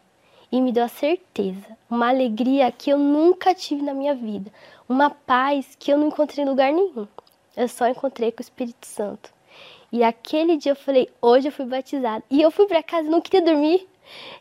e 0.50 0.61
me 0.61 0.72
deu 0.72 0.82
a 0.82 0.88
certeza, 0.88 1.78
uma 1.88 2.08
alegria 2.08 2.72
que 2.72 2.90
eu 2.90 2.98
nunca 2.98 3.54
tive 3.54 3.82
na 3.82 3.94
minha 3.94 4.16
vida, 4.16 4.50
uma 4.88 5.11
paz 5.11 5.76
que 5.78 5.92
eu 5.92 5.96
não 5.96 6.08
encontrei 6.08 6.44
em 6.44 6.48
lugar 6.48 6.72
nenhum. 6.72 7.06
Eu 7.57 7.68
só 7.68 7.88
encontrei 7.88 8.30
com 8.30 8.40
o 8.40 8.42
Espírito 8.42 8.86
Santo. 8.86 9.30
E 9.92 10.05
aquele 10.05 10.57
dia 10.57 10.72
eu 10.72 10.76
falei, 10.76 11.09
hoje 11.20 11.48
eu 11.48 11.53
fui 11.53 11.64
batizada. 11.64 12.22
E 12.30 12.40
eu 12.40 12.51
fui 12.51 12.66
para 12.66 12.82
casa, 12.82 13.11
não 13.11 13.20
queria 13.20 13.42
dormir. 13.42 13.88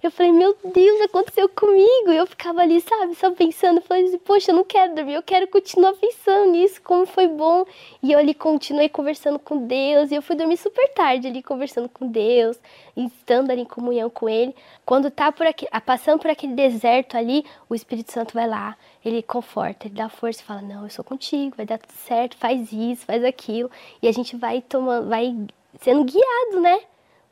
Eu 0.02 0.12
falei, 0.12 0.32
meu 0.32 0.56
Deus, 0.64 1.02
aconteceu 1.02 1.48
comigo. 1.50 2.12
E 2.12 2.18
eu 2.18 2.26
ficava 2.26 2.62
ali, 2.62 2.80
sabe, 2.82 3.16
só 3.16 3.32
pensando. 3.32 3.82
Falei 3.82 4.06
assim, 4.06 4.18
poxa, 4.18 4.52
eu 4.52 4.56
não 4.56 4.64
quero 4.64 4.96
dormir, 4.96 5.14
eu 5.14 5.24
quero 5.24 5.48
continuar 5.48 5.94
pensando 5.94 6.52
nisso, 6.52 6.82
como 6.82 7.06
foi 7.06 7.28
bom. 7.28 7.66
E 8.02 8.12
eu 8.12 8.20
ali 8.20 8.34
continuei 8.34 8.90
conversando 8.90 9.40
com 9.40 9.66
Deus. 9.68 10.12
E 10.12 10.16
eu 10.16 10.22
fui 10.22 10.36
dormir 10.36 10.58
super 10.58 10.88
tarde 10.94 11.28
ali, 11.28 11.44
conversando 11.44 11.90
com 11.90 12.08
Deus, 12.08 12.60
estando 12.96 13.52
ali 13.52 13.62
em 13.62 13.66
comunhão 13.66 14.10
com 14.10 14.30
Ele. 14.30 14.56
Quando 14.86 15.12
tá 15.12 15.32
por 15.32 15.46
aqui, 15.46 15.68
passando 15.86 16.20
por 16.20 16.30
aquele 16.30 16.54
deserto 16.54 17.16
ali, 17.18 17.46
o 17.70 17.76
Espírito 17.76 18.12
Santo 18.12 18.34
vai 18.34 18.48
lá, 18.48 18.76
ele 19.04 19.22
conforta, 19.22 19.88
ele 19.88 19.96
dá 19.96 20.10
força 20.10 20.42
e 20.42 20.44
fala: 20.44 20.62
Não, 20.62 20.84
eu 20.84 20.90
sou 20.90 21.04
contigo, 21.06 21.56
vai 21.56 21.66
dar 21.66 21.78
tudo 21.78 21.94
certo, 21.94 22.38
faz 22.38 22.72
isso, 22.72 23.06
faz 23.06 23.24
aquilo. 23.24 23.70
E 24.02 24.08
a 24.08 24.12
gente 24.12 24.36
vai 24.36 24.62
tomando, 24.62 25.08
vai 25.08 25.36
sendo 25.80 26.04
guiado, 26.04 26.62
né? 26.62 26.82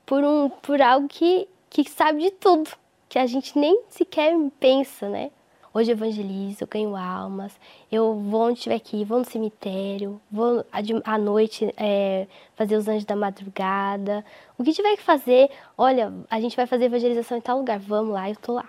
Por, 0.05 0.23
um, 0.23 0.49
por 0.49 0.81
algo 0.81 1.07
que 1.07 1.47
que 1.69 1.89
sabe 1.89 2.21
de 2.21 2.31
tudo, 2.31 2.69
que 3.09 3.19
a 3.19 3.25
gente 3.25 3.57
nem 3.57 3.81
sequer 3.89 4.33
pensa, 4.59 5.09
né? 5.09 5.31
Hoje 5.73 5.91
eu 5.91 5.95
evangelizo, 5.95 6.63
eu 6.63 6.67
ganho 6.67 6.95
almas, 6.95 7.53
eu 7.91 8.15
vou 8.15 8.47
onde 8.47 8.57
estiver 8.57 8.75
aqui, 8.75 9.05
vou 9.05 9.19
no 9.19 9.25
cemitério, 9.25 10.19
vou 10.31 10.65
à 11.03 11.17
noite 11.19 11.71
é, 11.77 12.25
fazer 12.55 12.75
os 12.75 12.87
anjos 12.87 13.05
da 13.05 13.15
madrugada. 13.15 14.25
O 14.57 14.63
que 14.63 14.73
tiver 14.73 14.95
que 14.95 15.03
fazer, 15.03 15.51
olha, 15.77 16.11
a 16.31 16.41
gente 16.41 16.55
vai 16.55 16.65
fazer 16.65 16.85
evangelização 16.85 17.37
em 17.37 17.41
tal 17.41 17.59
lugar, 17.59 17.77
vamos 17.77 18.11
lá, 18.11 18.27
eu 18.27 18.35
tô 18.37 18.53
lá. 18.53 18.67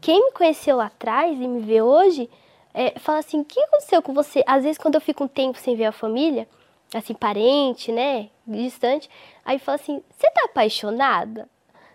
Quem 0.00 0.26
me 0.26 0.30
conheceu 0.30 0.76
lá 0.76 0.86
atrás 0.86 1.36
e 1.36 1.48
me 1.48 1.60
vê 1.62 1.82
hoje, 1.82 2.30
é, 2.72 2.96
fala 2.96 3.18
assim, 3.18 3.40
o 3.40 3.44
que 3.44 3.58
aconteceu 3.58 4.00
com 4.00 4.14
você? 4.14 4.44
Às 4.46 4.62
vezes 4.62 4.78
quando 4.78 4.94
eu 4.94 5.00
fico 5.00 5.24
um 5.24 5.28
tempo 5.28 5.58
sem 5.58 5.74
ver 5.74 5.86
a 5.86 5.92
família, 5.92 6.46
assim, 6.94 7.12
parente, 7.12 7.90
né, 7.90 8.28
distante, 8.46 9.10
aí 9.44 9.58
fala 9.58 9.76
assim, 9.76 10.00
você 10.16 10.30
tá 10.30 10.44
apaixonada? 10.44 11.48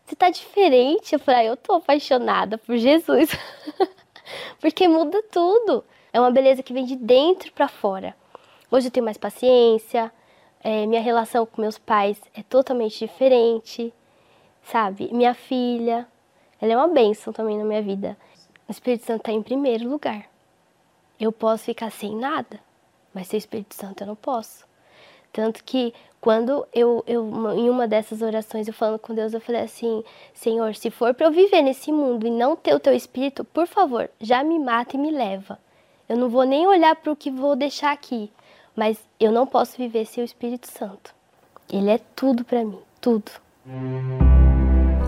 Você 0.06 0.16
tá 0.16 0.30
diferente. 0.30 1.14
Eu 1.14 1.20
falei, 1.20 1.41
ah, 1.41 1.45
eu 1.45 1.58
tô 1.58 1.74
apaixonada 1.74 2.58
por 2.58 2.78
Jesus. 2.78 3.30
Porque 4.60 4.88
muda 4.88 5.24
tudo. 5.32 5.84
É 6.14 6.20
uma 6.20 6.32
beleza 6.32 6.64
que 6.64 6.74
vem 6.74 6.86
de 6.86 6.95
dentro 6.95 7.52
para 7.54 7.68
fora. 7.68 8.16
Hoje 8.70 8.88
eu 8.88 8.91
tenho 8.91 9.06
mais 9.06 9.18
paciência, 9.18 10.12
é, 10.64 10.86
minha 10.86 11.02
relação 11.02 11.45
com 11.45 11.62
meus 11.62 11.78
pais 11.78 12.22
é 12.34 12.43
totalmente 12.43 12.99
diferente, 12.99 13.93
sabe? 14.64 15.10
Minha 15.12 15.34
filha, 15.34 16.08
ela 16.60 16.74
é 16.74 16.78
uma 16.78 16.88
bênção 16.88 17.34
também 17.34 17.58
na 17.58 17.66
minha 17.66 17.82
vida. 17.82 18.18
O 18.68 18.72
Espírito 18.72 19.06
Santo 19.06 19.22
está 19.22 19.32
em 19.32 19.41
primeiro 19.41 19.89
lugar. 19.89 20.30
Eu 21.20 21.32
posso 21.32 21.66
ficar 21.66 21.91
sem 21.91 22.16
nada, 22.16 22.60
mas 23.14 23.28
sem 23.28 23.38
o 23.38 23.39
Espírito 23.39 23.76
Santo 23.76 24.04
eu 24.04 24.08
não 24.08 24.16
posso. 24.16 24.66
Tanto 25.32 25.63
que 25.63 25.93
quando 26.19 26.67
eu, 26.73 27.03
eu, 27.07 27.25
em 27.57 27.69
uma 27.69 27.88
dessas 27.88 28.21
orações, 28.21 28.67
eu 28.67 28.73
falando 28.73 28.99
com 28.99 29.15
Deus, 29.15 29.34
eu 29.34 29.41
falei 29.41 29.61
assim: 29.61 30.03
Senhor, 30.34 30.75
se 30.75 30.91
for 30.91 31.13
para 31.13 31.25
eu 31.25 31.32
viver 31.32 31.61
nesse 31.61 31.91
mundo 31.91 32.27
e 32.27 32.29
não 32.29 32.55
ter 32.55 32.75
o 32.75 32.79
teu 32.79 32.93
espírito, 32.93 33.43
por 33.43 33.65
favor, 33.65 34.09
já 34.19 34.43
me 34.43 34.59
mata 34.59 34.95
e 34.95 34.99
me 34.99 35.09
leva. 35.09 35.57
Eu 36.07 36.17
não 36.17 36.29
vou 36.29 36.43
nem 36.43 36.67
olhar 36.67 36.95
para 36.95 37.11
o 37.11 37.15
que 37.15 37.32
vou 37.32 37.55
deixar 37.55 37.91
aqui, 37.91 38.29
mas 38.75 38.99
eu 39.19 39.32
não 39.32 39.47
posso 39.47 39.77
viver 39.77 40.05
sem 40.05 40.23
o 40.23 40.25
Espírito 40.25 40.67
Santo. 40.69 41.15
Ele 41.71 41.89
é 41.89 41.99
tudo 42.15 42.43
para 42.43 42.65
mim, 42.65 42.79
tudo. 42.99 43.32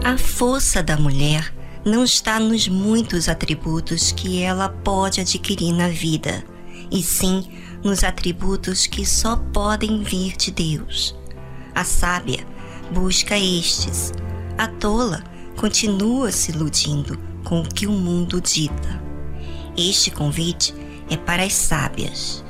A 0.03 0.17
força 0.17 0.81
da 0.81 0.97
mulher 0.97 1.53
não 1.85 2.03
está 2.03 2.39
nos 2.39 2.67
muitos 2.69 3.27
atributos 3.27 4.13
que 4.13 4.41
ela 4.41 4.69
pode 4.69 5.19
adquirir 5.19 5.73
na 5.73 5.89
vida, 5.89 6.43
e 6.89 7.03
sim 7.03 7.51
nos 7.83 8.03
atributos 8.03 8.87
que 8.87 9.05
só 9.05 9.35
podem 9.35 10.03
vir 10.03 10.37
de 10.37 10.51
Deus. 10.51 11.15
A 11.75 11.83
sábia 11.83 12.45
busca 12.91 13.37
estes, 13.37 14.11
a 14.57 14.67
tola 14.67 15.23
continua 15.57 16.31
se 16.31 16.51
iludindo 16.51 17.19
com 17.43 17.61
o 17.61 17.67
que 17.67 17.87
o 17.87 17.91
mundo 17.91 18.39
dita. 18.39 19.01
Este 19.75 20.11
convite 20.11 20.73
é 21.09 21.17
para 21.17 21.43
as 21.43 21.53
sábias. 21.53 22.43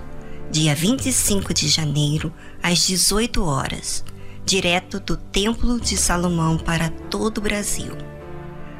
Dia 0.51 0.75
25 0.75 1.53
de 1.53 1.67
janeiro, 1.67 2.31
às 2.61 2.85
18 2.85 3.43
horas, 3.43 4.03
direto 4.45 4.99
do 4.99 5.17
Templo 5.17 5.79
de 5.79 5.97
Salomão 5.97 6.57
para 6.57 6.89
todo 7.09 7.39
o 7.39 7.41
Brasil. 7.41 7.93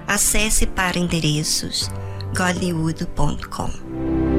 Acesse 0.08 0.68
para 0.68 1.00
endereços 1.00 1.90
godlywood.com. 2.36 4.33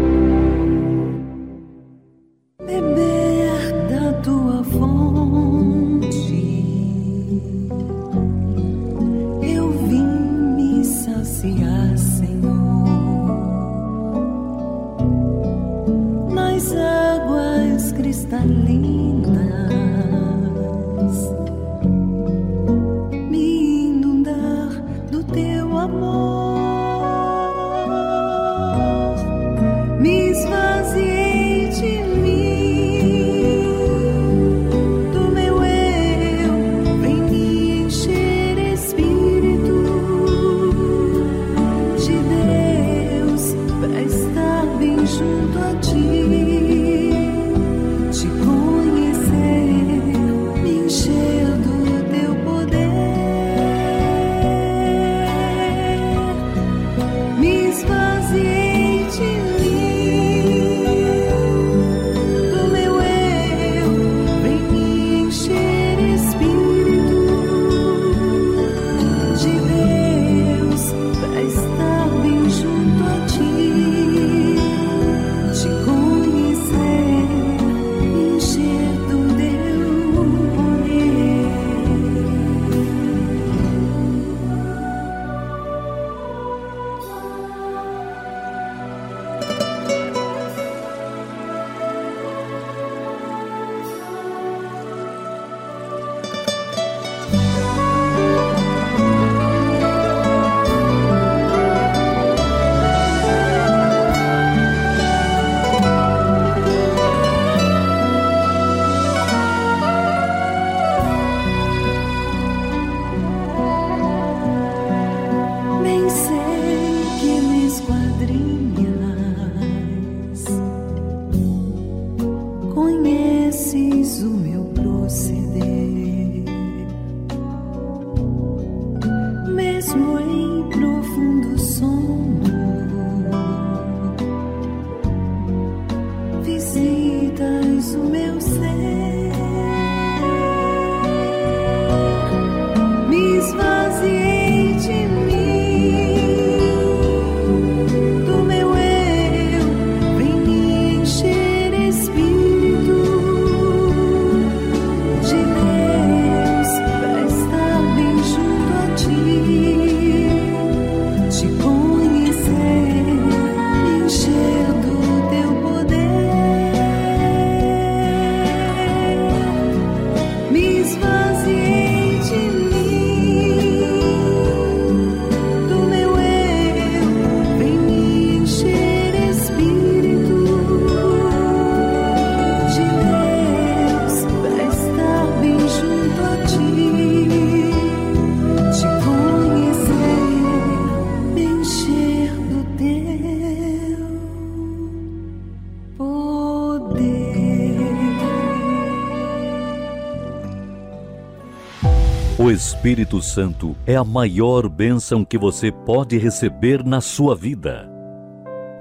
Espírito 202.84 203.22
Santo 203.22 203.74
é 203.86 203.96
a 203.96 204.04
maior 204.04 204.68
bênção 204.68 205.24
que 205.24 205.38
você 205.38 205.72
pode 205.72 206.18
receber 206.18 206.84
na 206.84 207.00
sua 207.00 207.34
vida. 207.34 207.90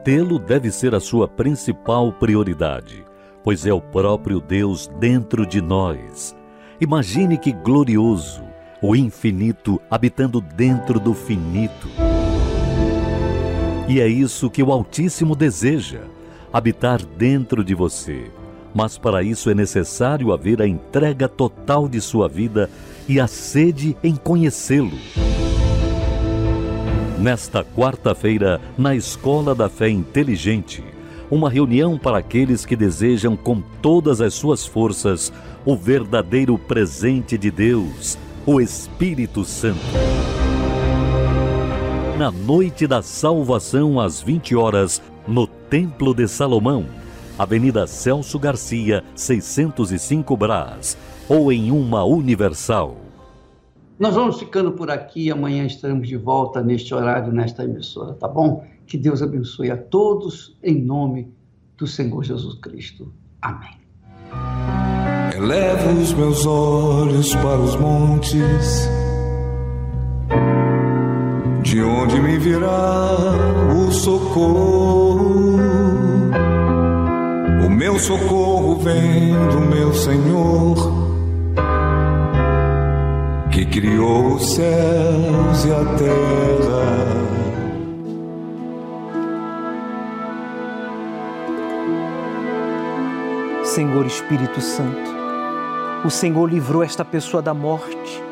Tê-lo 0.03 0.37
deve 0.37 0.71
ser 0.71 0.93
a 0.93 0.99
sua 0.99 1.25
principal 1.25 2.11
prioridade, 2.11 3.05
pois 3.45 3.65
é 3.65 3.71
o 3.71 3.79
próprio 3.79 4.41
Deus 4.41 4.91
dentro 4.99 5.45
de 5.45 5.61
nós. 5.61 6.35
Imagine 6.81 7.37
que 7.37 7.53
glorioso, 7.53 8.43
o 8.81 8.93
infinito 8.93 9.79
habitando 9.89 10.41
dentro 10.41 10.99
do 10.99 11.13
finito. 11.13 11.87
E 13.87 14.01
é 14.01 14.07
isso 14.09 14.49
que 14.49 14.61
o 14.61 14.73
Altíssimo 14.73 15.33
deseja: 15.33 16.01
habitar 16.51 17.01
dentro 17.05 17.63
de 17.63 17.73
você. 17.73 18.29
Mas 18.75 18.97
para 18.97 19.23
isso 19.23 19.49
é 19.49 19.55
necessário 19.55 20.33
haver 20.33 20.61
a 20.61 20.67
entrega 20.67 21.29
total 21.29 21.87
de 21.87 22.01
sua 22.01 22.27
vida 22.27 22.69
e 23.07 23.19
a 23.19 23.27
sede 23.27 23.95
em 24.03 24.15
conhecê-lo. 24.15 24.97
Nesta 27.19 27.63
quarta-feira, 27.63 28.59
na 28.77 28.95
Escola 28.95 29.55
da 29.55 29.69
Fé 29.69 29.89
Inteligente, 29.89 30.83
uma 31.29 31.49
reunião 31.49 31.97
para 31.97 32.17
aqueles 32.17 32.65
que 32.65 32.75
desejam 32.75 33.35
com 33.35 33.61
todas 33.81 34.21
as 34.21 34.33
suas 34.33 34.65
forças 34.65 35.31
o 35.65 35.75
verdadeiro 35.75 36.57
presente 36.57 37.37
de 37.37 37.49
Deus, 37.49 38.17
o 38.45 38.59
Espírito 38.59 39.45
Santo. 39.45 39.79
Na 42.17 42.29
noite 42.29 42.85
da 42.85 43.01
salvação, 43.01 43.99
às 43.99 44.21
20 44.21 44.55
horas, 44.55 45.01
no 45.27 45.47
Templo 45.47 46.13
de 46.13 46.27
Salomão, 46.27 46.85
Avenida 47.39 47.87
Celso 47.87 48.37
Garcia, 48.37 49.03
605 49.15 50.37
Brás 50.37 50.97
ou 51.29 51.51
em 51.51 51.71
uma 51.71 52.03
universal. 52.03 52.97
Nós 53.99 54.15
vamos 54.15 54.39
ficando 54.39 54.71
por 54.71 54.89
aqui. 54.89 55.31
Amanhã 55.31 55.65
estaremos 55.65 56.07
de 56.07 56.17
volta 56.17 56.61
neste 56.61 56.93
horário, 56.93 57.31
nesta 57.31 57.63
emissora, 57.63 58.13
tá 58.13 58.27
bom? 58.27 58.65
Que 58.85 58.97
Deus 58.97 59.21
abençoe 59.21 59.71
a 59.71 59.77
todos, 59.77 60.57
em 60.61 60.81
nome 60.81 61.31
do 61.77 61.87
Senhor 61.87 62.23
Jesus 62.23 62.55
Cristo. 62.55 63.13
Amém. 63.41 63.77
Elevo 65.35 66.01
os 66.01 66.13
meus 66.13 66.45
olhos 66.45 67.33
para 67.35 67.59
os 67.59 67.75
montes, 67.75 68.89
de 71.61 71.81
onde 71.81 72.19
me 72.19 72.37
virá 72.37 73.15
o 73.75 73.91
socorro. 73.91 75.57
O 77.65 77.69
meu 77.69 77.97
socorro 77.97 78.75
vem 78.77 79.33
do 79.49 79.61
meu 79.61 79.93
Senhor 79.93 81.02
que 83.53 83.65
criou 83.67 84.33
os 84.33 84.55
céus 84.55 85.63
e 85.63 85.71
a 85.71 85.85
terra. 85.95 87.23
Senhor 93.63 94.07
Espírito 94.07 94.59
Santo, 94.59 95.13
o 96.03 96.09
Senhor 96.09 96.49
livrou 96.49 96.81
esta 96.81 97.05
pessoa 97.05 97.43
da 97.43 97.53
morte. 97.53 98.23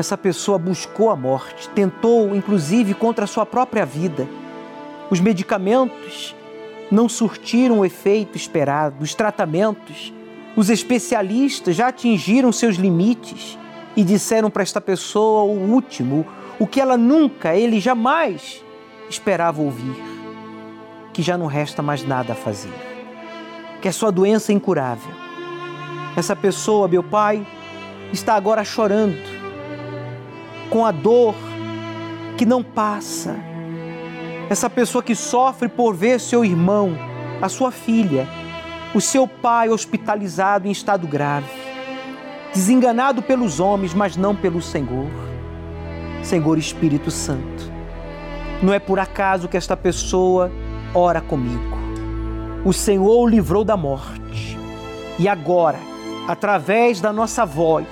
Essa 0.00 0.18
pessoa 0.18 0.58
buscou 0.58 1.10
a 1.10 1.16
morte, 1.16 1.68
tentou 1.68 2.34
inclusive 2.34 2.92
contra 2.92 3.24
a 3.24 3.28
sua 3.28 3.46
própria 3.46 3.86
vida. 3.86 4.26
Os 5.10 5.20
medicamentos 5.20 6.34
não 6.90 7.08
surtiram 7.08 7.78
o 7.78 7.84
efeito 7.84 8.36
esperado, 8.36 9.04
os 9.04 9.14
tratamentos, 9.14 10.12
os 10.56 10.70
especialistas 10.70 11.76
já 11.76 11.86
atingiram 11.88 12.50
seus 12.50 12.74
limites 12.74 13.56
e 13.96 14.04
disseram 14.04 14.50
para 14.50 14.62
esta 14.62 14.80
pessoa 14.80 15.44
o 15.44 15.72
último, 15.72 16.26
o 16.58 16.66
que 16.66 16.80
ela 16.80 16.96
nunca, 16.96 17.56
ele 17.56 17.80
jamais 17.80 18.62
esperava 19.08 19.62
ouvir: 19.62 19.96
que 21.12 21.22
já 21.22 21.38
não 21.38 21.46
resta 21.46 21.82
mais 21.82 22.04
nada 22.04 22.34
a 22.34 22.36
fazer, 22.36 22.74
que 23.80 23.88
a 23.88 23.92
sua 23.92 24.12
doença 24.12 24.52
é 24.52 24.54
incurável. 24.54 25.14
Essa 26.14 26.36
pessoa, 26.36 26.88
meu 26.88 27.02
pai, 27.02 27.46
está 28.12 28.34
agora 28.34 28.64
chorando, 28.64 29.18
com 30.70 30.84
a 30.84 30.90
dor 30.90 31.34
que 32.36 32.44
não 32.44 32.62
passa. 32.62 33.34
Essa 34.48 34.70
pessoa 34.70 35.02
que 35.02 35.14
sofre 35.14 35.68
por 35.68 35.94
ver 35.94 36.20
seu 36.20 36.44
irmão, 36.44 36.96
a 37.42 37.48
sua 37.48 37.72
filha, 37.72 38.28
o 38.94 39.00
seu 39.00 39.26
pai 39.26 39.68
hospitalizado 39.68 40.68
em 40.68 40.70
estado 40.70 41.06
grave 41.06 41.75
desenganado 42.56 43.20
pelos 43.20 43.60
homens, 43.60 43.92
mas 43.92 44.16
não 44.16 44.34
pelo 44.34 44.62
Senhor. 44.62 45.10
Senhor 46.22 46.56
Espírito 46.56 47.10
Santo, 47.10 47.70
não 48.62 48.72
é 48.72 48.78
por 48.78 48.98
acaso 48.98 49.46
que 49.46 49.58
esta 49.58 49.76
pessoa 49.76 50.50
ora 50.94 51.20
comigo. 51.20 51.76
O 52.64 52.72
Senhor 52.72 53.20
o 53.20 53.26
livrou 53.26 53.62
da 53.62 53.76
morte. 53.76 54.58
E 55.18 55.28
agora, 55.28 55.78
através 56.26 56.98
da 56.98 57.12
nossa 57.12 57.44
voz, 57.44 57.86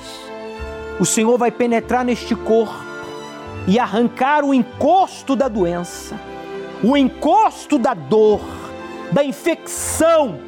o 0.99 1.05
Senhor 1.05 1.37
vai 1.37 1.51
penetrar 1.51 2.03
neste 2.03 2.35
corpo 2.35 2.75
e 3.69 3.79
arrancar 3.79 4.45
o 4.45 4.55
encosto 4.55 5.37
da 5.37 5.47
doença, 5.47 6.19
o 6.83 6.97
encosto 6.97 7.79
da 7.79 7.93
dor, 7.93 8.41
da 9.13 9.23
infecção, 9.23 10.39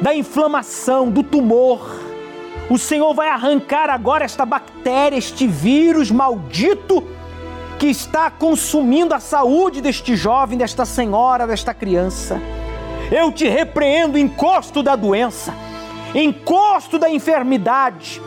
da 0.00 0.14
inflamação, 0.14 1.10
do 1.10 1.24
tumor 1.24 2.05
o 2.68 2.76
Senhor 2.76 3.14
vai 3.14 3.28
arrancar 3.28 3.88
agora 3.88 4.24
esta 4.24 4.44
bactéria, 4.44 5.16
este 5.16 5.46
vírus 5.46 6.10
maldito 6.10 7.02
que 7.78 7.86
está 7.86 8.30
consumindo 8.30 9.14
a 9.14 9.20
saúde 9.20 9.80
deste 9.80 10.16
jovem, 10.16 10.58
desta 10.58 10.84
senhora, 10.84 11.46
desta 11.46 11.72
criança. 11.72 12.40
Eu 13.10 13.30
te 13.30 13.46
repreendo, 13.48 14.18
encosto 14.18 14.82
da 14.82 14.96
doença, 14.96 15.54
encosto 16.14 16.98
da 16.98 17.08
enfermidade. 17.08 18.20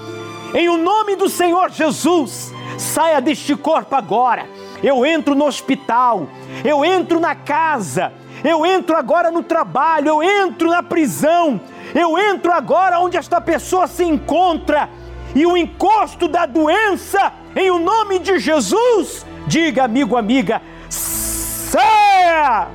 Em 0.53 0.69
o 0.69 0.77
nome 0.77 1.15
do 1.15 1.27
Senhor 1.27 1.69
Jesus, 1.69 2.53
saia 2.77 3.19
deste 3.19 3.55
corpo 3.55 3.93
agora. 3.95 4.47
Eu 4.81 5.05
entro 5.05 5.35
no 5.35 5.45
hospital, 5.45 6.29
eu 6.63 6.85
entro 6.85 7.19
na 7.19 7.35
casa, 7.35 8.13
eu 8.41 8.65
entro 8.65 8.95
agora 8.95 9.29
no 9.29 9.43
trabalho, 9.43 10.07
eu 10.07 10.23
entro 10.23 10.69
na 10.69 10.81
prisão 10.81 11.59
eu 11.93 12.17
entro 12.17 12.51
agora 12.51 12.99
onde 12.99 13.17
esta 13.17 13.39
pessoa 13.41 13.87
se 13.87 14.03
encontra 14.03 14.89
e 15.35 15.45
o 15.45 15.55
encosto 15.55 16.27
da 16.27 16.45
doença, 16.45 17.33
em 17.55 17.69
o 17.69 17.79
nome 17.79 18.19
de 18.19 18.39
Jesus, 18.39 19.25
diga, 19.45 19.83
amigo, 19.83 20.17
amiga, 20.17 20.61
saia! 20.89 22.67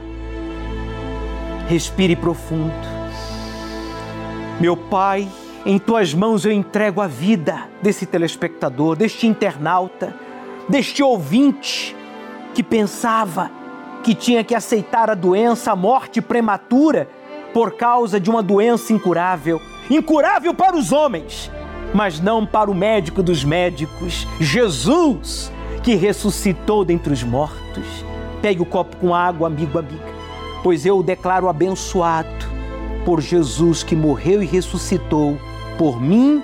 Respire 1.68 2.14
profundo. 2.14 2.72
Meu 4.60 4.76
Pai, 4.76 5.28
em 5.66 5.78
tuas 5.78 6.14
mãos 6.14 6.44
eu 6.44 6.52
entrego 6.52 7.00
a 7.00 7.06
vida 7.06 7.68
desse 7.82 8.06
telespectador, 8.06 8.96
deste 8.96 9.26
internauta. 9.26 10.14
deste 10.68 11.02
ouvinte 11.02 11.94
que 12.54 12.62
pensava 12.62 13.50
que 14.02 14.14
tinha 14.14 14.44
que 14.44 14.54
aceitar 14.54 15.10
a 15.10 15.14
doença, 15.14 15.72
a 15.72 15.76
morte 15.76 16.20
prematura, 16.20 17.08
por 17.54 17.76
causa 17.76 18.20
de 18.20 18.28
uma 18.28 18.42
doença 18.42 18.92
incurável 18.92 19.60
incurável 19.90 20.54
para 20.54 20.76
os 20.76 20.92
homens, 20.92 21.50
mas 21.92 22.20
não 22.20 22.44
para 22.46 22.70
o 22.70 22.74
médico 22.74 23.22
dos 23.22 23.44
médicos, 23.44 24.26
Jesus, 24.40 25.52
que 25.82 25.94
ressuscitou 25.94 26.84
dentre 26.84 27.12
os 27.12 27.22
mortos. 27.22 28.04
Pegue 28.40 28.62
o 28.62 28.66
copo 28.66 28.96
com 28.96 29.14
água, 29.14 29.46
amigo, 29.46 29.78
amiga, 29.78 30.04
pois 30.62 30.84
eu 30.84 30.98
o 30.98 31.02
declaro 31.02 31.48
abençoado 31.48 32.28
por 33.04 33.20
Jesus 33.20 33.82
que 33.82 33.94
morreu 33.94 34.42
e 34.42 34.46
ressuscitou 34.46 35.38
por 35.78 36.00
mim 36.00 36.42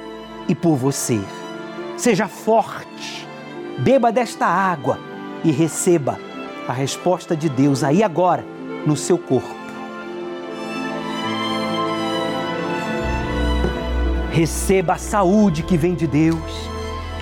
e 0.48 0.54
por 0.54 0.76
você. 0.76 1.20
Seja 1.96 2.28
forte, 2.28 3.26
beba 3.78 4.12
desta 4.12 4.46
água 4.46 4.98
e 5.44 5.50
receba 5.50 6.18
a 6.68 6.72
resposta 6.72 7.36
de 7.36 7.48
Deus 7.48 7.82
aí 7.82 8.02
agora 8.02 8.44
no 8.86 8.96
seu 8.96 9.18
corpo. 9.18 9.59
Receba 14.30 14.92
a 14.92 14.98
saúde 14.98 15.64
que 15.64 15.76
vem 15.76 15.94
de 15.94 16.06
Deus. 16.06 16.38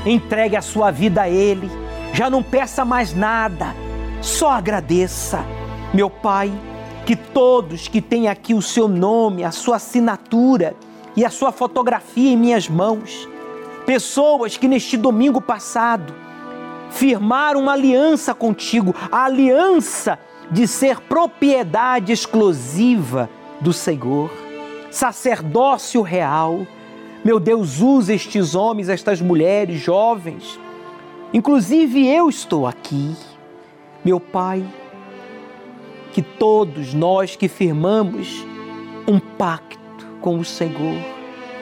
Entregue 0.05 0.57
a 0.57 0.63
sua 0.63 0.91
vida 0.91 1.23
a 1.23 1.29
Ele. 1.29 1.71
Já 2.13 2.29
não 2.29 2.43
peça 2.43 2.85
mais 2.85 3.15
nada. 3.15 3.75
Só 4.21 4.51
agradeça. 4.51 5.43
Meu 5.95 6.11
Pai, 6.11 6.53
que 7.07 7.17
todos 7.17 7.89
que 7.89 8.03
têm 8.03 8.29
aqui 8.29 8.53
o 8.53 8.61
seu 8.61 8.87
nome, 8.87 9.43
a 9.43 9.51
sua 9.51 9.77
assinatura 9.77 10.77
e 11.17 11.25
a 11.25 11.31
sua 11.31 11.51
fotografia 11.51 12.31
em 12.31 12.37
minhas 12.37 12.69
mãos, 12.69 13.27
pessoas 13.87 14.59
que 14.59 14.69
neste 14.69 14.97
domingo 14.99 15.41
passado 15.41 16.15
firmaram 16.91 17.61
uma 17.61 17.73
aliança 17.73 18.35
contigo, 18.35 18.95
a 19.11 19.25
aliança 19.25 20.19
de 20.51 20.69
ser 20.69 21.01
propriedade 21.01 22.13
exclusiva 22.13 23.31
do 23.61 23.73
Senhor, 23.73 24.31
sacerdócio 24.91 26.03
real 26.03 26.67
meu 27.29 27.39
Deus, 27.39 27.83
usa 27.83 28.14
estes 28.14 28.55
homens, 28.55 28.89
estas 28.89 29.20
mulheres, 29.20 29.79
jovens. 29.83 30.59
Inclusive 31.31 32.09
eu 32.09 32.31
estou 32.31 32.66
aqui. 32.66 33.14
Meu 34.03 34.18
Pai, 34.18 34.64
que 36.11 36.22
todos 36.22 36.95
nós 36.95 37.37
que 37.37 37.47
firmamos 37.47 38.47
um 39.07 39.20
pacto 39.20 40.07
com 40.22 40.39
o 40.39 40.45
Senhor, 40.45 40.97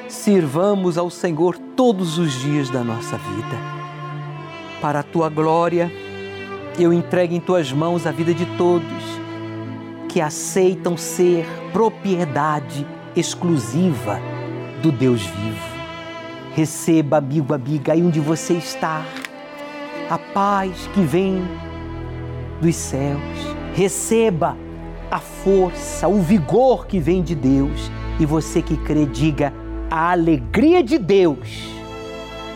sirvamos 0.08 0.96
ao 0.96 1.10
Senhor 1.10 1.58
todos 1.74 2.16
os 2.16 2.32
dias 2.34 2.70
da 2.70 2.84
nossa 2.84 3.16
vida. 3.18 3.58
Para 4.80 5.00
a 5.00 5.02
tua 5.02 5.28
glória, 5.28 5.90
eu 6.78 6.92
entrego 6.92 7.34
em 7.34 7.40
tuas 7.40 7.72
mãos 7.72 8.06
a 8.06 8.12
vida 8.12 8.32
de 8.32 8.46
todos 8.56 8.86
que 10.08 10.20
aceitam 10.20 10.96
ser 10.96 11.44
propriedade 11.72 12.86
exclusiva 13.16 14.35
do 14.82 14.92
Deus 14.92 15.22
vivo. 15.22 15.76
Receba, 16.54 17.18
amigo, 17.18 17.52
amiga, 17.52 17.92
aí 17.92 18.02
onde 18.02 18.20
você 18.20 18.54
está, 18.54 19.04
a 20.08 20.18
paz 20.18 20.88
que 20.94 21.00
vem 21.02 21.42
dos 22.60 22.74
céus. 22.74 23.20
Receba 23.74 24.56
a 25.10 25.18
força, 25.18 26.08
o 26.08 26.20
vigor 26.20 26.86
que 26.86 26.98
vem 26.98 27.22
de 27.22 27.34
Deus. 27.34 27.90
E 28.18 28.24
você 28.24 28.62
que 28.62 28.76
crê, 28.78 29.04
diga: 29.04 29.52
a 29.90 30.12
alegria 30.12 30.82
de 30.82 30.96
Deus 30.96 31.68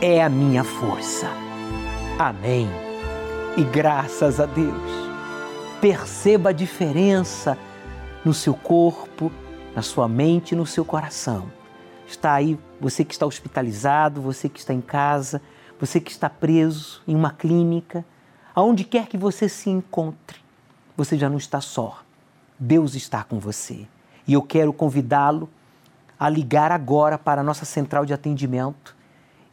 é 0.01 0.23
a 0.23 0.31
minha 0.31 0.65
força. 0.65 1.29
Amém. 2.19 2.69
E 3.57 3.63
graças 3.65 4.41
a 4.41 4.47
Deus. 4.47 5.11
Perceba 5.81 6.51
a 6.51 6.53
diferença 6.53 7.57
no 8.25 8.33
seu 8.33 8.55
corpo, 8.55 9.31
na 9.75 9.83
sua 9.83 10.09
mente 10.09 10.53
e 10.53 10.57
no 10.57 10.67
seu 10.67 10.85
coração 10.85 11.60
está 12.13 12.33
aí, 12.33 12.59
você 12.81 13.05
que 13.05 13.13
está 13.13 13.27
hospitalizado, 13.27 14.21
você 14.21 14.49
que 14.49 14.59
está 14.59 14.73
em 14.73 14.81
casa, 14.81 15.41
você 15.79 16.01
que 16.01 16.11
está 16.11 16.29
preso 16.29 17.03
em 17.07 17.15
uma 17.15 17.31
clínica, 17.31 18.05
aonde 18.55 18.85
quer 18.85 19.07
que 19.07 19.17
você 19.17 19.49
se 19.49 19.71
encontre, 19.71 20.39
você 20.97 21.17
já 21.17 21.29
não 21.29 21.39
está 21.39 21.61
só. 21.61 22.01
Deus 22.59 22.95
está 22.95 23.25
com 23.25 23.39
você. 23.39 23.87
E 24.27 24.35
eu 24.35 24.43
quero 24.43 24.73
convidá-lo 24.73 25.49
a 26.19 26.29
ligar 26.29 26.71
agora 26.71 27.17
para 27.17 27.41
a 27.41 27.45
nossa 27.45 27.65
central 27.65 28.05
de 28.05 28.13
atendimento 28.13 28.95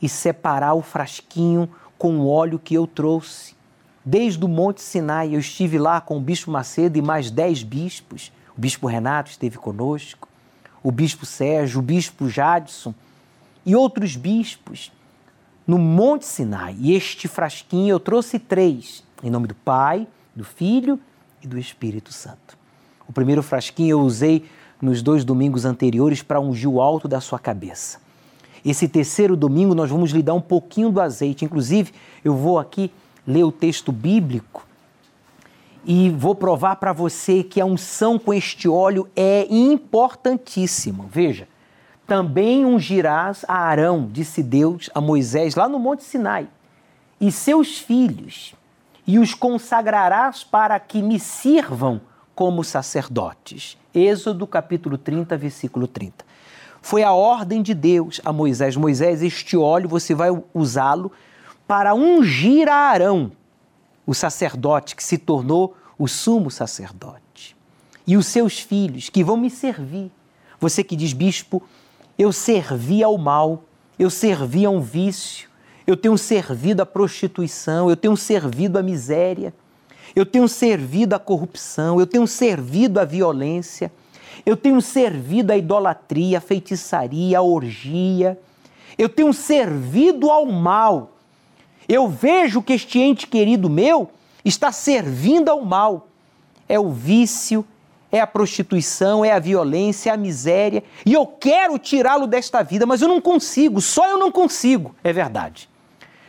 e 0.01 0.10
separar 0.10 0.74
o 0.74 0.82
frasquinho 0.82 1.70
com 1.97 2.20
o 2.20 2.30
óleo 2.30 2.60
que 2.60 2.76
eu 2.76 2.86
trouxe. 2.86 3.55
Desde 4.03 4.43
o 4.43 4.47
Monte 4.47 4.82
Sinai, 4.82 5.34
eu 5.34 5.39
estive 5.39 5.78
lá 5.78 6.01
com 6.01 6.18
o 6.18 6.22
Bispo 6.22 6.51
Macedo 6.51 6.97
e 6.97 7.01
mais 7.01 7.32
dez 7.32 7.64
bispos. 7.64 8.32
O 8.58 8.60
Bispo 8.60 8.88
Renato 8.88 9.30
esteve 9.30 9.58
conosco 9.58 10.27
o 10.88 10.92
bispo 10.92 11.26
Sérgio, 11.26 11.80
o 11.80 11.84
bispo 11.84 12.30
Jadson 12.30 12.96
e 13.66 13.76
outros 13.76 14.16
bispos 14.16 14.90
no 15.68 15.78
Monte 15.78 16.26
Sinai. 16.26 16.78
E 16.80 16.94
este 16.94 17.28
frasquinho 17.28 17.90
eu 17.90 18.00
trouxe 18.00 18.40
três, 18.40 19.04
em 19.22 19.30
nome 19.30 19.48
do 19.48 19.54
Pai, 19.54 20.08
do 20.34 20.46
Filho 20.46 20.98
e 21.44 21.48
do 21.48 21.60
Espírito 21.60 22.14
Santo. 22.14 22.58
O 23.06 23.12
primeiro 23.12 23.44
frasquinho 23.44 23.90
eu 23.90 24.00
usei 24.00 24.46
nos 24.82 25.02
dois 25.02 25.26
domingos 25.26 25.66
anteriores 25.66 26.24
para 26.24 26.40
ungir 26.40 26.70
o 26.70 26.80
alto 26.80 27.06
da 27.06 27.20
sua 27.20 27.38
cabeça. 27.38 28.00
Esse 28.64 28.88
terceiro 28.88 29.36
domingo 29.36 29.76
nós 29.76 29.90
vamos 29.90 30.12
lhe 30.12 30.24
dar 30.24 30.36
um 30.36 30.42
pouquinho 30.42 30.90
do 30.90 31.02
azeite. 31.02 31.44
Inclusive, 31.44 31.92
eu 32.24 32.34
vou 32.34 32.58
aqui 32.58 32.94
ler 33.28 33.44
o 33.44 33.52
texto 33.52 33.92
bíblico 33.92 34.66
e 35.88 36.10
vou 36.10 36.36
provar 36.36 36.76
para 36.76 36.92
você 36.92 37.42
que 37.42 37.62
a 37.62 37.66
unção 37.66 38.20
com 38.20 38.34
este 38.34 38.68
óleo 38.68 39.08
é 39.16 39.48
importantíssima. 39.50 41.06
Veja, 41.10 41.48
também 42.06 42.66
ungirás 42.66 43.46
a 43.48 43.56
Arão, 43.56 44.10
disse 44.12 44.44
Deus 44.44 44.90
a 44.94 45.00
Moisés 45.00 45.56
lá 45.56 45.70
no 45.70 45.80
Monte 45.80 46.04
Sinai, 46.04 46.50
e 47.22 47.32
seus 47.32 47.80
filhos, 47.80 48.54
e 49.08 49.18
os 49.18 49.34
consagrarás 49.34 50.44
para 50.44 50.78
que 50.78 51.02
me 51.02 51.18
sirvam 51.18 52.02
como 52.36 52.66
sacerdotes. 52.66 53.78
Êxodo 53.96 54.46
capítulo 54.46 54.98
30, 54.98 55.38
versículo 55.38 55.88
30. 55.88 56.26
Foi 56.82 57.02
a 57.02 57.14
ordem 57.14 57.62
de 57.62 57.74
Deus 57.74 58.20
a 58.26 58.34
Moisés: 58.34 58.76
Moisés, 58.76 59.24
este 59.24 59.56
óleo 59.56 59.88
você 59.88 60.14
vai 60.14 60.30
usá-lo 60.54 61.14
para 61.66 61.96
ungir 61.96 62.68
a 62.68 62.76
Arão, 62.76 63.32
o 64.08 64.14
sacerdote 64.14 64.95
que 64.95 65.03
se 65.03 65.18
tornou 65.18 65.76
o 65.99 66.08
sumo 66.08 66.49
sacerdote, 66.49 67.55
e 68.08 68.16
os 68.16 68.26
seus 68.26 68.60
filhos 68.60 69.10
que 69.10 69.22
vão 69.22 69.36
me 69.36 69.49
servir. 69.49 70.10
Você 70.62 70.82
que 70.82 70.95
diz, 70.95 71.12
bispo, 71.12 71.62
eu 72.18 72.32
servi 72.32 73.03
ao 73.03 73.18
mal, 73.18 73.66
eu 73.99 74.10
servi 74.10 74.66
a 74.66 74.70
um 74.70 74.80
vício, 74.80 75.49
eu 75.86 75.97
tenho 75.97 76.18
servido 76.18 76.82
à 76.82 76.86
prostituição, 76.86 77.89
eu 77.89 77.97
tenho 77.97 78.16
servido 78.16 78.80
à 78.80 78.84
miséria, 78.84 79.53
eu 80.16 80.26
tenho 80.26 80.47
servido 80.47 81.14
à 81.14 81.20
corrupção, 81.20 81.99
eu 81.99 82.08
tenho 82.08 82.26
servido 82.26 82.99
à 82.99 83.05
violência, 83.05 83.91
eu 84.45 84.55
tenho 84.55 84.82
servido 84.82 85.51
à 85.51 85.58
idolatria, 85.58 86.38
à 86.38 86.41
feitiçaria, 86.41 87.39
à 87.39 87.41
orgia, 87.41 88.39
eu 88.97 89.10
tenho 89.10 89.34
servido 89.34 90.32
ao 90.32 90.45
mal 90.45 91.16
eu 91.88 92.08
vejo 92.08 92.62
que 92.62 92.74
este 92.74 93.00
ente 93.00 93.28
querido 93.28 93.70
meu 93.70 94.10
está 94.44 94.72
servindo 94.72 95.50
ao 95.50 95.64
mal. 95.64 96.08
É 96.68 96.80
o 96.80 96.90
vício, 96.90 97.66
é 98.12 98.20
a 98.20 98.28
prostituição, 98.28 99.24
é 99.24 99.32
a 99.32 99.40
violência, 99.40 100.10
é 100.10 100.14
a 100.14 100.18
miséria. 100.18 100.84
E 101.06 101.14
eu 101.14 101.26
quero 101.26 101.78
tirá-lo 101.78 102.28
desta 102.28 102.62
vida, 102.62 102.86
mas 102.86 103.02
eu 103.02 103.08
não 103.08 103.22
consigo, 103.22 103.82
só 103.82 104.08
eu 104.10 104.20
não 104.20 104.32
consigo. 104.32 104.96
É 105.04 105.14
verdade. 105.14 105.70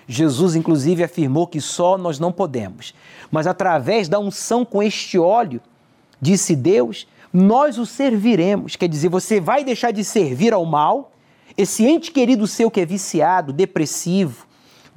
Jesus, 0.07 0.57
inclusive, 0.57 1.05
afirmou 1.05 1.47
que 1.47 1.61
só 1.61 1.99
nós 1.99 2.19
não 2.19 2.33
podemos, 2.33 2.95
mas 3.31 3.47
através 3.47 4.09
da 4.09 4.19
unção 4.19 4.65
com 4.65 4.83
este 4.83 5.19
óleo, 5.19 5.61
disse 6.19 6.57
Deus, 6.57 7.07
nós 7.31 7.77
o 7.77 7.85
serviremos. 7.85 8.75
Quer 8.75 8.89
dizer, 8.89 9.11
você 9.11 9.39
vai 9.39 9.63
deixar 9.63 9.91
de 9.91 10.03
servir 10.03 10.55
ao 10.55 10.65
mal, 10.65 11.13
esse 11.59 11.85
ente 11.85 12.11
querido 12.11 12.47
seu 12.47 12.71
que 12.71 12.81
é 12.81 12.87
viciado, 12.87 13.53
depressivo, 13.53 14.48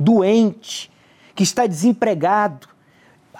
doente, 0.01 0.91
que 1.35 1.43
está 1.43 1.65
desempregado, 1.65 2.67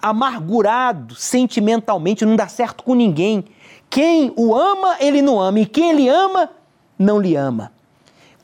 amargurado 0.01 1.15
sentimentalmente, 1.15 2.25
não 2.25 2.35
dá 2.35 2.47
certo 2.47 2.83
com 2.83 2.95
ninguém. 2.95 3.45
Quem 3.89 4.33
o 4.35 4.55
ama, 4.55 4.97
ele 4.99 5.21
não 5.21 5.39
ama, 5.39 5.59
e 5.59 5.65
quem 5.65 5.89
ele 5.91 6.09
ama, 6.09 6.49
não 6.97 7.19
lhe 7.19 7.35
ama. 7.35 7.71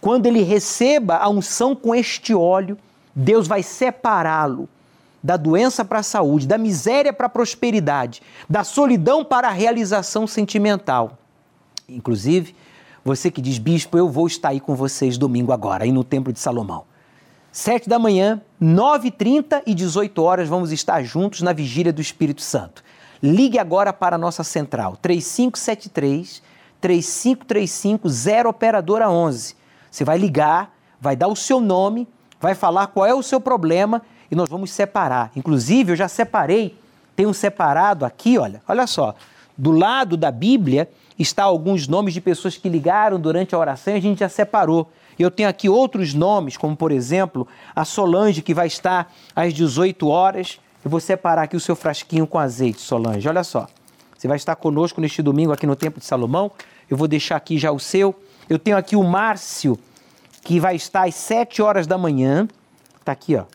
Quando 0.02 0.26
ele 0.26 0.44
receba 0.44 1.18
a 1.18 1.30
unção 1.30 1.76
com 1.76 1.96
este 1.96 2.34
óleo, 2.34 2.78
Deus 3.16 3.48
vai 3.48 3.64
separá-lo 3.64 4.70
da 5.24 5.36
doença 5.36 5.84
para 5.84 6.00
a 6.00 6.04
saúde, 6.04 6.48
da 6.48 6.58
miséria 6.58 7.12
para 7.12 7.26
a 7.26 7.30
prosperidade, 7.30 8.22
da 8.48 8.64
solidão 8.64 9.26
para 9.26 9.48
a 9.48 9.52
realização 9.52 10.28
sentimental. 10.28 11.18
Inclusive, 11.90 12.56
você 13.04 13.32
que 13.32 13.42
diz, 13.42 13.58
bispo, 13.58 13.98
eu 13.98 14.10
vou 14.10 14.28
estar 14.28 14.50
aí 14.50 14.60
com 14.60 14.76
vocês 14.76 15.18
domingo 15.18 15.52
agora, 15.52 15.84
aí 15.84 15.92
no 15.92 16.04
Templo 16.04 16.32
de 16.32 16.40
Salomão. 16.40 16.84
7 17.58 17.90
da 17.90 17.98
manhã, 17.98 18.40
9h30 18.62 19.64
e 19.66 19.74
18 19.74 20.22
horas 20.22 20.48
vamos 20.48 20.72
estar 20.72 21.02
juntos 21.02 21.42
na 21.42 21.52
vigília 21.54 21.92
do 21.92 22.00
Espírito 22.00 22.44
Santo. 22.44 22.84
Ligue 23.22 23.58
agora 23.58 23.92
para 23.92 24.16
a 24.16 24.20
nossa 24.20 24.44
central, 24.44 24.96
3573 25.02 26.44
3535 26.80 28.08
0 28.08 28.50
operadora 28.50 29.10
11. 29.10 29.56
Você 29.90 30.06
vai 30.06 30.20
ligar, 30.20 30.72
vai 31.02 31.16
dar 31.16 31.28
o 31.30 31.36
seu 31.36 31.60
nome, 31.60 32.08
vai 32.40 32.54
falar 32.54 32.86
qual 32.86 33.08
é 33.08 33.16
o 33.16 33.24
seu 33.24 33.42
problema 33.42 34.04
e 34.30 34.36
nós 34.36 34.48
vamos 34.48 34.70
separar. 34.70 35.32
Inclusive, 35.36 35.94
eu 35.94 35.96
já 35.96 36.08
separei, 36.08 36.78
tem 37.16 37.26
um 37.26 37.34
separado 37.34 38.06
aqui, 38.06 38.38
olha, 38.38 38.62
olha 38.68 38.86
só. 38.86 39.16
Do 39.58 39.72
lado 39.72 40.16
da 40.16 40.30
Bíblia 40.30 40.88
está 41.18 41.46
alguns 41.46 41.88
nomes 41.88 42.14
de 42.14 42.22
pessoas 42.22 42.56
que 42.56 42.70
ligaram 42.70 43.20
durante 43.20 43.56
a 43.56 43.58
oração 43.58 43.96
e 43.96 43.98
a 43.98 44.02
gente 44.02 44.20
já 44.20 44.30
separou. 44.30 44.92
Eu 45.18 45.32
tenho 45.32 45.50
aqui 45.50 45.68
outros 45.68 46.14
nomes, 46.14 46.58
como 46.58 46.76
por 46.76 46.92
exemplo 46.92 47.48
a 47.76 47.84
Solange, 47.84 48.42
que 48.42 48.54
vai 48.54 48.68
estar 48.68 49.12
às 49.36 49.54
18 49.54 50.08
horas. 50.08 50.60
Eu 50.84 50.92
vou 50.92 51.00
separar 51.00 51.44
aqui 51.44 51.56
o 51.56 51.60
seu 51.60 51.76
frasquinho 51.76 52.28
com 52.28 52.38
azeite, 52.38 52.80
Solange. 52.82 53.28
Olha 53.28 53.44
só. 53.44 53.68
Você 54.18 54.28
vai 54.28 54.38
estar 54.38 54.56
conosco 54.56 55.00
neste 55.00 55.22
domingo 55.22 55.52
aqui 55.52 55.68
no 55.68 55.76
Templo 55.76 56.00
de 56.00 56.06
Salomão. 56.06 56.52
Eu 56.90 56.98
vou 56.98 57.08
deixar 57.08 57.36
aqui 57.36 57.58
já 57.58 57.72
o 57.72 57.80
seu. 57.80 58.16
Eu 58.50 58.58
tenho 58.58 58.78
aqui 58.78 58.96
o 58.96 59.04
Márcio, 59.04 59.78
que 60.44 60.60
vai 60.60 60.76
estar 60.76 61.08
às 61.08 61.16
7 61.16 61.62
horas 61.62 61.86
da 61.86 61.98
manhã. 61.98 62.48
Está 63.00 63.12
aqui, 63.12 63.36
ó. 63.36 63.46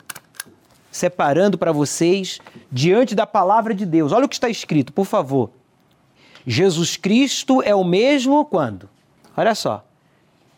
Separando 0.90 1.56
para 1.56 1.72
vocês 1.72 2.38
diante 2.70 3.14
da 3.14 3.26
palavra 3.26 3.74
de 3.74 3.86
Deus. 3.86 4.12
Olha 4.12 4.26
o 4.26 4.28
que 4.28 4.34
está 4.34 4.48
escrito, 4.48 4.92
por 4.92 5.06
favor. 5.06 5.50
Jesus 6.46 6.96
Cristo 6.96 7.62
é 7.62 7.74
o 7.74 7.84
mesmo 7.84 8.44
quando? 8.44 8.88
Olha 9.36 9.54
só. 9.54 9.84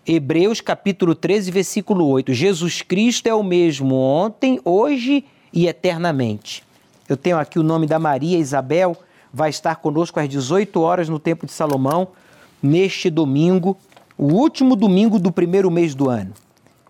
Hebreus 0.07 0.61
capítulo 0.61 1.15
13, 1.15 1.51
versículo 1.51 2.07
8. 2.07 2.35
Jesus 2.35 2.83
Cristo 2.83 3.27
é 3.27 3.35
o 3.35 3.43
mesmo 3.43 3.95
ontem, 3.95 4.61
hoje 4.63 5.25
e 5.51 5.67
eternamente. 5.67 6.63
Eu 7.09 7.17
tenho 7.17 7.39
aqui 7.39 7.59
o 7.59 7.63
nome 7.63 7.87
da 7.87 7.99
Maria 7.99 8.39
Isabel, 8.39 8.95
vai 9.33 9.49
estar 9.49 9.77
conosco 9.77 10.21
às 10.21 10.29
18 10.29 10.79
horas 10.79 11.09
no 11.09 11.19
Templo 11.19 11.47
de 11.47 11.53
Salomão, 11.53 12.09
neste 12.63 13.09
domingo, 13.09 13.79
o 14.19 14.27
último 14.27 14.77
domingo 14.77 15.19
do 15.19 15.33
primeiro 15.33 15.71
mês 15.71 15.95
do 15.95 16.11
ano. 16.11 16.35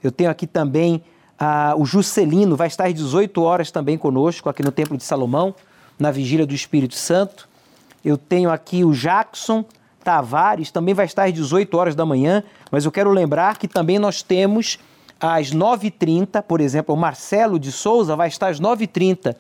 Eu 0.03 0.11
tenho 0.11 0.31
aqui 0.31 0.47
também 0.47 1.01
ah, 1.39 1.75
o 1.77 1.85
Juscelino, 1.85 2.57
vai 2.57 2.67
estar 2.67 2.87
às 2.87 2.95
18 2.95 3.41
horas 3.43 3.71
também 3.71 3.97
conosco, 3.97 4.49
aqui 4.49 4.63
no 4.63 4.73
Templo 4.73 4.97
de 4.97 5.05
Salomão, 5.05 5.55
na 5.97 6.11
Vigília 6.11 6.45
do 6.45 6.55
Espírito 6.55 6.97
Santo. 6.97 7.49
Eu 8.05 8.19
tenho 8.19 8.51
aqui 8.51 8.85
o 8.85 8.93
Jackson, 8.93 9.65
Tavares 10.05 10.71
também 10.71 10.95
vai 10.95 11.07
estar 11.07 11.25
às 11.25 11.33
18 11.33 11.77
horas 11.77 11.95
da 11.95 12.05
manhã, 12.05 12.45
mas 12.71 12.85
eu 12.85 12.93
quero 12.93 13.11
lembrar 13.11 13.57
que 13.57 13.67
também 13.67 13.99
nós 13.99 14.23
temos 14.23 14.79
às 15.19 15.53
9h30, 15.53 16.43
por 16.43 16.61
exemplo, 16.61 16.95
o 16.95 16.99
Marcelo 16.99 17.59
de 17.59 17.73
Souza 17.73 18.15
vai 18.15 18.29
estar 18.29 18.49
às 18.49 18.61
9h30 18.61 19.35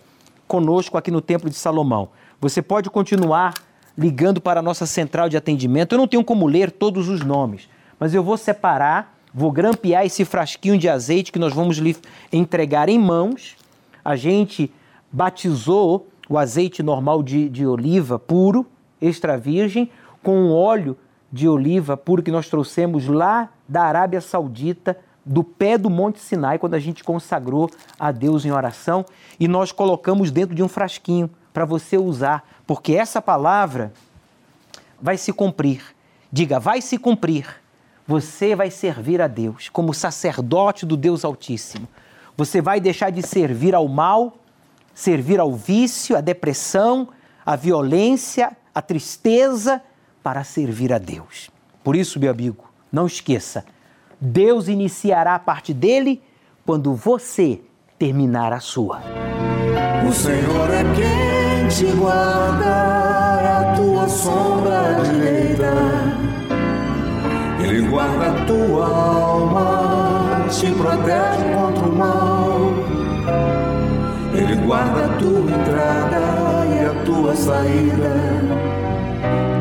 conosco 0.48 0.96
aqui 0.96 1.10
no 1.10 1.20
Templo 1.20 1.50
de 1.50 1.56
Salomão. 1.56 2.08
Você 2.40 2.62
pode 2.62 2.88
continuar 2.88 3.54
ligando 3.96 4.40
para 4.40 4.60
a 4.60 4.62
nossa 4.62 4.86
central 4.86 5.28
de 5.28 5.36
atendimento. 5.36 5.92
Eu 5.92 5.98
não 5.98 6.08
tenho 6.08 6.24
como 6.24 6.46
ler 6.46 6.70
todos 6.70 7.08
os 7.08 7.20
nomes, 7.20 7.68
mas 8.00 8.14
eu 8.14 8.22
vou 8.22 8.36
separar, 8.36 9.16
vou 9.32 9.52
grampear 9.52 10.04
esse 10.04 10.24
frasquinho 10.24 10.78
de 10.78 10.88
azeite 10.88 11.30
que 11.30 11.38
nós 11.38 11.52
vamos 11.52 11.76
lhe 11.76 11.96
entregar 12.32 12.88
em 12.88 12.98
mãos. 12.98 13.56
A 14.04 14.16
gente 14.16 14.72
batizou 15.12 16.08
o 16.28 16.38
azeite 16.38 16.82
normal 16.82 17.22
de, 17.22 17.48
de 17.48 17.66
oliva 17.66 18.18
puro, 18.18 18.66
extra 19.00 19.36
virgem, 19.36 19.90
com 20.24 20.36
um 20.36 20.52
óleo 20.52 20.96
de 21.30 21.46
oliva 21.46 21.96
puro 21.96 22.22
que 22.22 22.30
nós 22.32 22.48
trouxemos 22.48 23.06
lá 23.06 23.50
da 23.68 23.82
Arábia 23.82 24.20
Saudita, 24.20 24.98
do 25.24 25.44
pé 25.44 25.76
do 25.76 25.90
Monte 25.90 26.18
Sinai, 26.18 26.58
quando 26.58 26.74
a 26.74 26.78
gente 26.78 27.04
consagrou 27.04 27.70
a 27.98 28.10
Deus 28.10 28.44
em 28.44 28.50
oração, 28.50 29.04
e 29.38 29.46
nós 29.46 29.70
colocamos 29.70 30.30
dentro 30.30 30.54
de 30.54 30.62
um 30.62 30.68
frasquinho 30.68 31.30
para 31.52 31.64
você 31.64 31.96
usar, 31.96 32.48
porque 32.66 32.94
essa 32.94 33.20
palavra 33.20 33.92
vai 35.00 35.16
se 35.16 35.32
cumprir. 35.32 35.82
Diga, 36.32 36.58
vai 36.58 36.80
se 36.80 36.98
cumprir. 36.98 37.46
Você 38.06 38.54
vai 38.54 38.70
servir 38.70 39.20
a 39.20 39.26
Deus 39.26 39.68
como 39.68 39.92
sacerdote 39.92 40.86
do 40.86 40.96
Deus 40.96 41.24
Altíssimo. 41.24 41.86
Você 42.36 42.60
vai 42.60 42.80
deixar 42.80 43.10
de 43.10 43.22
servir 43.22 43.74
ao 43.74 43.88
mal, 43.88 44.36
servir 44.94 45.40
ao 45.40 45.52
vício, 45.52 46.16
à 46.16 46.20
depressão, 46.20 47.08
à 47.44 47.56
violência, 47.56 48.56
à 48.74 48.80
tristeza 48.80 49.80
para 50.24 50.42
servir 50.42 50.90
a 50.90 50.96
Deus. 50.96 51.50
Por 51.84 51.94
isso, 51.94 52.18
meu 52.18 52.30
amigo, 52.30 52.64
não 52.90 53.06
esqueça: 53.06 53.62
Deus 54.18 54.68
iniciará 54.68 55.34
a 55.34 55.38
parte 55.38 55.74
dele 55.74 56.22
quando 56.64 56.94
você 56.94 57.60
terminar 57.98 58.50
a 58.50 58.58
sua. 58.58 59.02
O 60.08 60.12
Senhor 60.12 60.70
é 60.70 60.82
quem 60.94 61.68
te 61.68 61.94
guarda, 61.96 62.64
é 63.42 63.70
a 63.70 63.74
tua 63.76 64.08
sombra 64.08 64.94
direita. 65.04 65.74
Ele 67.62 67.82
guarda 67.88 68.26
a 68.28 68.44
tua 68.46 68.86
alma, 68.86 70.46
te 70.48 70.70
protege 70.72 71.54
contra 71.54 71.86
o 71.86 71.96
mal. 71.96 72.60
Ele 74.34 74.56
guarda 74.66 75.04
a 75.04 75.18
tua 75.18 75.50
entrada 75.50 76.20
e 76.66 76.84
a 76.84 77.04
tua 77.04 77.36
saída 77.36 78.73